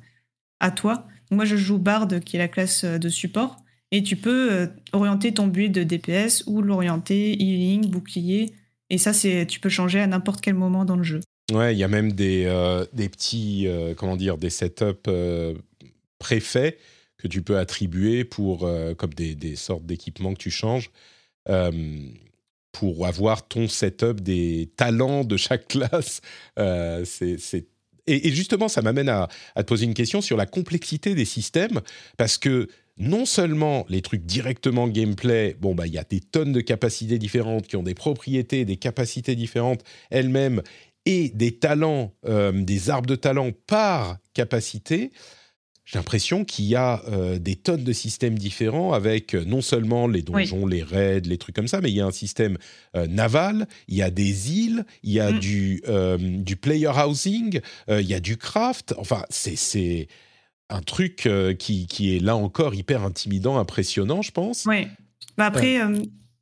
[0.59, 1.07] à toi.
[1.31, 3.57] moi je joue Bard qui est la classe euh, de support
[3.91, 8.53] et tu peux euh, orienter ton build de DPS ou l'orienter healing, bouclier
[8.89, 11.21] et ça c'est tu peux changer à n'importe quel moment dans le jeu.
[11.51, 12.45] Ouais, il y a même des,
[12.91, 15.09] des petits comment dire des setups
[16.19, 16.77] préfaits
[17.17, 20.91] que tu peux attribuer pour comme des, des sortes d'équipements que tu changes
[22.71, 26.21] pour avoir ton setup des talents de chaque classe.
[26.59, 27.67] Euh, c'est,
[28.07, 31.81] et, justement, ça m'amène à, te poser une question sur la complexité des systèmes,
[32.15, 36.53] parce que non seulement les trucs directement gameplay, bon, bah, il y a des tonnes
[36.53, 40.63] de capacités différentes qui ont des propriétés, des capacités différentes elles-mêmes,
[41.05, 45.11] et des talents, euh, des arbres de talents par capacité.
[45.87, 50.05] J'ai l'impression qu'il y a euh, des tonnes de systèmes différents avec euh, non seulement
[50.05, 52.57] les donjons, les raids, les trucs comme ça, mais il y a un système
[52.97, 55.39] euh, naval, il y a des îles, il y a Mm.
[55.39, 55.81] du,
[56.19, 58.95] du player housing, il y a du craft.
[58.97, 60.07] Enfin, c'est
[60.69, 64.65] un truc qui, qui, est là encore hyper intimidant, impressionnant, je pense.
[64.65, 64.87] Oui.
[65.37, 65.79] Bah après,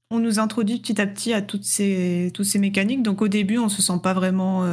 [0.10, 3.04] on nous introduit petit à petit à toutes ces, toutes ces mécaniques.
[3.04, 4.66] Donc au début, on se sent pas vraiment.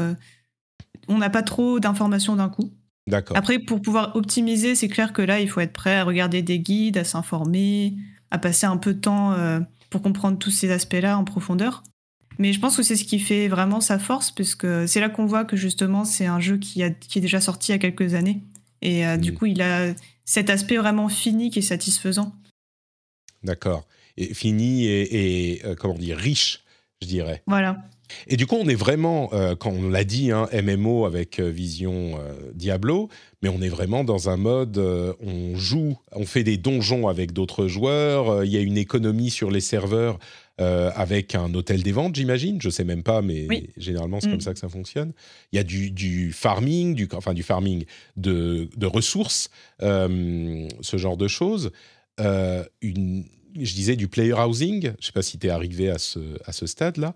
[1.09, 2.71] on n'a pas trop d'informations d'un coup.
[3.07, 3.37] D'accord.
[3.37, 6.61] Après, pour pouvoir optimiser, c'est clair que là, il faut être prêt à regarder des
[6.61, 7.95] guides, à s'informer,
[8.31, 9.61] à passer un peu de temps euh,
[9.91, 11.83] pour comprendre tous ces aspects-là en profondeur.
[12.39, 15.27] Mais je pense que c'est ce qui fait vraiment sa force, puisque c'est là qu'on
[15.27, 17.79] voit que justement, c'est un jeu qui, a, qui est déjà sorti il y a
[17.79, 18.41] quelques années.
[18.81, 22.33] Et euh, du coup, il a cet aspect vraiment fini qui est satisfaisant.
[23.43, 23.87] D'accord.
[24.17, 26.63] Et fini et, et, euh, comment dire riche,
[27.01, 27.43] je dirais.
[27.47, 27.85] Voilà.
[28.29, 31.49] Et du coup, on est vraiment, euh, quand on l'a dit, hein, MMO avec euh,
[31.51, 33.09] vision euh, Diablo,
[33.43, 37.33] mais on est vraiment dans un mode, euh, on joue, on fait des donjons avec
[37.33, 40.19] d'autres joueurs, il y a une économie sur les serveurs
[40.59, 43.71] avec un hôtel des ventes, j'imagine, je sais même pas, mais Oui.
[43.77, 44.31] généralement c'est Mm.
[44.31, 45.13] comme ça que ça fonctionne.
[45.53, 47.85] Il y a du, du farming, du, enfin du farming
[48.17, 51.73] de, de ressources, ce genre de choses.
[52.81, 53.25] Une,
[53.61, 56.53] je disais du player housing, je sais pas si tu es arrivé à ce, à
[56.53, 57.15] ce stade-là.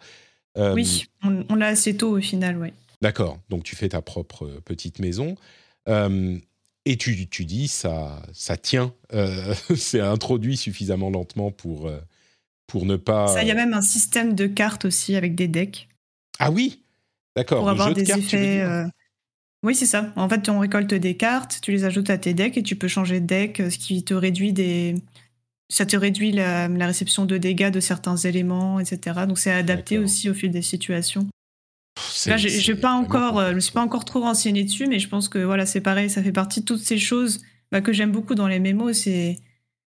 [0.57, 2.73] Euh, Oui, on, on l'a assez tôt au final, oui.
[3.03, 5.37] D'accord, donc tu fais ta propre euh, petite maison.
[5.89, 6.39] Euh,
[6.85, 11.91] et tu, tu dis, ça, ça tient, euh, c'est introduit suffisamment lentement pour,
[12.67, 13.27] pour ne pas...
[13.29, 15.89] Ça, il y a même un système de cartes aussi avec des decks
[16.39, 16.83] Ah oui
[17.35, 18.65] D'accord, pour avoir de des cartes, effets.
[19.63, 20.13] Oui, c'est ça.
[20.17, 22.89] En fait, on récolte des cartes, tu les ajoutes à tes decks et tu peux
[22.89, 24.95] changer de deck, ce qui te réduit des.
[25.69, 29.27] Ça te réduit la, la réception de dégâts de certains éléments, etc.
[29.27, 31.27] Donc c'est adapté aussi au fil des situations.
[32.27, 35.09] Là, j'ai pas encore, euh, je me suis pas encore trop renseignée dessus, mais je
[35.09, 38.13] pense que voilà, c'est pareil, ça fait partie de toutes ces choses bah, que j'aime
[38.13, 38.93] beaucoup dans les MMO.
[38.93, 39.39] C'est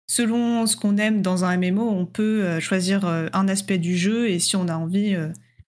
[0.07, 3.97] selon ce qu'on aime dans un MMO, on peut euh, choisir euh, un aspect du
[3.97, 5.15] jeu et si on a envie,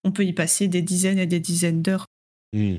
[0.04, 2.06] on peut y passer des dizaines et des dizaines d'heures.
[2.54, 2.76] Hmm,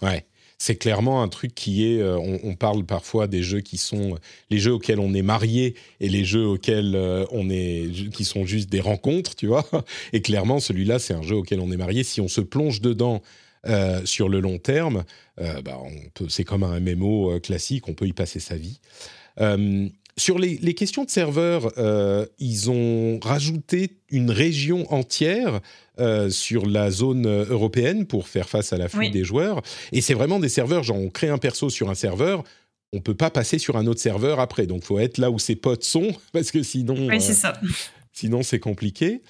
[0.00, 0.26] Ouais,
[0.62, 2.00] c'est clairement un truc qui est.
[2.00, 4.16] euh, on, parle parfois des jeux qui sont
[4.48, 8.46] les jeux auxquels on est marié et les jeux auxquels euh, on est qui sont
[8.46, 9.66] juste des rencontres, tu vois.
[10.12, 12.04] Et clairement, celui-là, c'est un jeu auquel on est marié.
[12.04, 13.22] Si on se plonge dedans
[13.66, 15.02] euh, sur le long terme,
[15.36, 16.26] bah, on peut.
[16.28, 17.88] C'est comme un MMO classique.
[17.88, 18.78] On peut y passer sa vie.
[20.18, 25.60] Sur les, les questions de serveurs, euh, ils ont rajouté une région entière
[25.98, 29.10] euh, sur la zone euh, européenne pour faire face à l'afflux Oui.
[29.10, 29.62] des joueurs.
[29.90, 32.44] Et c'est vraiment des serveurs, genre on crée un perso sur un serveur,
[32.92, 34.66] on peut pas passer sur un autre serveur après.
[34.66, 37.54] Donc faut être là où ses potes sont, parce que sinon, Oui, c'est ça.
[38.12, 39.22] sinon c'est compliqué.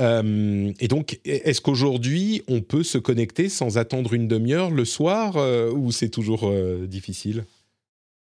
[0.00, 5.34] Euh, et donc, est-ce qu'aujourd'hui on peut se connecter sans attendre une demi-heure le soir,
[5.36, 7.44] euh, ou c'est toujours euh, difficile?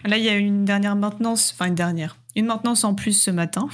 [0.04, 3.30] Là, il y a une dernière maintenance, enfin une dernière, une maintenance en plus ce
[3.30, 3.68] matin.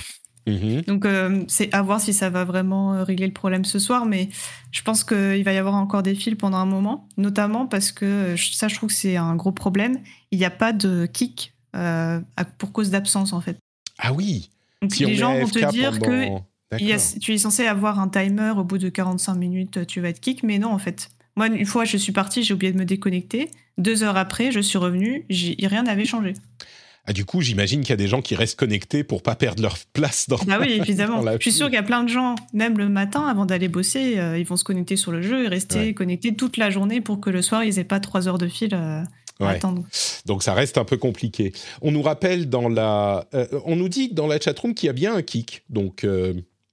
[0.47, 0.83] Mhm.
[0.83, 4.07] Donc, euh, c'est à voir si ça va vraiment euh, régler le problème ce soir,
[4.07, 4.31] mais
[4.73, 8.05] je pense qu'il va y avoir encore des fils pendant un moment, notamment parce que
[8.05, 9.99] euh, ça, je trouve que c'est un gros problème.
[10.31, 12.21] Il n'y a pas de kick euh,
[12.59, 13.59] pour cause d'absence, en fait.
[13.99, 14.51] Ah oui
[14.83, 16.47] Donc, Si les gens vont te dire que pendant-
[16.79, 17.21] il y a- D'accord.
[17.21, 20.43] tu es censé avoir un timer au bout de 45 minutes, tu vas être kick,
[20.43, 21.11] mais non, en fait.
[21.37, 23.51] Moi, une fois, je suis partie, j'ai oublié de me déconnecter.
[23.81, 26.35] Deux heures après, je suis revenue, j'ai- rien n'avait changé.
[27.07, 29.63] Ah, du coup, j'imagine qu'il y a des gens qui restent connectés pour pas perdre
[29.63, 30.37] leur place dans.
[30.51, 31.21] Ah oui, évidemment.
[31.23, 31.65] la Je suis file.
[31.65, 34.57] qu'il y a plein de gens, même le matin, avant d'aller bosser, euh, ils vont
[34.57, 35.95] se connecter sur le jeu et rester Ouais.
[35.95, 38.75] connectés toute la journée pour que le soir, ils aient pas trois heures de fil
[38.75, 39.03] euh,
[39.41, 39.55] à Ouais.
[39.55, 39.83] attendre.
[40.27, 41.53] Donc ça reste un peu compliqué.
[41.81, 44.93] On nous rappelle dans la, euh, on nous dit dans la chatroom qu'il y a
[44.93, 45.63] bien un kick.
[45.71, 46.07] Donc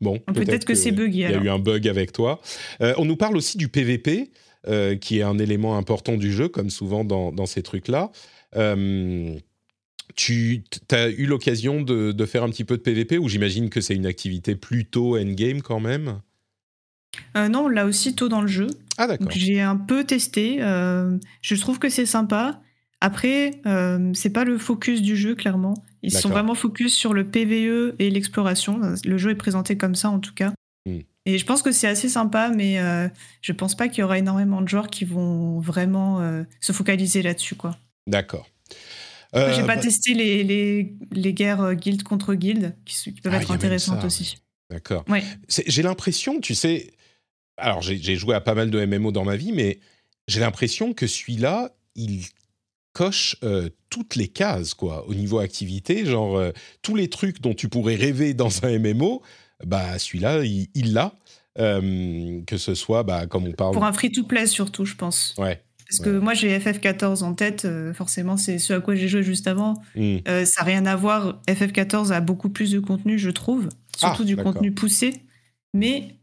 [0.01, 1.43] bon, Peut-être que c'est buggé, Il y a alors.
[1.45, 2.41] eu un bug avec toi.
[2.81, 4.29] On nous parle aussi du PVP,
[4.67, 8.11] euh, qui est un élément important du jeu, comme souvent dans, dans ces trucs-là.
[8.55, 9.35] Euh,
[10.15, 13.81] tu as eu l'occasion de, de faire un petit peu de PVP, ou j'imagine que
[13.81, 16.21] c'est une activité plutôt endgame quand même?
[17.35, 18.67] Euh, non, là aussi, tôt dans le jeu.
[18.97, 19.29] Ah d'accord.
[19.31, 20.57] J'ai un peu testé.
[20.59, 22.61] je trouve que c'est sympa.
[22.99, 23.61] Après,
[24.13, 25.75] c'est pas le focus du jeu, clairement.
[26.01, 28.81] Ils sont vraiment focus sur le PVE et l'exploration.
[29.05, 30.53] Le jeu est présenté comme ça, en tout cas.
[31.27, 33.09] Et je pense que c'est assez sympa, mais euh,
[33.41, 37.21] je pense pas qu'il y aura énormément de joueurs qui vont vraiment euh, se focaliser
[37.21, 37.77] là-dessus, quoi.
[38.07, 38.47] D'accord.
[39.33, 42.95] Moi, J'ai Euh, pas bah, testé les, les, les guerres euh, guild contre guild, qui,
[43.13, 44.37] qui peuvent Ah, être intéressantes ça, aussi.
[44.69, 45.03] D'accord.
[45.09, 45.21] Ouais.
[45.49, 46.93] J'ai l'impression, tu sais,
[47.57, 49.79] alors j'ai j'ai joué à pas mal de MMO dans ma vie, mais
[50.29, 52.23] j'ai l'impression que celui-là, il
[52.93, 56.51] coche euh, toutes les cases, quoi, au niveau activité, genre euh,
[56.81, 59.21] tous les trucs dont tu pourrais rêver dans un MMO,
[59.65, 61.13] bah celui-là, il l'a.
[61.59, 65.33] Euh, que ce soit, bah, comme on parle, Pour un free-to-play, surtout, je pense.
[65.39, 65.59] ouais,
[65.89, 69.23] Parce que moi, j'ai FF14 en tête, euh, forcément, c'est ce à quoi j'ai joué
[69.23, 69.73] juste avant.
[69.95, 70.17] Hmm.
[70.27, 71.41] Euh, ça n'a rien à voir.
[71.47, 75.23] FF14 a beaucoup plus de contenu, je trouve, surtout Ah, du contenu poussé.
[75.73, 76.13] Mais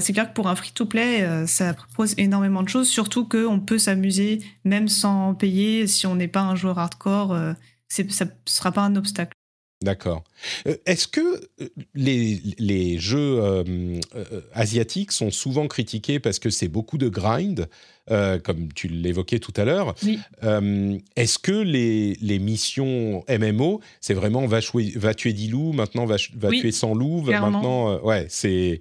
[0.00, 4.40] c'est clair que pour un free-to-play, ça propose énormément de choses, surtout qu'on peut s'amuser
[4.64, 7.34] même sans payer si on n'est pas un joueur hardcore.
[7.88, 9.32] ça ne sera pas un obstacle.
[9.82, 10.22] D'accord.
[10.66, 11.20] Euh, Est-ce que
[11.60, 14.00] euh, les, les jeux euh,
[14.54, 17.68] asiatiques sont souvent critiqués parce que c'est beaucoup de grind,
[18.10, 20.18] euh, comme tu l'évoquais tout à l'heure Oui.
[20.44, 25.72] Euh, Est-ce que les, les missions MMO, c'est vraiment va, chouer- va tuer 10 loups,
[25.72, 27.50] maintenant va, ch- va Oui, tuer 100 loups, clairement.
[27.50, 28.00] maintenant...
[28.02, 28.80] ouais, c'est...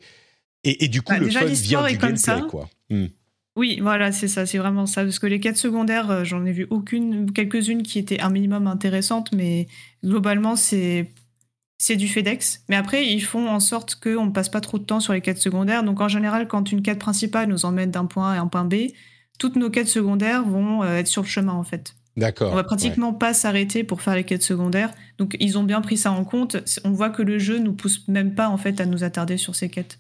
[0.63, 2.69] Et, et du coup, Bah, le déjà, fun vient du gameplay, quoi.
[2.91, 3.05] Hmm.
[3.57, 5.03] Oui, voilà, c'est ça, c'est vraiment ça.
[5.03, 8.67] Parce que les quêtes secondaires, euh, j'en ai vu aucune, quelques-unes qui étaient un minimum
[8.67, 9.67] intéressantes, mais
[10.03, 11.09] globalement, c'est
[11.81, 12.63] c'est du FedEx.
[12.69, 15.21] Mais après, ils font en sorte qu'on ne passe pas trop de temps sur les
[15.21, 15.83] quêtes secondaires.
[15.83, 18.65] Donc en général, quand une quête principale nous emmène d'un point A à un point
[18.65, 18.91] B,
[19.39, 21.95] toutes nos quêtes secondaires vont euh, être sur le chemin en fait.
[22.17, 22.51] D'accord.
[22.51, 22.67] On va ouais.
[22.67, 24.93] pratiquement pas s'arrêter pour faire les quêtes secondaires.
[25.17, 26.57] Donc ils ont bien pris ça en compte.
[26.83, 29.55] On voit que le jeu nous pousse même pas en fait à nous attarder sur
[29.55, 29.97] ces quêtes.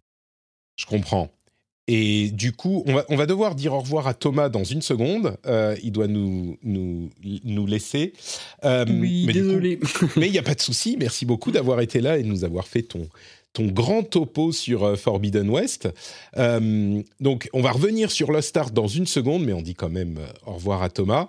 [0.75, 1.31] Je comprends.
[1.87, 4.81] Et du coup, on va, on va devoir dire au revoir à Thomas dans une
[4.81, 5.35] seconde.
[5.45, 7.09] Euh, il doit nous, nous,
[7.43, 8.13] nous laisser.
[8.63, 9.79] Euh, Oui, mais du coup- désolé.
[10.15, 10.95] mais il n'y a pas de souci.
[10.99, 13.09] Merci beaucoup d'avoir été là et de nous avoir fait ton,
[13.51, 15.89] ton grand topo sur euh, Forbidden West.
[17.19, 20.19] Donc, on va revenir sur Lost Ark dans une seconde, mais on dit quand même
[20.45, 21.27] au revoir à Thomas.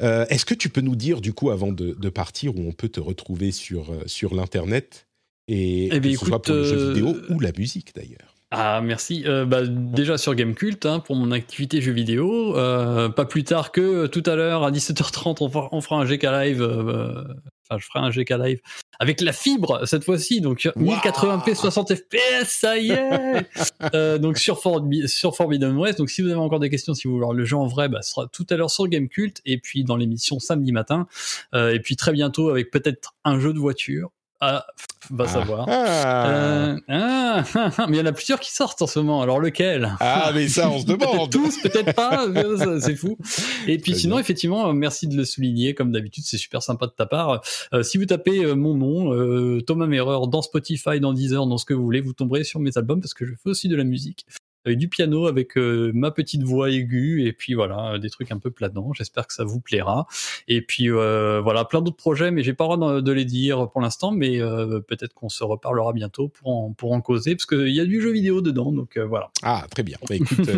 [0.00, 2.88] Est-ce que tu peux nous dire, du coup, avant de, de partir, où on peut
[2.88, 5.06] te retrouver sur, sur l'Internet
[5.48, 8.27] et Eh bien, que ce soit pour le jeu vidéo ou la musique, d'ailleurs?
[8.50, 9.24] Ah merci.
[9.26, 12.56] Euh, bah, déjà sur Gamecult hein, pour mon activité jeux vidéo.
[12.56, 16.04] Euh, pas plus tard que tout à l'heure à 17h30 on fera, on fera un
[16.06, 16.62] GK live.
[16.62, 17.24] euh,
[17.70, 18.60] Enfin je ferai un GK live
[18.98, 23.46] avec la fibre cette fois-ci donc 1080p 60 fps ça y est.
[23.94, 24.60] Euh, donc sur,
[25.06, 25.98] sur Forbidden West.
[25.98, 27.88] Donc si vous avez encore des questions si vous voulez voir le jeu en vrai,
[27.88, 31.06] bah, ce sera tout à l'heure sur Gamecult et puis dans l'émission samedi matin
[31.54, 34.10] Euh, et puis très bientôt avec peut-être un jeu de voiture.
[34.40, 34.64] Ah,
[35.10, 35.66] va savoir.
[35.68, 38.98] Ah, Euh, ah, ah, ah, mais il y en a plusieurs qui sortent en ce
[39.00, 39.20] moment.
[39.20, 39.96] Alors lequel?
[40.00, 41.30] Ah, mais ça, on se Peut-être demande.
[41.30, 42.26] tous, peut-être pas.
[42.28, 43.18] mais ça, c'est fou.
[43.66, 44.22] Et puis sinon, bien.
[44.22, 45.74] effectivement, euh, merci de le souligner.
[45.74, 47.40] Comme d'habitude, c'est super sympa de ta part.
[47.72, 51.58] Euh, si vous tapez euh, mon nom, euh, Thomas Merreur, dans Spotify, dans Deezer, dans
[51.58, 53.76] ce que vous voulez, vous tomberez sur mes albums parce que je fais aussi de
[53.76, 54.24] la musique.
[54.64, 58.30] Avec du piano, avec euh, ma petite voix aiguë, et puis voilà, euh, des trucs
[58.32, 58.92] un peu planants.
[58.92, 60.06] J'espère que ça vous plaira.
[60.48, 63.70] Et puis euh, voilà, plein d'autres projets, mais j'ai pas le droit de, les dire
[63.70, 67.46] pour l'instant, mais euh, peut-être qu'on se reparlera bientôt pour en, pour en causer, parce
[67.46, 69.30] qu'il y a du jeu vidéo dedans, donc euh, voilà.
[69.42, 69.96] Ah, très bien.
[70.08, 70.50] Bah, écoute,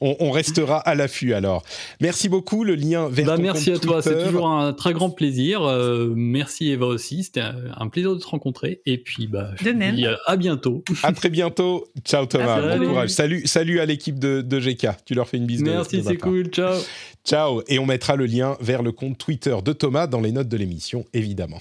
[0.00, 1.64] on, on restera à l'affût alors.
[2.00, 2.62] Merci beaucoup.
[2.62, 5.62] Le lien vers Bah, ton merci à toi, c'est toujours un très grand plaisir.
[5.64, 8.80] Euh, merci Eva aussi, c'était un, un plaisir de te rencontrer.
[8.86, 9.94] Et puis, bah, je De même.
[9.96, 10.84] dis à, à bientôt.
[11.02, 11.86] À très bientôt.
[12.04, 12.76] Ciao Thomas.
[12.76, 13.10] Bon courage.
[13.10, 14.88] Salut, salut à l'équipe de, de GK.
[15.04, 16.80] Tu leur fais une bise Merci, c'est cool, ciao.
[17.24, 17.62] Ciao.
[17.68, 20.56] Et on mettra le lien vers le compte Twitter de Thomas dans les notes de
[20.56, 21.60] l'émission, évidemment.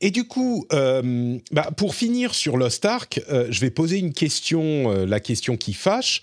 [0.00, 4.12] Et du coup, euh, bah, pour finir sur Lost Ark, euh, je vais poser une
[4.12, 6.22] question, euh, la question qui fâche.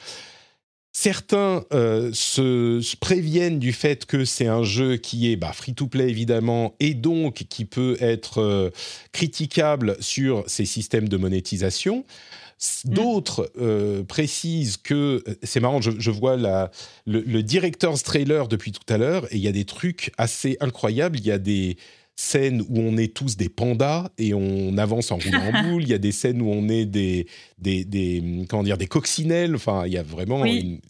[0.92, 6.76] Certains se, se préviennent du fait que c'est un jeu qui est bah, free-to-play évidemment
[6.80, 8.72] et donc qui peut être
[9.14, 12.04] critiquable sur ses systèmes de monétisation.
[12.86, 16.72] D'autres euh, précisent que c'est marrant, je, je vois la,
[17.06, 20.58] le, le director's trailer depuis tout à l'heure et il y a des trucs assez
[20.60, 21.18] incroyables.
[21.20, 21.78] Il y a des
[22.18, 25.84] scènes où on est tous des pandas et on avance en roulant en boule.
[25.84, 27.28] Il y a des scènes où on est des,
[27.60, 29.56] des, des comment dire des coccinelles.
[29.56, 30.82] Enfin, il y a vraiment Oui.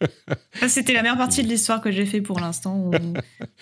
[0.00, 0.08] une,
[0.60, 2.90] Ça, c'était la meilleure partie de l'histoire que j'ai fait pour l'instant.
[2.90, 3.12] On,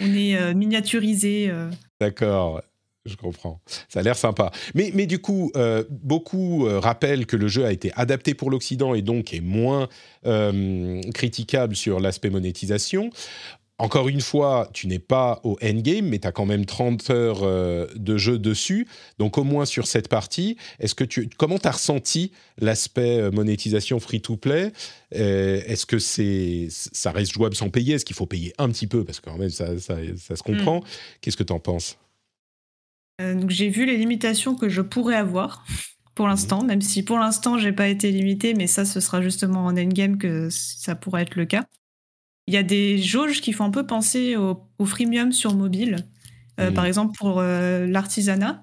[0.00, 1.48] on est euh, miniaturisé.
[1.50, 1.68] euh.
[2.00, 2.62] D'accord,
[3.06, 3.60] je comprends.
[3.88, 4.50] Ça a l'air sympa.
[4.74, 8.50] Mais, mais du coup, euh, beaucoup euh, rappellent que le jeu a été adapté pour
[8.50, 9.88] l'Occident et donc est moins
[10.26, 13.10] euh, critiquable sur l'aspect monétisation.
[13.78, 17.40] Encore une fois, tu n'es pas au endgame, mais tu as quand même 30 heures
[17.42, 18.86] euh, de jeu dessus.
[19.18, 23.98] Donc au moins sur cette partie, est-ce que tu comment tu as ressenti l'aspect monétisation
[23.98, 24.72] free-to-play
[25.12, 27.94] Est-ce que c'est ça reste jouable sans payer?
[27.94, 29.02] Est-ce qu'il faut payer un petit peu?
[29.02, 30.82] Parce que quand même, ça, ça, ça se comprend.
[31.22, 31.96] Qu'est-ce que tu en penses?
[33.34, 35.64] Donc j'ai vu les limitations que je pourrais avoir
[36.14, 39.64] pour l'instant, même si pour l'instant j'ai pas été limité, mais ça ce sera justement
[39.66, 41.64] en endgame que ça pourrait être le cas.
[42.46, 46.06] Il y a des jauges qui font un peu penser au, au freemium sur mobile.
[46.60, 46.74] Euh, Mhm.
[46.74, 48.62] Par exemple pour euh, l'artisanat,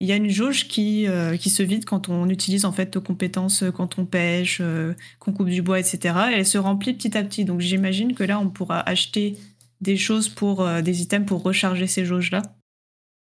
[0.00, 2.94] il y a une jauge qui, euh, qui se vide quand on utilise en fait
[2.94, 6.30] nos compétences, euh, quand on pêche, euh, qu'on coupe du bois, etc.
[6.32, 7.44] Et elle se remplit petit à petit.
[7.44, 9.38] Donc j'imagine que là on pourra acheter
[9.80, 12.42] des choses pour euh, des items pour recharger ces jauges là.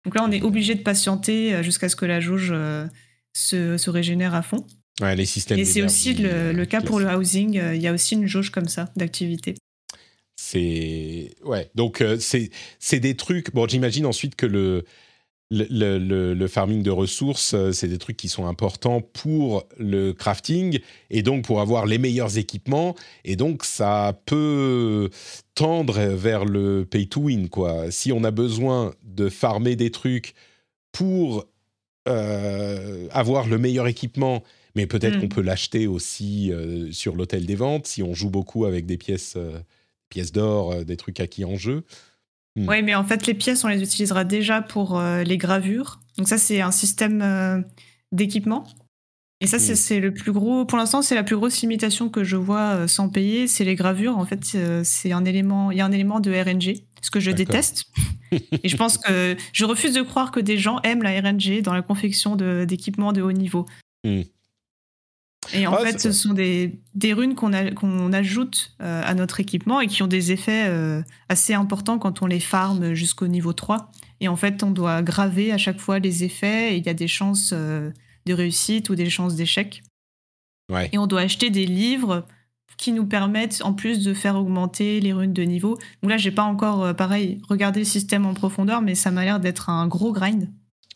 [0.05, 2.87] Donc là, on est obligé de patienter euh, jusqu'à ce que la jauge euh,
[3.33, 4.67] se, se régénère à fond.
[5.01, 7.59] Ouais, les systèmes Et c'est aussi le, le cas pour le housing.
[7.59, 9.55] euh, Il y a aussi une jauge comme ça d'activité.
[10.37, 11.71] C'est ouais.
[11.75, 13.53] Donc euh, c'est c'est des trucs.
[13.55, 14.85] Bon, j'imagine ensuite que le
[15.51, 20.13] le, le, le, farming de ressources, euh, c'est des trucs qui sont importants pour le
[20.13, 20.81] crafting
[21.11, 22.95] et donc pour avoir les meilleurs équipements.
[23.25, 25.11] Et donc, ça peut
[25.55, 27.91] tendre vers le pay to win, quoi.
[27.91, 30.35] Si on a besoin de farmer des trucs
[30.93, 31.47] pour
[32.09, 34.43] euh, avoir le meilleur équipement,
[34.75, 35.31] mais peut-être qu'on mm.
[35.31, 39.37] peut l'acheter aussi euh, sur l'hôtel des ventes si on joue beaucoup avec des pièces,
[40.09, 41.85] pièces d'or, des trucs acquis en jeu.
[42.57, 42.69] Hmm.
[42.69, 46.01] Oui, mais en fait, les pièces, on les utilisera déjà pour euh, les gravures.
[46.17, 47.61] Donc ça, c'est un système euh,
[48.13, 48.65] d'équipement.
[49.41, 49.75] Et ça, hmm.
[49.75, 50.65] c'est le plus gros.
[50.65, 53.75] Pour l'instant, c'est la plus grosse limitation que je vois euh, sans payer, c'est les
[53.75, 54.17] gravures.
[54.17, 54.45] En fait,
[54.85, 55.71] c'est un élément.
[55.71, 57.87] Il y a un élément de RNG, ce que je déteste.
[58.63, 61.75] Et je pense que je refuse de croire que des gens aiment la RNG dans
[61.75, 63.67] la confection d'équipements de, haut niveau.
[64.05, 64.23] Hmm.
[65.53, 69.87] Et en fait, ce sont des, des runes qu'on ajoute euh, à notre équipement et
[69.87, 73.91] qui ont des effets euh, assez importants quand on les farme jusqu'au niveau 3.
[74.21, 76.95] Et en fait, on doit graver à chaque fois les effets et il y a
[76.95, 77.91] des chances euh,
[78.27, 79.83] de réussite ou des chances d'échec.
[80.73, 80.89] Ouais.
[80.93, 82.27] Et on doit acheter des livres
[82.79, 85.79] qui nous permettent en plus de faire augmenter les runes de niveau.
[86.03, 89.41] Donc là, j'ai pas encore, pareil, regardé le système en profondeur, mais ça m'a l'air
[89.41, 90.49] d'être un gros grind.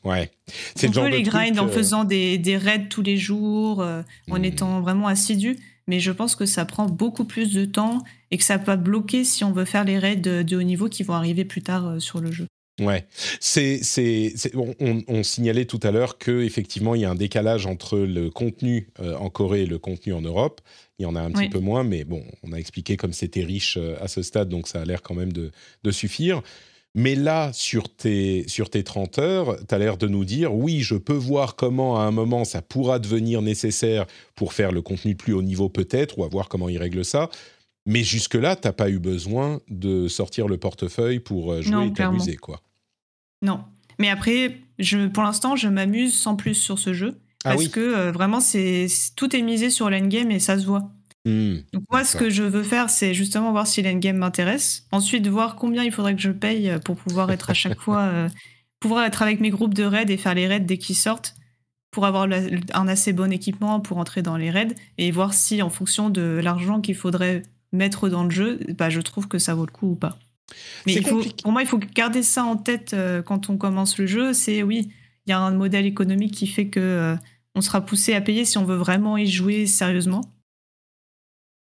[0.05, 0.31] Ouais.
[0.75, 4.03] C'est on peut les grind en euh, faisant des, des, raids tous les jours, euh,
[4.31, 4.45] en hmm.
[4.45, 5.57] étant vraiment assidu,
[5.87, 9.25] mais je pense que ça prend beaucoup plus de temps et que ça peut bloquer
[9.25, 11.99] si on veut faire les raids de, haut niveau qui vont arriver plus tard euh,
[11.99, 12.47] sur le jeu.
[12.81, 13.09] Ouais,
[13.41, 17.66] c'est, c'est, on, on, signalait tout à l'heure que effectivement il y a un décalage
[17.66, 20.61] entre le contenu en Corée et le contenu en Europe.
[21.01, 23.43] Il y en a un petit peu moins, mais bon, on a expliqué comme c'était
[23.43, 25.51] riche à ce stade, donc ça a l'air quand même de,
[25.83, 26.41] de suffire.
[26.94, 30.81] Mais là, sur tes, sur tes 30 heures, tu as l'air de nous dire, oui,
[30.81, 35.12] je peux voir comment à un moment ça pourra devenir nécessaire pour faire le contenu
[35.12, 37.28] de plus haut niveau peut-être, ou à voir comment ils règlent ça.
[37.86, 41.93] Mais jusque-là, tu n'as pas eu besoin de sortir le portefeuille pour euh, jouer et
[41.93, 42.60] t'amuser, quoi.
[43.43, 43.60] Non.
[43.98, 47.19] Mais après, je, pour l'instant, je m'amuse sans plus sur ce jeu.
[47.44, 50.90] Ah parce que euh, vraiment, c'est tout est misé sur l'endgame et ça se voit.
[51.28, 51.56] Hmm.
[51.72, 54.86] Donc moi, ce que je veux faire, c'est justement voir si l'endgame m'intéresse.
[54.92, 58.28] Ensuite, voir combien il faudrait que je paye pour pouvoir être à chaque fois, euh,
[58.80, 61.34] pouvoir être avec mes groupes de raids et faire les raids dès qu'ils sortent,
[61.90, 62.26] pour avoir
[62.74, 66.40] un assez bon équipement pour entrer dans les raids et voir si, en fonction de
[66.42, 67.42] l'argent qu'il faudrait
[67.72, 70.18] mettre dans le jeu, bah, je trouve que ça vaut le coup ou pas.
[70.86, 73.98] Mais il faut, pour moi, il faut garder ça en tête euh, quand on commence
[73.98, 74.32] le jeu.
[74.32, 74.88] C'est oui,
[75.26, 77.16] il y a un modèle économique qui fait que euh,
[77.55, 80.22] on sera poussé à payer si on veut vraiment y jouer sérieusement.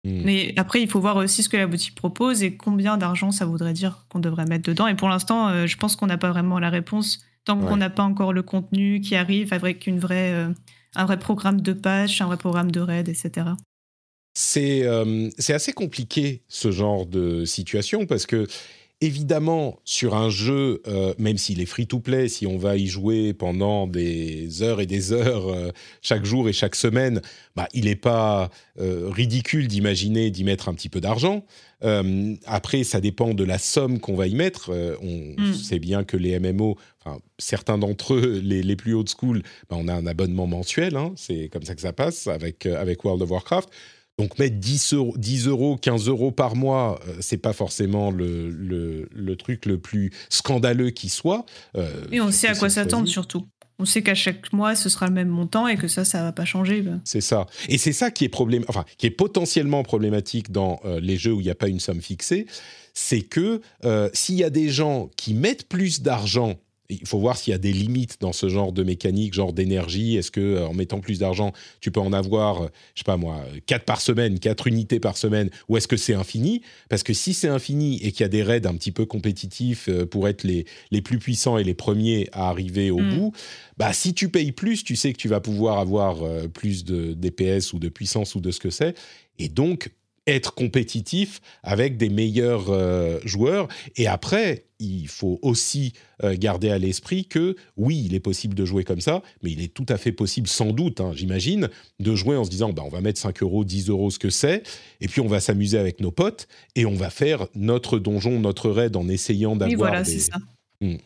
[0.03, 3.45] Mais après, il faut voir aussi ce que la boutique propose et combien d'argent ça
[3.45, 4.88] voudrait dire qu'on devrait mettre dedans.
[4.88, 7.90] Et pour l'instant, euh, je pense qu'on n'a pas vraiment la réponse tant qu'on n'a
[7.90, 10.49] pas encore le contenu qui arrive avec une vraie, euh,
[10.95, 13.48] un vrai programme de patch, un vrai programme de raid, etc.
[14.57, 18.48] Euh, c'est assez compliqué ce genre de situation parce que
[19.02, 23.88] évidemment, sur un jeu, euh, même s'il est free-to-play, si on va y jouer pendant
[23.88, 25.72] des heures et des heures euh,
[26.02, 27.22] chaque jour et chaque semaine,
[27.56, 31.44] bah, il n'est pas euh, ridicule d'imaginer d'y mettre un petit peu d'argent.
[32.45, 34.69] après, ça dépend de la somme qu'on va y mettre.
[35.02, 35.53] on mm.
[35.56, 36.78] sait bien que les MMO,
[37.40, 40.95] certains d'entre eux, les, les, plus de school, bah, on a un abonnement mensuel.
[40.95, 43.69] Hein, c'est comme ça que ça passe avec, avec World of Warcraft.
[44.22, 48.52] Donc mettre 10 euros, 10 euros 15 euros par mois, euh, c'est pas forcément le,
[48.52, 51.43] le, truc le plus scandaleux qui soit.
[51.76, 53.48] Euh, et on sait à quoi s'attendre surtout.
[53.80, 56.31] On sait qu'à chaque mois, ce sera le même montant et que ça, ça va
[56.31, 56.84] pas changer.
[56.84, 56.99] Bah.
[57.03, 57.48] C'est ça.
[57.68, 58.31] Et c'est ça qui est,
[58.68, 61.80] enfin, qui est potentiellement problématique dans euh, les jeux où il n'y a pas une
[61.80, 62.45] somme fixée.
[62.93, 63.61] C'est que
[64.14, 66.60] s'il y a des gens qui mettent plus d'argent
[66.91, 70.18] il faut voir s'il y a des limites dans ce genre de mécanique, genre d'énergie.
[70.18, 73.18] Est-ce que euh, en mettant plus d'argent, tu peux en avoir, euh, je sais pas
[73.18, 76.61] moi, 4 par semaine, 4 unités par semaine, ou est-ce que c'est infini?
[76.89, 79.88] Parce que si c'est infini et qu'il y a des raids un petit peu compétitifs
[79.89, 83.15] euh, pour être les, les plus puissants et les premiers à arriver au mm.
[83.15, 83.31] bout,
[83.77, 86.19] bah si tu payes plus, tu sais que tu vas pouvoir avoir
[86.49, 88.95] plus de DPS ou de puissance ou de ce que c'est.
[89.39, 89.89] Et donc,
[90.27, 93.68] être compétitif avec des meilleurs euh, joueurs.
[93.95, 95.93] Et après, il faut aussi
[96.23, 99.61] euh, garder à l'esprit que oui, il est possible de jouer comme ça, mais il
[99.61, 101.69] est tout à fait possible, sans doute, hein, j'imagine,
[101.99, 104.30] de jouer en se disant bah, on va mettre 5 euros, 10 euros, ce que
[104.30, 104.64] c'est,
[104.99, 108.69] et puis on va s'amuser avec nos potes, et on va faire notre donjon, notre
[108.69, 109.69] raid en essayant d'avoir.
[109.69, 110.38] Oui, voilà, c'est ça.
[110.81, 110.98] Hmm.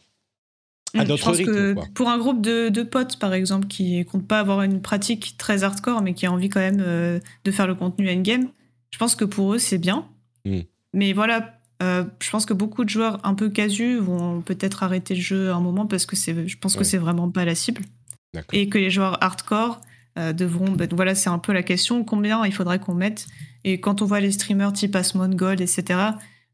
[0.94, 4.62] À hmm, rythme, pour un groupe de, potes, par exemple, qui ne compte pas avoir
[4.62, 8.10] une pratique très hardcore, mais qui a envie quand même euh, de faire le contenu
[8.10, 8.48] endgame,
[8.96, 10.08] je pense que pour eux, c'est bien.
[10.46, 10.60] Mm.
[10.94, 15.16] Mais voilà, euh, je pense que beaucoup de joueurs un peu casus vont peut-être arrêter
[15.16, 17.82] le jeu un moment parce que c'est, je pense que c'est vraiment pas la cible.
[18.54, 19.82] Et que les joueurs hardcore
[20.18, 20.72] euh, devront.
[20.72, 23.28] Ben, voilà, c'est un peu la question combien il faudrait qu'on mette.
[23.66, 25.84] Et quand on voit les streamers type Asmongold, etc.,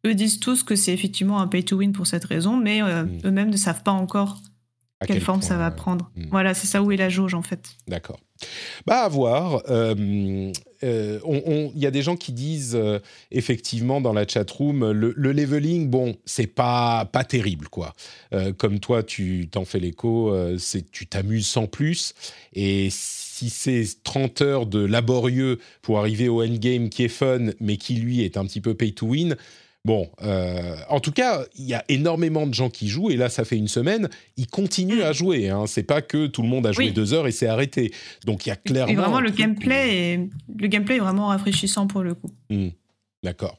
[0.07, 3.03] eux disent tous que c'est effectivement un pay to win pour cette raison, mais euh,
[3.03, 3.19] Mm.
[3.25, 4.41] eux-mêmes ne savent pas encore
[4.99, 6.09] À quelle quel forme ça va prendre.
[6.15, 6.25] mm.
[6.31, 7.77] Voilà, c'est ça où est la jauge en fait.
[7.87, 8.19] D'accord.
[8.85, 9.61] Bah à voir.
[9.69, 10.51] Euh,
[10.83, 11.19] euh,
[11.75, 12.99] Il y a des gens qui disent euh,
[13.31, 17.93] effectivement dans la chatroom le, le leveling, bon, c'est pas pas terrible quoi.
[18.57, 22.13] Comme toi, tu t'en fais l'écho, c'est tu t'amuses sans plus.
[22.53, 27.77] Et si c'est 30 heures de laborieux pour arriver au endgame qui est fun, mais
[27.77, 29.35] qui lui est un petit peu pay to win.
[29.83, 33.29] Bon, euh, en tout cas, il y a énormément de gens qui jouent, et là,
[33.29, 35.49] ça fait une semaine, ils continuent à jouer.
[35.49, 35.65] Hein.
[35.65, 36.91] C'est pas que tout le monde a joué Oui.
[36.91, 37.91] deux heures et c'est arrêté.
[38.25, 38.91] Donc, il y a clairement.
[38.91, 40.29] Et vraiment, le gameplay, est,
[40.59, 42.29] le gameplay est vraiment rafraîchissant pour le coup.
[42.51, 42.69] Hmm.
[43.23, 43.57] D'accord.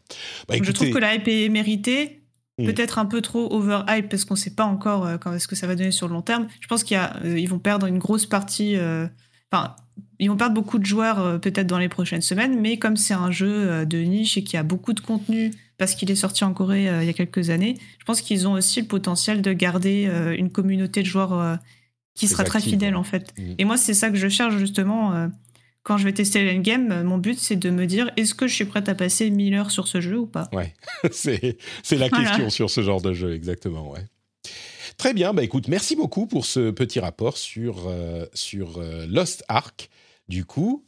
[0.48, 2.20] Bah, je trouve que la hype est méritée.
[2.58, 2.66] Mm.
[2.66, 5.56] Peut-être un peu trop over-hype parce qu'on ne sait pas encore euh, quand est-ce que
[5.56, 6.48] ça va donner sur le long terme.
[6.60, 8.76] Je pense qu'ils vont perdre une grosse partie.
[8.76, 9.06] euh,
[9.50, 9.76] Enfin,
[10.18, 13.14] ils vont perdre beaucoup de joueurs euh, peut-être dans les prochaines semaines, mais comme c'est
[13.14, 15.50] un jeu euh, de niche et qu'il y a beaucoup de contenu
[15.82, 18.46] parce qu'il est sorti en Corée euh, il y a quelques années, je pense qu'ils
[18.46, 21.56] ont aussi le potentiel de garder euh, une communauté de joueurs euh,
[22.14, 23.00] qui sera très fidèle ouais.
[23.00, 23.34] en fait.
[23.36, 23.54] Mm.
[23.58, 25.28] Et moi, c'est ça que je cherche justement.
[25.82, 28.64] quand je vais tester l'endgame, mon but c'est de me dire est-ce que je suis
[28.64, 30.48] prête à passer 1000 heures sur ce jeu ou pas?
[31.10, 32.28] C'est c'est la Voilà.
[32.28, 33.90] question sur ce genre de jeu, exactement.
[33.90, 34.06] Ouais.
[34.98, 35.34] Très bien.
[35.34, 39.90] Bah, écoute, merci beaucoup pour ce petit rapport sur, euh, sur euh, Lost Ark.
[40.28, 40.84] Du coup,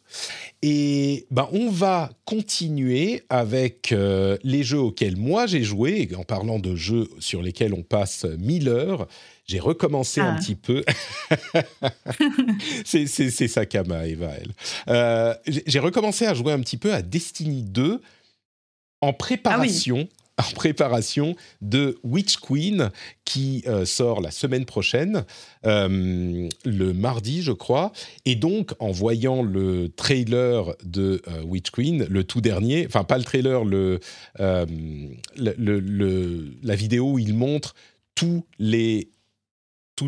[0.63, 6.09] et ben on va continuer avec euh, les jeux auxquels moi j'ai joué.
[6.11, 9.07] Et en parlant de jeux sur lesquels on passe 1000 heures,
[9.47, 10.39] j'ai recommencé un Ah.
[10.41, 10.83] petit peu.
[12.85, 14.53] c'est c'est- c'est sa cama, Eva, elle.
[14.89, 18.01] Euh, j'ai j'ai recommencé à jouer un petit peu à Destiny 2
[19.01, 20.09] en préparation.
[20.37, 22.91] En préparation de Witch Queen
[23.25, 25.25] qui euh, sort la semaine prochaine,
[25.65, 27.93] euh, le mardi je crois.
[28.25, 33.19] Et donc en voyant le trailer de euh, Witch Queen, le tout dernier, enfin pas
[33.19, 34.01] le trailer, le,
[34.37, 37.77] la vidéo où il montre
[38.17, 39.11] tous les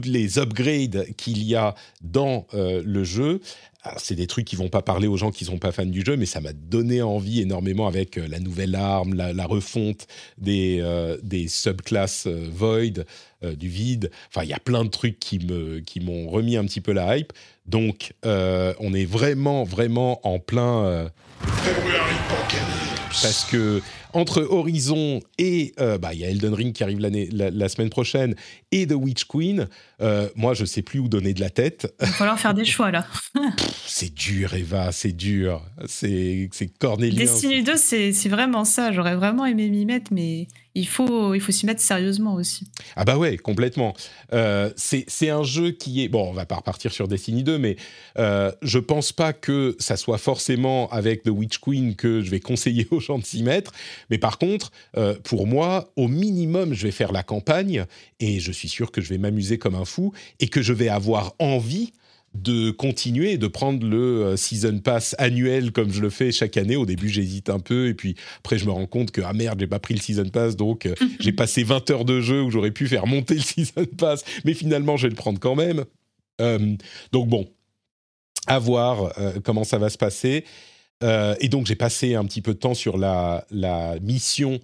[0.03, 3.40] les upgrades qu'il y a dans le jeu.
[3.97, 6.17] C'est des trucs qui vont pas parler aux gens qui sont pas fans du jeu,
[6.17, 10.07] mais ça m'a donné envie énormément avec euh, la nouvelle arme, la, la refonte
[10.39, 13.05] des, euh, des subclasses euh, Void,
[13.45, 14.11] euh, du vide.
[14.29, 16.93] Enfin, il y a plein de trucs qui me qui m'ont remis un petit peu
[16.93, 17.33] la hype.
[17.67, 21.11] Donc, on est vraiment, vraiment en plein.
[23.23, 23.83] parce que
[24.17, 27.69] entre Horizon et euh, bah il y a Elden Ring qui arrive l'année la, la
[27.69, 28.35] semaine prochaine
[28.73, 29.69] et The Witch Queen,
[30.01, 31.95] euh, moi je sais plus où donner de la tête.
[32.01, 33.07] Il va falloir faire des choix là.
[33.87, 37.19] C'est dur Eva, c'est dur, c'est c'est cornélien.
[37.19, 38.93] Destiny 2, c'est c'est vraiment ça.
[38.93, 42.66] J'aurais vraiment aimé m'y mettre, mais il faut, il faut s'y mettre sérieusement aussi.
[42.97, 43.94] Ah bah ouais, complètement.
[44.35, 46.09] Euh, c'est un jeu qui est...
[46.09, 47.77] Bon, on va pas repartir sur Destiny 2, mais
[48.19, 52.40] euh, je pense pas que ça soit forcément avec The Witch Queen que je vais
[52.40, 53.73] conseiller aux gens de s'y mettre.
[54.11, 57.86] Mais par contre, euh, pour moi, au minimum, je vais faire la campagne
[58.20, 60.90] et je suis sûr que je vais m'amuser comme un fou et que je vais
[60.90, 61.94] avoir envie
[62.43, 66.77] de continuer de prendre le euh, season pass annuel comme je le fais chaque année.
[66.77, 69.61] Au début, j'hésite un peu et puis après, je me rends compte que ah merde,
[69.61, 72.51] j'ai pas pris le season pass, donc euh, j'ai passé 20 heures de jeu où
[72.51, 75.85] j'aurais pu faire monter le season pass, mais finalement, je vais le prendre quand même.
[76.41, 76.77] Euh,
[77.13, 77.49] donc bon,
[78.47, 80.45] à voir euh, comment ça va se passer.
[81.03, 84.61] Euh, et donc j'ai passé un petit peu de temps sur la, la mission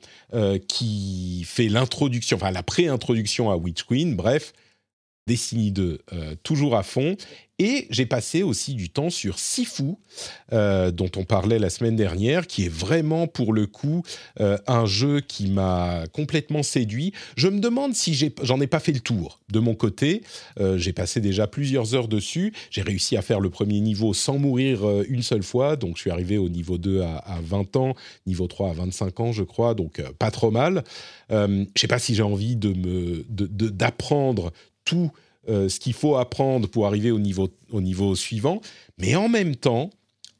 [0.66, 4.16] qui fait l'introduction, enfin la pré-introduction à Witch Queen.
[4.16, 4.54] Bref,
[5.26, 7.16] Destiny 2 euh, toujours à fond.
[7.62, 9.94] Et j'ai passé aussi du temps sur Sifu,
[10.52, 14.02] euh, dont on parlait la semaine dernière, qui est vraiment pour le coup
[14.40, 17.12] euh, un jeu qui m'a complètement séduit.
[17.36, 20.22] Je me demande si j'en ai, pas fait le tour de mon côté.
[20.58, 22.52] Euh, j'ai passé déjà plusieurs heures dessus.
[22.72, 25.76] J'ai réussi à faire le premier niveau sans mourir une seule fois.
[25.76, 27.94] Donc je suis arrivé au niveau 2 à, à 20 ans,
[28.26, 29.74] niveau 3 à 25 ans, je crois.
[29.74, 30.82] Donc pas trop mal.
[31.30, 34.52] Je sais pas si j'ai envie de- d'apprendre
[34.84, 35.12] tout
[35.48, 38.60] euh, ce qu'il faut apprendre pour arriver au niveau, au niveau suivant.
[38.98, 39.90] Mais en même temps,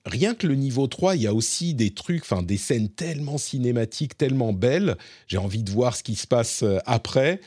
[0.07, 3.39] rien que le niveau 3, il y a aussi des trucs, enfin des scènes tellement
[3.39, 4.97] cinématiques, tellement belles.
[5.29, 7.41] J'ai envie de voir ce qui se passe euh, après.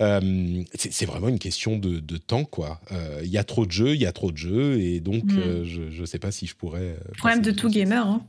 [0.00, 2.80] Euh, c'est vraiment une question de, de temps, quoi.
[2.92, 5.24] Euh, Il y a trop de jeux, il y a trop de jeux, et donc
[5.24, 5.38] Mm.
[5.38, 6.96] euh, je ne sais pas si je pourrais.
[7.18, 8.06] Problème de tout gamer.
[8.06, 8.22] hein.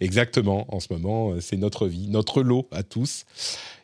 [0.00, 3.24] Exactement, en ce moment, c'est notre vie, notre lot à tous.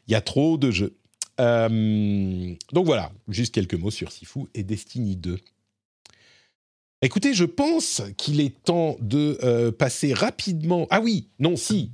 [0.08, 0.96] Il y a trop de jeux.
[1.40, 5.38] Euh, donc voilà, juste quelques mots sur Sifu et Destiny 2.
[7.02, 10.86] Écoutez, je pense qu'il est temps de euh, passer rapidement.
[10.90, 11.90] Ah oui, non, si.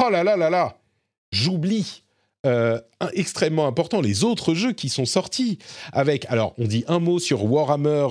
[0.00, 0.78] Oh là là là là,
[1.30, 2.02] j'oublie.
[2.44, 2.80] euh,
[3.14, 5.58] extrêmement important, les autres jeux qui sont sortis
[5.92, 6.26] avec.
[6.26, 8.08] Alors, on dit un mot sur Warhammer,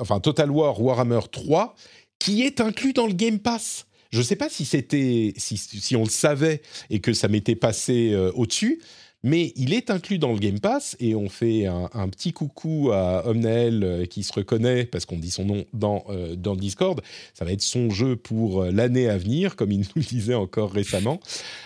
[0.00, 1.74] enfin Total War Warhammer 3,
[2.20, 3.86] qui est inclus dans le Game Pass.
[4.12, 8.14] Je ne sais pas si c'était si, on le savait et que ça m'était passé
[8.36, 8.80] au-dessus,
[9.24, 13.26] mais il est inclus dans le Game Pass et on fait un, petit coucou à
[13.26, 17.00] Omnael euh, qui se reconnaît parce qu'on dit son nom dans, euh, Discord.
[17.32, 20.34] Ça va être son jeu pour euh, l'année à venir, comme il nous le disait
[20.34, 21.20] encore récemment.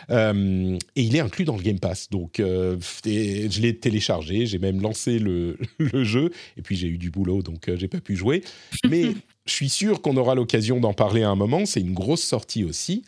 [0.09, 2.09] et il est inclus dans le Game Pass.
[2.10, 7.10] Donc je l'ai téléchargé, j'ai même lancé le, le, jeu et puis j'ai eu du
[7.10, 8.44] boulot donc j'ai pas pu jouer.
[8.89, 9.14] Mais
[9.47, 11.66] je suis sûr qu'on aura l'occasion d'en parler à un moment.
[11.66, 13.02] C'est une grosse sortie aussi.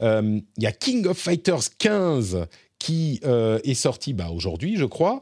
[0.00, 2.46] Il y a King of Fighters 15
[2.80, 5.20] qui euh, est sorti bah, aujourd'hui, je crois.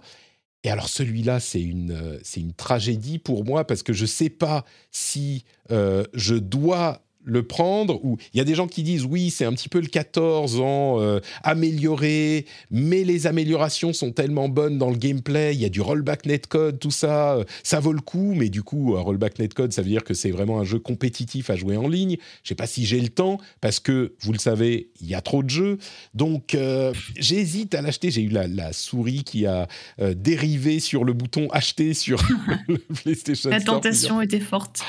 [0.64, 4.30] Et alors celui-là, c'est une, euh, une tragédie pour moi parce que je ne sais
[4.30, 9.04] pas si euh, je dois le prendre ou il y a des gens qui disent
[9.04, 14.48] oui c'est un petit peu le 14 ans euh, amélioré mais les améliorations sont tellement
[14.48, 17.92] bonnes dans le gameplay il y a du rollback netcode tout ça euh, ça vaut
[17.92, 20.78] le coup mais du coup rollback netcode ça veut dire que c'est vraiment un jeu
[20.78, 22.16] compétitif à jouer en ligne.
[22.42, 25.20] Je sais pas si j'ai le temps parce que vous le savez il y a
[25.20, 25.78] trop de jeux.
[26.14, 28.10] Donc euh, j'hésite à l'acheter.
[28.10, 29.66] J'ai eu la, la, souris qui a
[29.98, 32.22] dérivé sur le bouton acheter sur
[32.68, 34.82] le PlayStation la tentation était forte.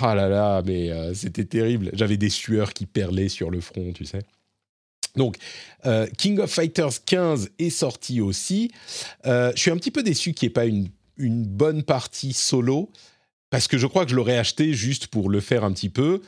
[0.00, 4.04] Ah là là mais c'était terrible j'avais des sueurs qui perlaient sur le front, tu
[4.04, 4.22] sais.
[5.16, 5.38] Donc,
[5.86, 8.70] euh, King of Fighters 15 est sorti aussi.
[9.26, 10.88] Euh, je suis un petit peu déçu qu'il n'y ait pas une,
[11.18, 12.90] bonne partie solo,
[13.48, 16.20] parce que je crois que je l'aurais acheté juste pour le faire un petit peu.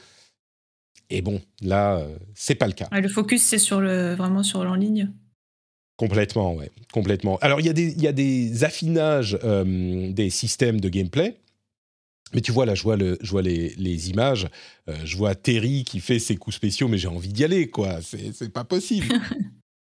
[1.11, 2.89] Et bon, là, euh, c'est pas le cas.
[2.91, 5.11] le focus, c'est sur le, vraiment sur l'en ligne.
[5.97, 7.39] Complètement, ouais, complètement.
[7.39, 11.37] Alors, il y a des affinages des systèmes de gameplay.
[12.35, 14.49] Mais tu vois, là, je vois, le, je vois les, les, images,
[14.89, 18.01] euh, je vois Terry qui fait ses coups spéciaux, mais j'ai envie d'y aller, quoi.
[18.03, 19.07] C'est pas possible.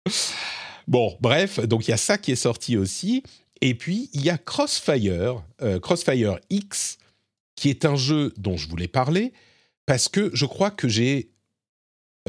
[0.87, 3.23] bon, bref, donc il y a ça qui est sorti aussi.
[3.61, 6.97] Et puis, il y a Crossfire, euh, Crossfire X,
[7.55, 9.33] qui est un jeu dont je voulais parler,
[9.85, 11.29] parce que je crois que j'ai,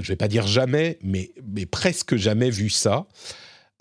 [0.01, 3.07] je vais pas dire jamais, mais, mais presque jamais vu ça.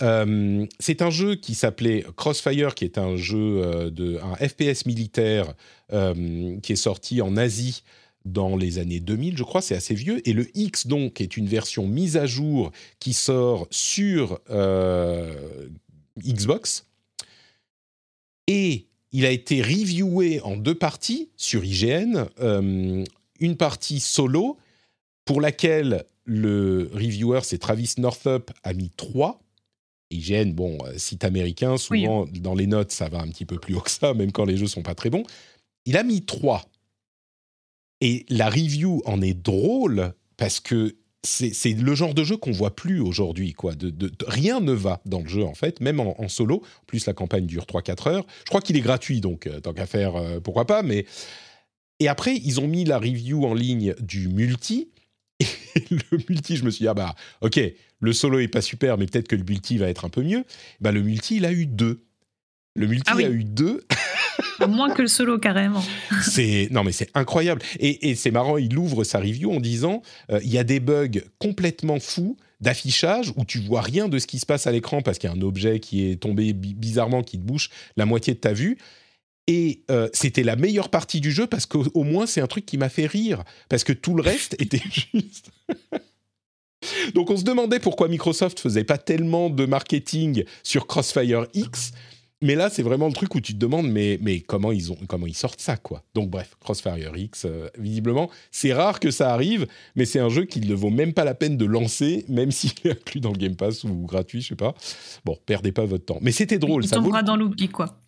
[0.02, 4.86] Euh, c'est un jeu qui s'appelait Crossfire, qui est un jeu euh, de un FPS
[4.86, 5.54] militaire
[5.94, 7.84] euh, qui est sorti en Asie
[8.24, 10.28] dans les années 2000, je crois, c'est assez vieux.
[10.30, 14.40] Et le X, donc, est une version mise à jour qui sort sur
[16.24, 16.86] Xbox.
[18.46, 22.26] Et il a été reviewé en deux parties sur IGN.
[23.40, 24.60] une partie solo,
[25.26, 29.42] pour laquelle le reviewer, c'est Travis Northup, a mis 3
[30.12, 33.76] IGN, bon, euh, site américain, souvent dans les notes, ça va un petit peu plus
[33.76, 35.24] haut que ça, même quand les jeux sont pas très bons.
[35.86, 36.64] Il a mis 3.
[38.02, 42.76] Et la review en est drôle parce que c'est le genre de jeu qu'on voit
[42.76, 43.54] plus aujourd'hui.
[43.54, 43.76] quoi.
[43.76, 46.64] De, rien ne va dans le jeu, en fait, même en, solo.
[46.82, 48.26] En plus, la campagne dure 3-4 heures.
[48.44, 50.82] Je crois qu'il est gratuit, donc euh, tant qu'à faire, euh, pourquoi pas.
[50.82, 51.06] Mais...
[52.00, 54.90] Et après, ils ont mis la review en ligne du multi.
[55.40, 57.60] Et le multi, je me suis dit, ah bah, ok,
[58.02, 60.44] le solo est pas super, mais peut-être que le multi va être un peu mieux.
[60.82, 62.04] Bah, le multi, il a eu deux.
[62.76, 63.86] Le multi ah a eu deux.
[64.68, 65.84] Moins que le solo, carrément.
[66.22, 67.62] c'est non, mais c'est incroyable.
[67.80, 70.02] Et, c'est marrant, il ouvre sa review en disant
[70.32, 74.28] euh, il y a des bugs complètement fous d'affichage où tu vois rien de ce
[74.28, 77.24] qui se passe à l'écran parce qu'il y a un objet qui est tombé bizarrement
[77.24, 78.78] qui te bouche la moitié de ta vue.
[79.48, 82.78] Et euh, c'était la meilleure partie du jeu parce qu'au moins c'est un truc qui
[82.78, 84.82] m'a fait rire parce que tout le reste était
[85.14, 85.50] juste.
[87.14, 91.92] Donc on se demandait pourquoi Microsoft faisait pas tellement de marketing sur Crossfire X.
[92.44, 94.98] Mais là, c'est vraiment le truc où tu te demandes, mais, mais comment, ils ont,
[95.08, 96.02] comment ils sortent ça, quoi?
[96.16, 100.46] Donc bref, Crossfire X, euh, visiblement, c'est rare que ça arrive, mais c'est un jeu
[100.46, 103.38] qui ne vaut même pas la peine de lancer, même s'il est inclus dans le
[103.38, 104.74] Game Pass ou gratuit, je sais pas.
[105.24, 106.18] Bon, perdez pas votre temps.
[106.22, 106.84] Mais c'était drôle.
[106.84, 108.01] Il ça tombera dans l'oubli, quoi.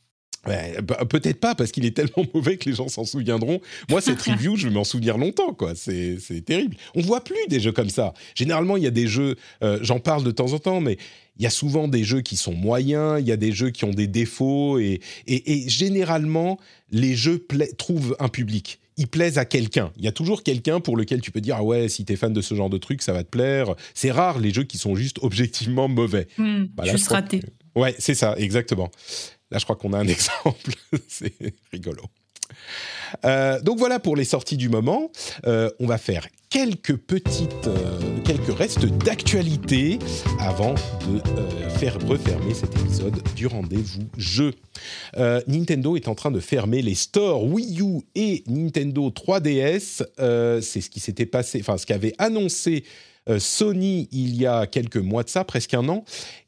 [0.45, 3.61] Bah, peut-être pas parce qu'il est tellement mauvais que les gens s'en souviendront.
[3.89, 5.73] Moi, cette review, je vais m'en souvenir longtemps, quoi.
[5.75, 6.75] C'est, terrible.
[6.95, 8.13] On voit plus des jeux comme ça.
[8.35, 10.97] Généralement, il y a des jeux, euh, j'en parle de temps en temps, mais
[11.37, 13.85] il y a souvent des jeux qui sont moyens, il y a des jeux qui
[13.85, 16.59] ont des défauts, et, et, généralement,
[16.91, 17.45] les jeux
[17.77, 18.79] trouvent un public.
[18.97, 19.91] Ils plaisent à quelqu'un.
[19.97, 22.31] Il y a toujours quelqu'un pour lequel tu peux dire ah ouais, si t'es fan
[22.31, 23.73] de ce genre de truc, ça va te plaire.
[23.95, 26.27] C'est rare les jeux qui sont juste objectivement mauvais.
[26.37, 27.41] Mmh, juste raté.
[27.75, 28.91] Ouais, c'est ça, exactement.
[29.51, 30.71] Là, je crois qu'on a un exemple.
[31.07, 31.33] c'est
[31.71, 32.03] rigolo.
[33.25, 35.11] Euh, donc voilà pour les sorties du moment.
[35.45, 39.99] Euh, on va faire quelques petites, euh, quelques restes d'actualité
[40.39, 41.21] avant de
[41.77, 44.53] faire refermer cet épisode du rendez-vous jeu.
[45.47, 50.03] Nintendo est en train de fermer les stores Wii U et Nintendo 3DS.
[50.61, 52.83] C'est ce qui s'était passé, enfin ce qu'avait annoncé
[53.37, 56.03] Sony il y a quelques mois de ça, presque un an,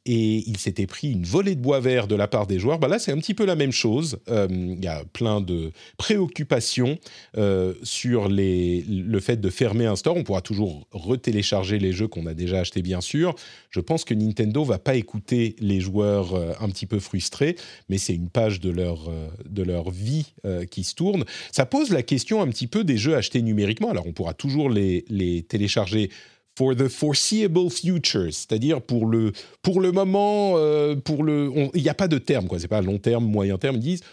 [0.05, 2.77] et il s'était pris une volée de bois vert de la part des joueurs.
[2.77, 4.19] Bah là, c'est un petit peu la même chose.
[4.29, 6.99] Euh, il y a plein de préoccupations
[7.37, 10.15] euh, sur le fait de fermer un store.
[10.15, 13.35] On pourra toujours retélécharger les jeux qu'on a déjà achetés, bien sûr.
[13.71, 17.55] Je pense que Nintendo va pas écouter les joueurs un petit peu frustrés,
[17.89, 19.09] mais c'est une page de leur,
[19.49, 20.33] de leur vie
[20.69, 21.25] qui se tourne.
[21.51, 23.89] Ça pose la question un petit peu des jeux achetés numériquement.
[23.89, 26.09] Alors, on pourra toujours les, les télécharger
[26.57, 31.89] for the foreseeable future, c'est-à-dire pour le, pour le moment, euh, pour le, il n'y
[31.89, 32.59] a pas de terme, quoi.
[32.59, 33.75] C'est pas long terme, moyen terme.
[33.75, 34.03] Ils disent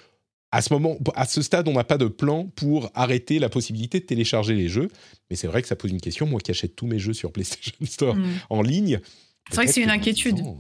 [0.51, 4.01] à ce moment, à ce stade, on n'a pas de plan pour arrêter la possibilité
[4.01, 4.89] de télécharger les jeux.
[5.31, 6.27] Mais c'est vrai que ça pose une question.
[6.27, 8.25] Moi qui achète tous mes jeux sur PlayStation Store Mm.
[8.51, 9.01] en ligne.
[9.49, 10.35] C'est vrai que c'est une inquiétude.
[10.37, 10.59] 10 ans,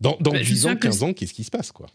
[0.00, 1.86] Dans, dans Bah, je 10 ans, sais que 15 ans, qu'est-ce qui se passe, quoi?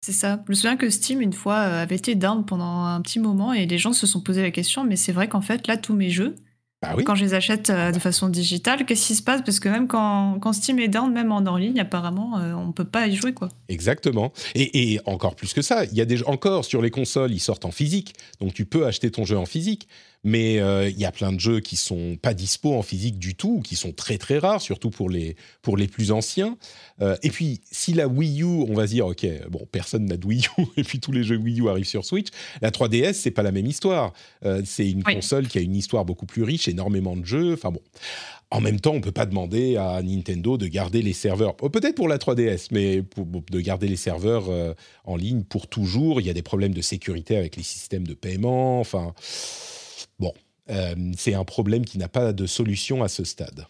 [0.00, 0.40] C'est ça.
[0.46, 3.52] Je me souviens que Steam, une fois, euh, avait été down pendant un petit moment
[3.52, 5.92] et les gens se sont posé la question, mais c'est vrai qu'en fait, là, tous
[5.94, 6.36] mes jeux,
[6.80, 7.02] Bah oui.
[7.02, 9.42] quand je les achète euh, de façon digitale, qu'est-ce qui se passe?
[9.44, 12.70] Parce que même quand, quand Steam est down, même en hors ligne, apparemment, euh, on
[12.70, 13.48] peut pas y jouer, quoi.
[13.68, 14.32] Exactement.
[14.54, 17.40] Et, et encore plus que ça, il y a des encore sur les consoles, ils
[17.40, 19.88] sortent en physique, donc tu peux acheter ton jeu en physique.
[20.24, 23.36] Mais euh, il y a plein de jeux qui sont pas dispo en physique du
[23.36, 26.58] tout, ou qui sont très très rares, surtout pour les pour les plus anciens.
[27.00, 30.16] Euh, et puis si la Wii U, on va se dire ok, bon personne n'a
[30.16, 32.28] de Wii U, et puis tous les jeux Wii U arrivent sur Switch.
[32.62, 34.12] La 3DS, c'est pas la même histoire.
[34.44, 35.14] Euh, c'est une Oui.
[35.14, 37.52] console qui a une histoire beaucoup plus riche, énormément de jeux.
[37.52, 37.80] Enfin bon.
[38.50, 41.54] En même temps, on peut pas demander à Nintendo de garder les serveurs.
[41.60, 44.44] Oh, Peut-être pour la 3DS, mais pour- de garder les serveurs
[45.04, 46.20] en ligne pour toujours.
[46.22, 48.80] Il y a des problèmes de sécurité avec les systèmes de paiement.
[48.80, 49.12] Enfin,
[51.16, 53.66] c'est un problème qui n'a pas de solution à ce stade.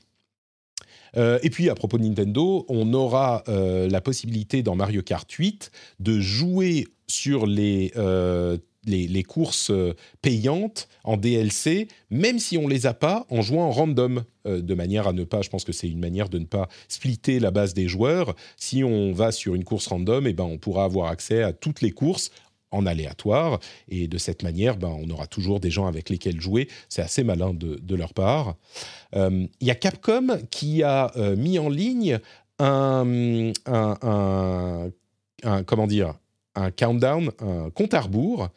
[1.17, 5.31] Euh, et puis, à propos de Nintendo, on aura euh, la possibilité dans Mario Kart
[5.31, 5.71] 8
[6.01, 8.59] de jouer sur les, euh,
[8.89, 13.71] les, courses euh, payantes en DLC, même si on les a pas, en jouant en
[13.71, 16.45] random, euh, de manière à ne pas, je pense que c'est une manière de ne
[16.45, 18.35] pas splitter la base des joueurs.
[18.57, 21.81] Si on va sur une course random, eh ben, on pourra avoir accès à toutes
[21.81, 22.31] les courses
[22.71, 26.69] en aléatoire, et de cette manière, ben, on aura toujours des gens avec lesquels jouer.
[26.89, 28.57] C'est assez malin de, leur part.
[29.17, 32.19] Euh, Il y a Capcom qui a euh, mis en ligne
[32.59, 34.91] un, un,
[35.45, 36.15] un- comment dire,
[36.55, 38.49] un countdown, un compte à rebours.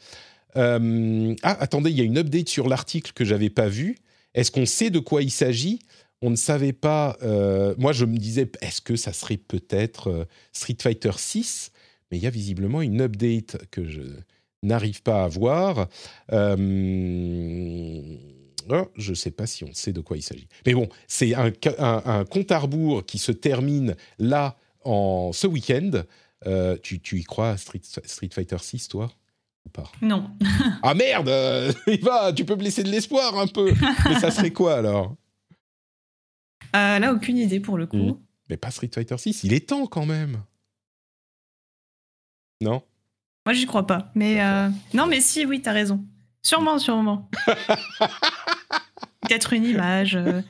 [0.58, 3.98] Euh, ah, attendez, il y a une update sur l'article que j'avais pas vu.
[4.34, 5.80] Est-ce qu'on sait de quoi il s'agit?
[6.22, 7.18] On ne savait pas.
[7.24, 11.72] euh, moi, je me disais, est-ce que ça serait peut-être euh, Street Fighter 6
[12.12, 14.02] Mais il y a visiblement une update que je
[14.64, 15.88] n'arrive pas à voir.
[16.32, 18.16] Euh,
[18.70, 20.48] oh, je ne sais pas si on sait de quoi il s'agit.
[20.66, 25.48] Mais bon, c'est un, un- un compte à rebours qui se termine là, en, ce
[25.48, 26.04] week-end.
[26.48, 29.12] Euh, tu, tu y crois à Street, Street Fighter 6, toi?
[29.66, 29.92] Ou pas?
[30.02, 30.30] Non.
[30.84, 33.72] Ah merde euh, Il va, tu peux me laisser de l'espoir un peu.
[34.10, 35.16] Mais ça serait quoi alors?
[36.76, 37.98] Euh, là, aucune idée pour le coup.
[37.98, 38.18] Mhm.
[38.50, 40.42] Mais pas Street Fighter 6, il est temps quand même.
[42.62, 42.82] Non?
[43.46, 44.12] Moi, j'y crois pas.
[44.16, 46.04] Mais euh, non, mais si, oui, t'as raison.
[46.44, 47.30] Sûrement, sûrement.
[49.22, 50.42] Peut-être une image, euh,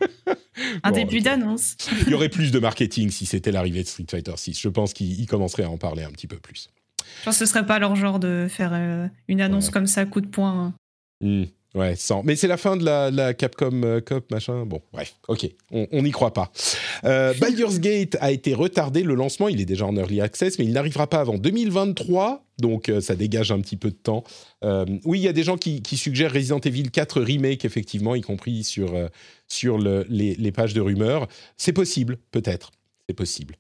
[0.84, 1.76] un Bon, début d'annonce.
[2.06, 4.60] Il y aurait plus de marketing si c'était l'arrivée de Street Fighter 6.
[4.60, 6.70] Je pense qu'ils commenceraient à en parler un petit peu plus.
[7.20, 9.72] Je pense que ce serait pas leur genre de faire euh, une annonce Ouais.
[9.74, 10.74] comme ça, coup de poing.
[11.22, 11.46] hein.
[11.73, 12.22] Ouais, sans.
[12.23, 14.65] Mais c'est la fin de la, la Capcom euh, Cup, machin.
[14.65, 16.52] Bon, bref, ok, on n'y croit pas.
[17.06, 20.65] Euh, Baldur's Gate a été retardé, le lancement, il est déjà en early access, mais
[20.65, 24.23] il n'arrivera pas avant 2023, donc euh, ça dégage un petit peu de temps.
[24.65, 28.15] Euh, oui, il y a des gens qui, qui suggèrent Resident Evil 4 Remake, effectivement,
[28.15, 29.07] y compris sur, euh,
[29.48, 31.27] sur le- les, les pages de rumeurs.
[31.57, 32.72] C'est possible, peut-être.
[33.07, 33.56] C'est possible.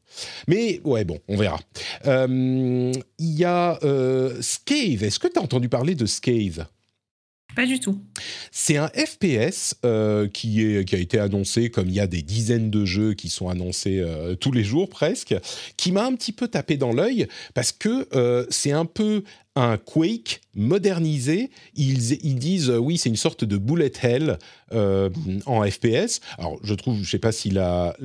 [0.47, 1.59] Mais ouais, bon, on verra.
[2.07, 5.03] Euh, Il y a euh, Scave.
[5.03, 6.65] Est-ce que tu as entendu parler de Scave?
[7.55, 7.99] Pas du tout.
[8.51, 12.85] c'est un FPS euh, qui, a été annoncé comme il y a des dizaines de
[12.85, 15.35] jeux qui sont annoncés euh, tous les jours presque,
[15.75, 19.23] qui m'a un petit peu tapé dans l'œil parce que euh, c'est un peu
[19.55, 21.51] un Quake modernisé.
[21.75, 24.37] Ils, disent oui, c'est une sorte de bullet hell
[24.71, 26.21] en FPS.
[26.37, 27.95] Alors je trouve, je sais pas si la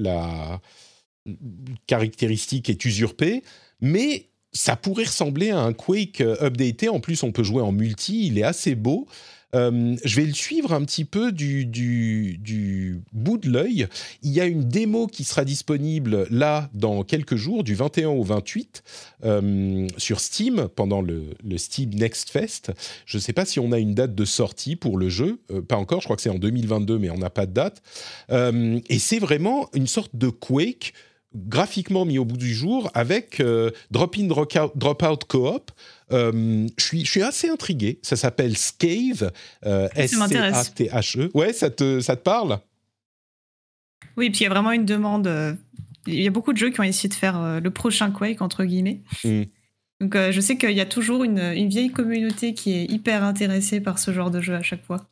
[1.86, 3.44] caractéristique est usurpée,
[3.80, 6.88] mais ça pourrait ressembler à un Quake euh, updaté.
[6.88, 8.26] En plus, on peut jouer en multi.
[8.26, 9.06] Il est assez beau.
[9.54, 13.86] Euh, je vais le suivre un petit peu du, bout de l'œil.
[14.22, 18.22] Il y a une démo qui sera disponible là dans quelques jours, du 21 au
[18.24, 18.82] 28,
[19.24, 22.72] euh, sur Steam pendant le, Steam Next Fest.
[23.06, 25.38] Je ne sais pas si on a une date de sortie pour le jeu.
[25.68, 27.82] Pas encore, je crois que c'est en 2022, mais on n'a pas de date.
[28.30, 30.92] Et c'est vraiment une sorte de Quake
[31.34, 35.70] graphiquement mis au bout du jour avec euh, drop-in, drop-out coop.
[36.12, 37.98] Euh, je suis, je suis assez intrigué.
[38.02, 39.32] Ça s'appelle Scave,
[39.64, 39.88] euh.
[39.94, 41.30] S-C-A-T-H-E.
[41.34, 42.58] Ouais, ça te, ça te parle?
[44.16, 45.56] Oui, puis il y a vraiment une demande.
[46.06, 48.64] Il y a beaucoup de jeux qui ont essayé de faire le prochain Quake, entre
[48.64, 49.02] guillemets.
[49.24, 49.42] Mm.
[50.00, 53.80] Donc je sais qu'il y a toujours une, une, vieille communauté qui est hyper intéressée
[53.80, 55.06] par ce genre de jeu à chaque fois.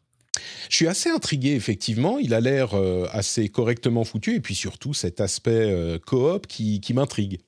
[0.68, 2.18] Je suis assez intrigué, effectivement.
[2.18, 4.34] Il a l'air euh, assez correctement foutu.
[4.34, 7.40] Et puis surtout, cet aspect euh, coop qui, m'intrigue.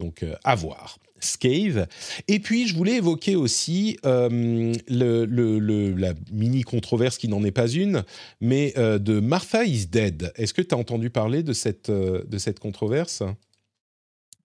[0.00, 0.98] Donc, euh, à voir.
[1.20, 1.88] Scave.
[2.28, 8.04] Et puis, je voulais évoquer aussi le, la mini controverse qui n'en est pas une,
[8.40, 10.32] mais de Martha is Dead.
[10.36, 13.24] Est-ce que tu as entendu parler de cette, de cette controverse?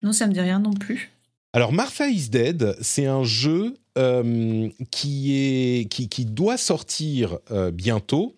[0.02, 1.12] Non, ça me dit rien non plus.
[1.54, 8.36] Alors, Martha is Dead, c'est un jeu euh, qui, est, qui, doit sortir euh, bientôt,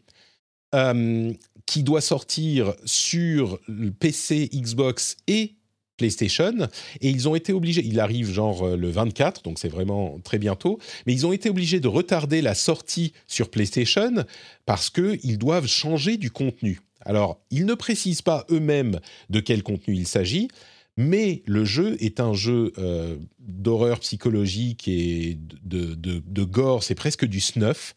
[0.74, 1.32] euh,
[1.66, 3.60] qui doit sortir sur
[4.00, 5.56] PC, Xbox et
[5.96, 6.68] PlayStation,
[7.00, 10.78] et ils ont été obligés, il arrive genre le 24, donc c'est vraiment très bientôt,
[11.08, 14.26] mais ils ont été obligés de retarder la sortie sur PlayStation
[14.66, 16.82] parce qu'ils doivent changer du contenu.
[17.06, 19.00] Alors, ils ne précisent pas eux-mêmes
[19.30, 20.50] de quel contenu il s'agit,
[20.98, 27.40] mais le jeu est un jeu euh, d'horreur psychologique et de, gore, c'est presque du
[27.40, 27.96] snuff.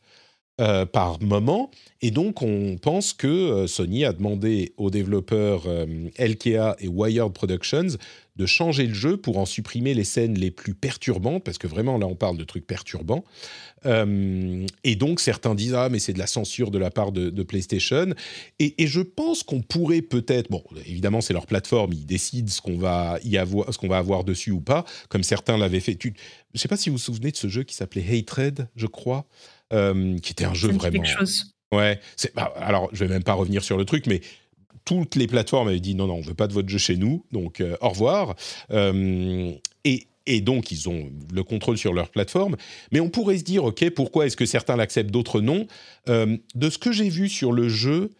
[0.60, 1.70] Euh, par moment.
[2.02, 5.68] Et donc, on pense que euh, Sony a demandé aux développeurs
[6.18, 7.96] LKA et Wired Productions
[8.34, 11.96] de changer le jeu pour en supprimer les scènes les plus perturbantes, parce que vraiment,
[11.96, 13.24] là, on parle de trucs perturbants.
[13.86, 17.42] Euh, et donc certains disent ah mais c'est de la censure de la part de,
[17.42, 18.14] PlayStation.
[18.58, 22.78] Et, je pense qu'on pourrait peut-être bon évidemment c'est leur plateforme ils décident ce qu'on
[22.78, 25.94] va y avoir ce qu'on va avoir dessus ou pas comme certains l'avaient fait.
[25.94, 26.14] Tu,
[26.54, 29.26] je sais pas si vous vous souvenez de ce jeu qui s'appelait Hatred je crois
[29.72, 31.02] euh, qui était un jeu vraiment.
[31.02, 31.54] Quelque chose.
[31.72, 32.00] Ouais,
[32.34, 34.20] bah, alors je vais même pas revenir sur le truc, mais
[34.84, 37.24] toutes les plateformes avaient dit non, non, on veut pas de votre jeu chez nous,
[37.30, 38.34] donc euh, au revoir.
[38.70, 42.56] et, et donc ils ont le contrôle sur leur plateforme.
[42.92, 45.66] Mais on pourrait se dire, ok, pourquoi est-ce que certains l'acceptent, d'autres non?
[46.08, 48.10] Euh, De ce que j'ai vu sur le jeu,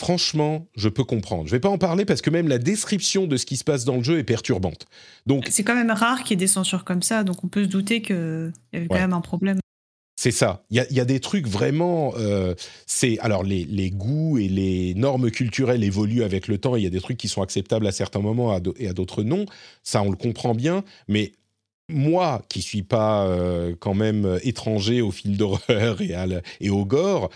[0.00, 1.46] franchement, je peux comprendre.
[1.46, 3.84] Je vais pas en parler parce que même la description de ce qui se passe
[3.84, 4.86] dans le jeu est perturbante.
[5.26, 7.64] Donc c'est quand même rare qu'il y ait des censures comme ça, donc on peut
[7.64, 9.58] se douter qu'il y avait quand même un problème.
[10.22, 10.62] C'est ça.
[10.70, 12.14] Il y, a, des trucs vraiment.
[12.16, 12.54] Euh,
[12.86, 16.76] c'est alors les, goûts et les normes culturelles évoluent avec le temps.
[16.76, 19.46] Il y a des trucs qui sont acceptables à certains moments et à d'autres non.
[19.82, 20.84] Ça, on le comprend bien.
[21.08, 21.32] Mais
[21.88, 26.14] moi, qui suis pas euh, quand même étranger au film d'horreur et,
[26.60, 27.28] et au gore,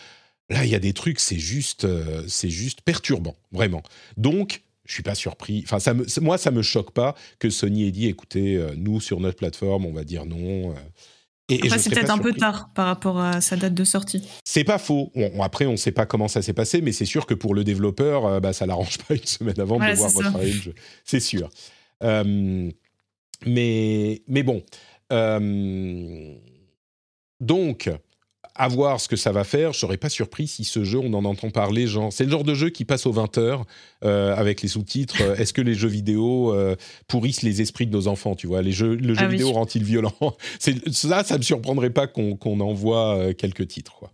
[0.49, 1.19] là, il y a des trucs.
[1.19, 3.83] C'est juste, euh, c'est juste perturbant, vraiment.
[4.17, 5.63] Donc, je suis pas surpris.
[5.65, 9.19] Enfin, ça me, moi, ça me choque pas que Sony ait dit, écoutez, nous sur
[9.19, 10.73] notre plateforme, on va dire non.
[11.49, 14.23] Et, c'est peut-être un peu tard par rapport à sa date de sortie.
[14.45, 15.13] C'est pas faux.
[15.41, 17.63] après, on ne sait pas comment ça s'est passé, mais c'est sûr que pour le
[17.63, 20.75] développeur, euh, bah, ça l'arrange pas une semaine avant de voir votre jeu.
[21.05, 21.49] C'est sûr.
[22.03, 22.69] Euh,
[23.45, 24.63] mais, mais bon.
[25.13, 26.35] Euh,
[27.41, 27.91] donc,
[28.59, 29.73] à voir ce que ça va faire.
[29.73, 31.87] Je serais pas surpris si ce jeu, on en entend parler.
[31.87, 33.65] Genre, c'est le genre de jeu qui passe aux 20 heures
[34.05, 35.17] euh, avec les sous-titres.
[35.21, 36.77] Euh, est-ce que les jeux vidéo euh,
[37.09, 39.85] pourrissent les esprits de nos enfants Tu vois, les jeux, le jeu ah vidéo rend-il
[39.85, 40.15] violent?
[40.91, 43.95] Ça, ça me surprendrait pas qu'on envoie quelques titres.
[43.99, 44.13] Quoi.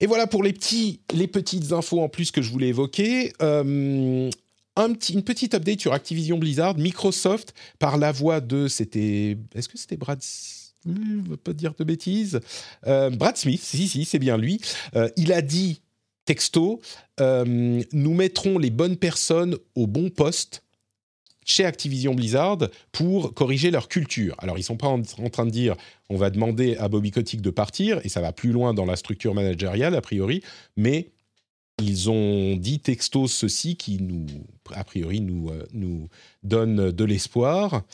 [0.00, 3.32] Et voilà pour les petits, les petites infos en plus que je voulais évoquer.
[4.78, 9.70] Un petit, une petite update sur Activision Blizzard, Microsoft, par la voix de, c'était, est-ce
[9.70, 10.22] que c'était Brad
[10.90, 12.40] ne veux pas dire de bêtises.
[12.86, 14.60] Euh, Brad Smith, si, si, c'est bien lui.
[14.94, 15.82] Euh, il a dit,
[16.24, 16.80] texto,
[17.20, 20.62] euh, nous mettrons les bonnes personnes au bon poste
[21.44, 22.58] chez Activision Blizzard
[22.90, 24.34] pour corriger leur culture.
[24.38, 25.76] Alors, ils ne sont pas en, train de dire
[26.08, 28.96] on va demander à Bobby Kotick de partir, et ça va plus loin dans la
[28.96, 30.42] structure managériale, a priori,
[30.76, 31.10] mais
[31.80, 34.26] ils ont dit texto ceci qui, nous,
[34.72, 36.08] a priori, nous, nous
[36.42, 37.84] donne de l'espoir.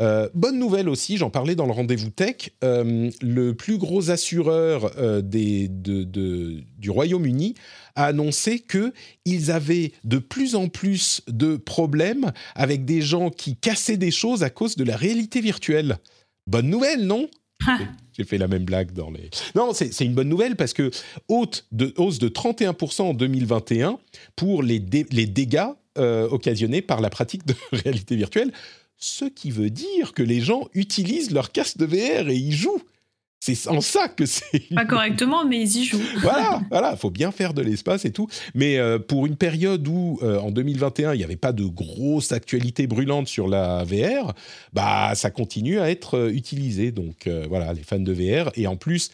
[0.00, 4.90] Euh, bonne nouvelle aussi, j'en parlais dans le rendez-vous tech, euh, le plus gros assureur
[4.96, 7.54] euh, des, du Royaume-Uni
[7.94, 13.98] a annoncé qu'ils avaient de plus en plus de problèmes avec des gens qui cassaient
[13.98, 15.98] des choses à cause de la réalité virtuelle.
[16.46, 17.28] Bonne nouvelle, non.
[18.16, 19.30] J'ai fait la même blague dans les.
[19.54, 20.90] Non, c'est une bonne nouvelle parce que
[21.28, 23.98] haute de, hausse de 31% en 2021
[24.34, 28.50] pour les, les dégâts occasionnés par la pratique de réalité virtuelle
[29.02, 32.82] ce qui veut dire que les gens utilisent leur casque de VR et y jouent.
[33.40, 34.72] C'est en ça que c'est.
[34.72, 36.00] Pas correctement, mais ils y jouent.
[36.20, 38.28] voilà, voilà, faut bien faire de l'espace et tout.
[38.54, 42.30] Mais euh, pour une période où, euh, en 2021, il n'y avait pas de grosse
[42.30, 44.34] actualité brûlante sur la VR,
[44.72, 46.92] bah, ça continue à être euh, utilisé.
[46.92, 48.52] Donc voilà, les fans de VR.
[48.54, 49.10] Et en plus,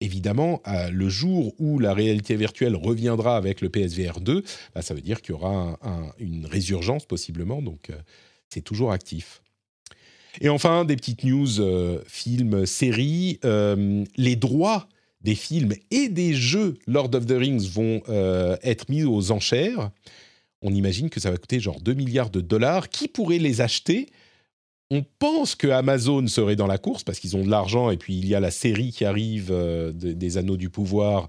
[0.00, 0.62] évidemment,
[0.92, 4.44] le jour où la réalité virtuelle reviendra avec le PSVR 2,
[4.76, 5.80] bah, ça veut dire qu'il y aura
[6.20, 7.60] une résurgence possiblement.
[7.60, 7.90] Donc
[8.52, 9.42] c'est toujours actif.
[10.40, 13.38] Et enfin, des petites news euh, films, séries.
[13.44, 14.88] Euh, les droits
[15.20, 19.90] des films et des jeux Lord of the Rings vont euh, être mis aux enchères.
[20.62, 22.88] On imagine que ça va coûter genre 2 milliards de dollars.
[22.88, 24.08] Qui pourrait les acheter?
[24.90, 28.14] On pense que Amazon serait dans la course parce qu'ils ont de l'argent et puis
[28.14, 31.28] il y a la série qui arrive de- des Anneaux du Pouvoir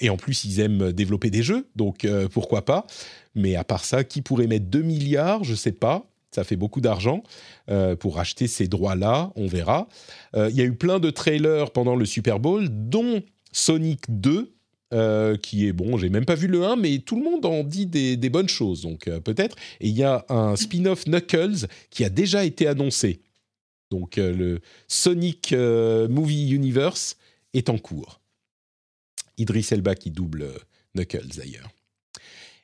[0.00, 2.86] et en plus ils aiment développer des jeux, donc pourquoi pas?
[3.34, 5.42] Mais à part ça, qui pourrait mettre 2 milliards?
[5.42, 6.11] Je sais pas.
[6.32, 7.22] Ça fait beaucoup d'argent
[7.68, 9.86] euh, pour acheter ces droits-là, on verra.
[10.34, 13.22] Euh, Il y a eu plein de trailers pendant le Super Bowl, dont
[13.52, 14.54] Sonic 2,
[14.94, 17.64] euh, qui est bon, j'ai même pas vu le 1, mais tout le monde en
[17.64, 19.56] dit des, des bonnes choses, donc peut-être.
[19.80, 23.20] Et il y a un spin-off Knuckles qui a déjà été annoncé.
[23.90, 27.16] Donc le Sonic Movie Universe
[27.52, 28.20] est en cours.
[29.36, 30.46] Idris Elba qui double
[30.94, 31.70] Knuckles d'ailleurs.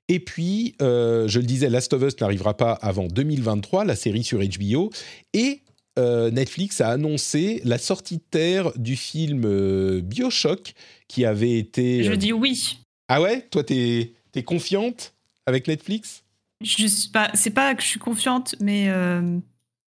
[0.08, 4.24] Et puis, euh, je le disais, Last of Us n'arrivera pas avant 2023, la série
[4.24, 4.90] sur HBO.
[5.34, 5.60] Et
[5.98, 10.74] euh, Netflix a annoncé la sortie de terre du film euh, Bioshock
[11.08, 12.04] qui avait été.
[12.04, 12.78] Je dis oui.
[13.08, 13.42] Ah ouais?
[13.50, 15.14] Toi, t'es es confiante
[15.46, 16.22] avec Netflix?
[16.62, 19.38] Je suis pas, c'est pas que je suis confiante, mais euh,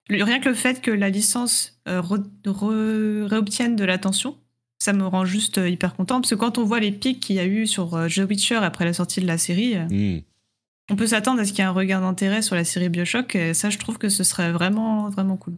[0.10, 2.02] rien que le fait que la licence euh,
[2.46, 4.38] réobtienne de l'attention,
[4.82, 6.22] ça me rend juste euh, hyper content.
[6.22, 8.56] Parce que quand on voit les pics qu'il y a eu sur euh, The Witcher
[8.56, 10.22] après la sortie de la série, euh, Hmm.
[10.90, 13.36] on peut s'attendre à ce qu'il y ait un regard d'intérêt sur la série Bioshock.
[13.36, 15.54] Et ça, je trouve que ce serait vraiment, vraiment cool.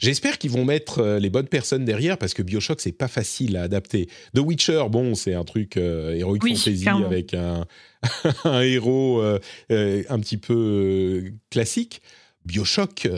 [0.00, 3.62] J'espère qu'ils vont mettre les bonnes personnes derrière parce que Bioshock c'est pas facile à
[3.62, 4.08] adapter.
[4.34, 7.06] The Witcher, bon, c'est un truc euh, heroic Oui, fantasy clairement.
[7.06, 7.64] avec un,
[8.44, 9.38] un héros euh,
[9.72, 12.02] euh, un petit peu classique.
[12.44, 13.08] Bioshock,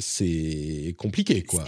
[0.00, 1.64] c'est compliqué, quoi.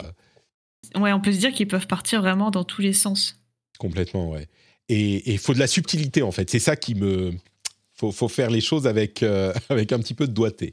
[0.97, 3.37] Ouais, on peut se dire qu'ils peuvent partir vraiment dans tous les sens.
[3.79, 4.47] Complètement, ouais.
[4.89, 6.49] Et il faut de la subtilité, en fait.
[6.51, 7.33] C'est ça qui me.
[7.95, 10.73] faut, faut faire les choses avec, euh, avec un petit peu de doigté.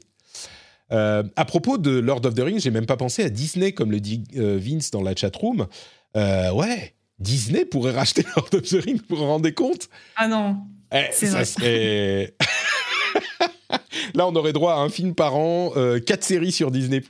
[0.92, 3.90] Euh, à propos de Lord of the Rings, j'ai même pas pensé à Disney, comme
[3.90, 5.66] le dit euh, Vince dans la chatroom.
[6.14, 10.56] Ouais, Disney pourrait racheter Lord of the Rings, vous vous rendez compte Ah non,
[10.92, 11.44] Eh, C'est Ça vrai.
[11.44, 12.34] serait.
[14.14, 17.02] Là, on aurait droit à un film par an, euh, quatre séries sur Disney+.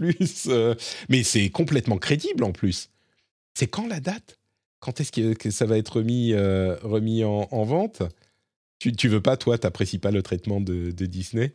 [0.48, 0.74] euh,
[1.08, 2.90] mais c'est complètement crédible en plus.
[3.54, 4.38] C'est quand la date?
[4.80, 8.02] Quand est-ce que, que ça va être remis, euh, remis en, en vente?
[8.78, 11.54] Tu, tu veux pas, toi, t'apprécies pas le traitement de, de Disney?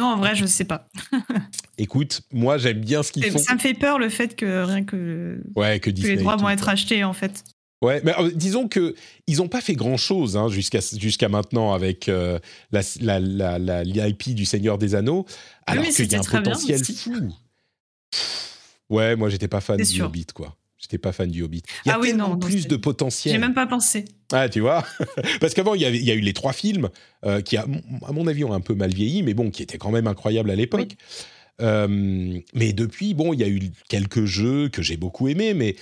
[0.00, 0.88] Non, en vrai, je sais pas.
[1.78, 3.38] Écoute, moi, j'aime bien ce qu'ils font.
[3.38, 6.16] Ça me fait peur le fait que rien que, Ouais, que que Disney.
[6.16, 7.44] les droits vont être achetés en fait.
[7.80, 8.94] Ouais, mais euh, disons que
[9.28, 12.40] ils n'ont pas fait grand chose hein, jusqu'à jusqu'à maintenant avec euh,
[12.72, 15.26] la la la la- l'IP du Seigneur des Anneaux,
[15.66, 17.14] alors oui, qu'il y a un bien potentiel fou.
[18.90, 20.06] Ouais, moi j'étais pas fan C'est du sûr.
[20.06, 20.56] Hobbit quoi.
[20.78, 21.62] J'étais pas fan du Hobbit.
[21.84, 23.34] Il y a Ah oui, tellement non, plus c'est- de potentiel.
[23.34, 24.04] J'ai même pas pensé.
[24.32, 24.84] Ah, tu vois?
[25.40, 26.88] Parce qu'avant, il y, avait- il y a eu les trois films
[27.26, 29.62] euh, qui, à, mon- à mon avis, ont un peu mal vieilli, mais bon, qui
[29.62, 30.96] étaient quand même incroyables à l'époque.
[31.60, 35.74] Mais depuis, bon, il y a eu quelques jeux que j'ai beaucoup aimés, mais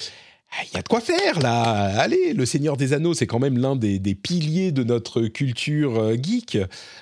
[0.64, 3.59] il y a de quoi faire, là Allez, Le Seigneur des Anneaux, c'est quand même
[3.59, 6.59] l'un des, des piliers de notre culture euh, geek.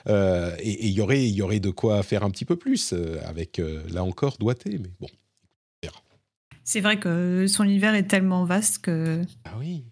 [0.08, 3.20] Euh, et il y aurait, y aurait de quoi faire un petit peu plus, euh,
[3.26, 3.60] avec,
[3.92, 5.08] là encore, doigté, mais bon.
[6.66, 9.20] C'est vrai que son univers est tellement vaste que.
[9.44, 9.84] Ah oui.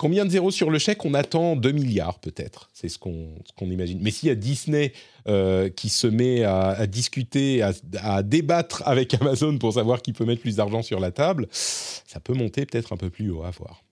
[0.00, 2.70] Combien de zéros sur le chèque On attend 2 milliards peut-être.
[2.72, 3.98] C'est ce qu'on ce imagine.
[4.00, 4.94] Mais s'il y a Disney
[5.28, 10.14] euh, qui se met à, à discuter, à, à débattre avec Amazon pour savoir qui
[10.14, 13.42] peut mettre plus d'argent sur la table, ça peut monter peut-être un peu plus haut
[13.42, 13.84] à voir.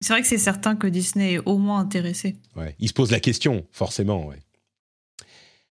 [0.00, 2.34] C'est vrai que c'est certain que Disney est au moins intéressé.
[2.56, 2.74] Ouais.
[2.80, 4.26] Il se pose la question, forcément.
[4.26, 4.40] Ouais.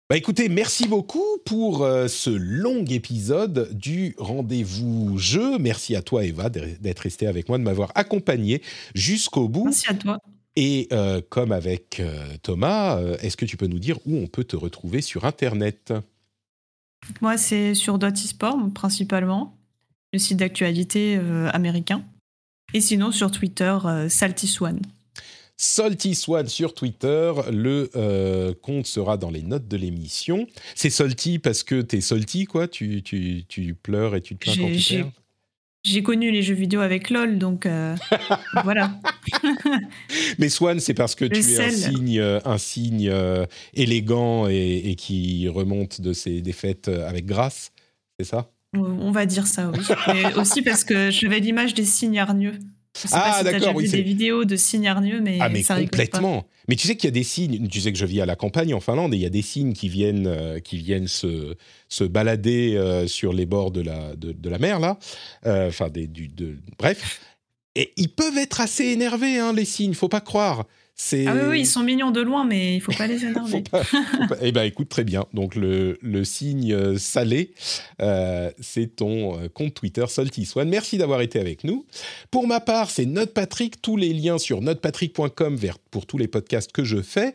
[0.09, 5.57] Bah écoutez, merci beaucoup pour euh, ce long épisode du rendez-vous jeu.
[5.57, 8.61] Merci à toi Eva d'être restée avec moi, de m'avoir accompagné
[8.93, 9.65] jusqu'au bout.
[9.65, 10.19] Merci à toi.
[10.55, 14.43] Et euh, comme avec euh, Thomas, est-ce que tu peux nous dire où on peut
[14.43, 15.93] te retrouver sur Internet?
[17.21, 19.57] Moi, c'est sur Dotisport principalement,
[20.11, 21.19] le site d'actualité
[21.51, 22.03] américain.
[22.73, 24.09] Et sinon, sur Twitter, euh,
[25.57, 26.47] Salty Swan.
[26.47, 27.31] Sur Twitter.
[27.51, 30.47] Le euh, compte sera dans les notes de l'émission.
[30.75, 32.67] C'est Salty parce que t'es salty, quoi.
[32.67, 35.11] Tu, tu, tu pleures et tu te plains quand tu perds.
[35.85, 37.93] J'ai connu les jeux vidéo avec LoL, donc euh,
[38.63, 38.97] voilà.
[40.39, 44.47] Mais Swan, c'est parce que Le tu es un signe, euh, un signe euh, élégant
[44.47, 47.73] et, et qui remonte de ses défaites avec grâce.
[48.17, 48.49] C'est ça?
[48.75, 49.79] On- va dire ça, oui.
[50.07, 52.57] Mais aussi parce que j'avais l'image des signes hargneux.
[52.95, 55.49] Je sais Ah, pas si d'accord, oui, vu des vidéos de signes hargneux, mais, Ah
[55.49, 55.81] mais ça pas.
[55.81, 56.45] complètement.
[56.67, 57.67] Mais tu sais qu'il y a des signes.
[57.67, 59.41] Tu sais que je vis à la campagne en Finlande et il y a des
[59.41, 61.55] signes qui viennent euh, qui viennent se
[61.89, 64.99] se balader euh, sur les bords de la de, de la mer là.
[65.47, 67.19] Euh, Enfin des du de bref.
[67.75, 70.65] Et ils peuvent être assez énervés, hein, les signes, faut pas croire.
[71.27, 73.63] Ah oui, oui, ils sont mignons de loin, mais il faut pas les énerver.
[74.41, 75.25] Eh bien, écoute, très bien.
[75.33, 77.53] Donc, le, le signe euh, salé,
[78.01, 80.69] euh, c'est ton euh, compte Twitter Salty Swan.
[80.69, 81.85] Merci d'avoir été avec nous.
[82.29, 83.81] Pour ma part, c'est NotePatrick.
[83.81, 85.57] Tous les liens sur notepatrick.com
[85.89, 87.33] pour tous les podcasts que je fais.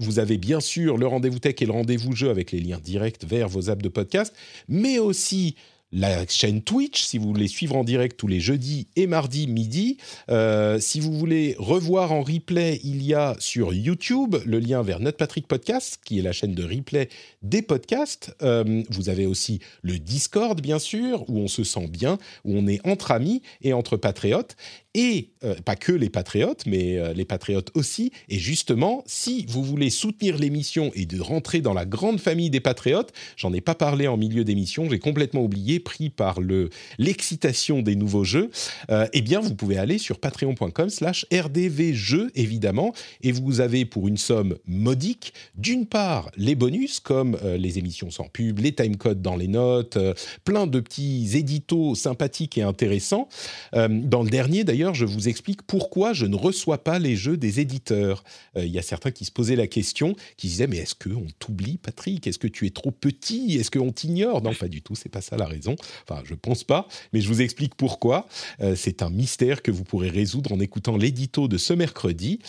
[0.00, 3.24] vous avez bien sûr le rendez-vous tech et le rendez-vous jeu avec les liens directs
[3.24, 4.34] vers vos apps de podcast,
[4.68, 5.54] mais aussi
[5.94, 9.96] la chaîne Twitch, si vous voulez suivre en direct tous les jeudis et mardis midi.
[10.28, 14.98] Euh, si vous voulez revoir en replay, il y a sur YouTube le lien vers
[14.98, 17.08] Notre Patrick Podcast, qui est la chaîne de replay
[17.42, 18.34] des podcasts.
[18.42, 22.66] Euh, vous avez aussi le Discord, bien sûr, où on se sent bien, où on
[22.66, 24.56] est entre amis et entre patriotes
[24.94, 28.12] et euh, pas que les patriotes, mais euh, les patriotes aussi.
[28.28, 32.60] Et justement, si vous voulez soutenir l'émission et de rentrer dans la grande famille des
[32.60, 37.82] patriotes, j'en ai pas parlé en milieu d'émission, j'ai complètement oublié, pris par le l'excitation
[37.82, 38.50] des nouveaux jeux.
[38.90, 44.16] Euh, eh bien, vous pouvez aller sur patreon.com/slash rdvjeux évidemment, et vous avez pour une
[44.16, 49.48] somme modique, d'une part les bonus comme les émissions sans pub, les timecodes dans les
[49.48, 49.98] notes,
[50.44, 53.28] plein de petits éditos sympathiques et intéressants.
[53.72, 57.60] dans le dernier, d'ailleurs je vous explique pourquoi je ne reçois pas les jeux des
[57.60, 58.24] éditeurs.
[58.56, 61.26] Euh, il y a certains qui se posaient la question, qui disaient mais est-ce qu'on
[61.38, 62.26] t'oublie, Patrick?
[62.26, 63.56] Est-ce que tu es trop petit?
[63.56, 64.42] Est-ce qu'on t'ignore?
[64.42, 64.94] Non, pas du tout.
[64.94, 65.76] C'est pas ça la raison.
[66.08, 68.26] Enfin, je pense pas, mais je vous explique pourquoi.
[68.60, 72.40] Euh, c'est un mystère que vous pourrez résoudre en écoutant l'édito de ce mercredi.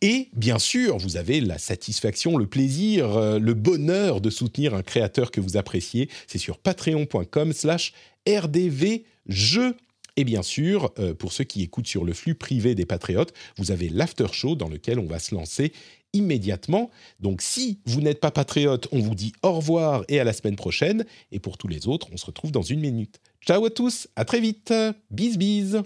[0.00, 4.82] Et bien sûr, vous avez la satisfaction, le plaisir, euh, le bonheur de soutenir un
[4.82, 6.08] créateur que vous appréciez.
[6.26, 7.92] C'est sur patreon.com/slash
[8.28, 9.76] rdvjeux.
[10.16, 13.70] Et bien sûr, euh, pour ceux qui écoutent sur le flux privé des Patriotes, vous
[13.70, 15.72] avez l'after show dans lequel on va se lancer
[16.12, 16.90] immédiatement.
[17.20, 20.56] Donc si vous n'êtes pas patriote, on vous dit au revoir et à la semaine
[20.56, 21.04] prochaine.
[21.30, 23.20] Et pour tous les autres, on se retrouve dans une minute.
[23.40, 24.72] Ciao à tous, à très vite.
[25.10, 25.76] Bis bis.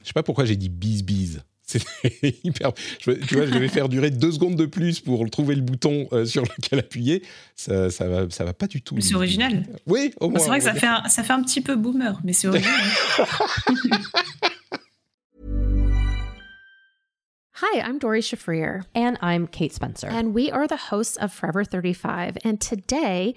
[0.00, 1.40] Je sais pas pourquoi j'ai dit bis bis.
[1.72, 2.72] C'est hyper.
[2.74, 6.24] tu vois, je vais faire durer deux secondes de plus pour trouver le bouton euh,
[6.24, 7.22] sur lequel appuyer.
[7.56, 9.00] Ça, ça va, ça va pas du tout.
[9.00, 9.64] C'est original.
[9.86, 10.38] Oui, au moins.
[10.38, 12.74] C'est vrai que ça fait, un, ça fait un petit peu boomer, mais c'est original.
[17.54, 18.84] Hi, I'm Dory Shafrir.
[18.94, 20.08] And I'm Kate Spencer.
[20.08, 22.38] And we are the hosts of Forever 35.
[22.44, 23.36] And today,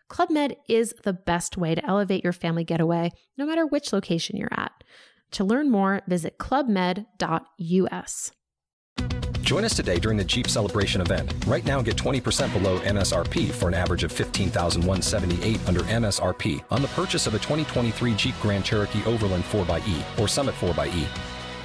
[0.11, 4.35] Club Med is the best way to elevate your family getaway, no matter which location
[4.35, 4.83] you're at.
[5.31, 7.05] To learn more, visit clubmed.us.
[9.39, 11.33] Join us today during the Jeep Celebration event.
[11.47, 16.89] Right now, get 20% below MSRP for an average of 15178 under MSRP on the
[16.89, 21.07] purchase of a 2023 Jeep Grand Cherokee Overland 4xE or Summit 4xE.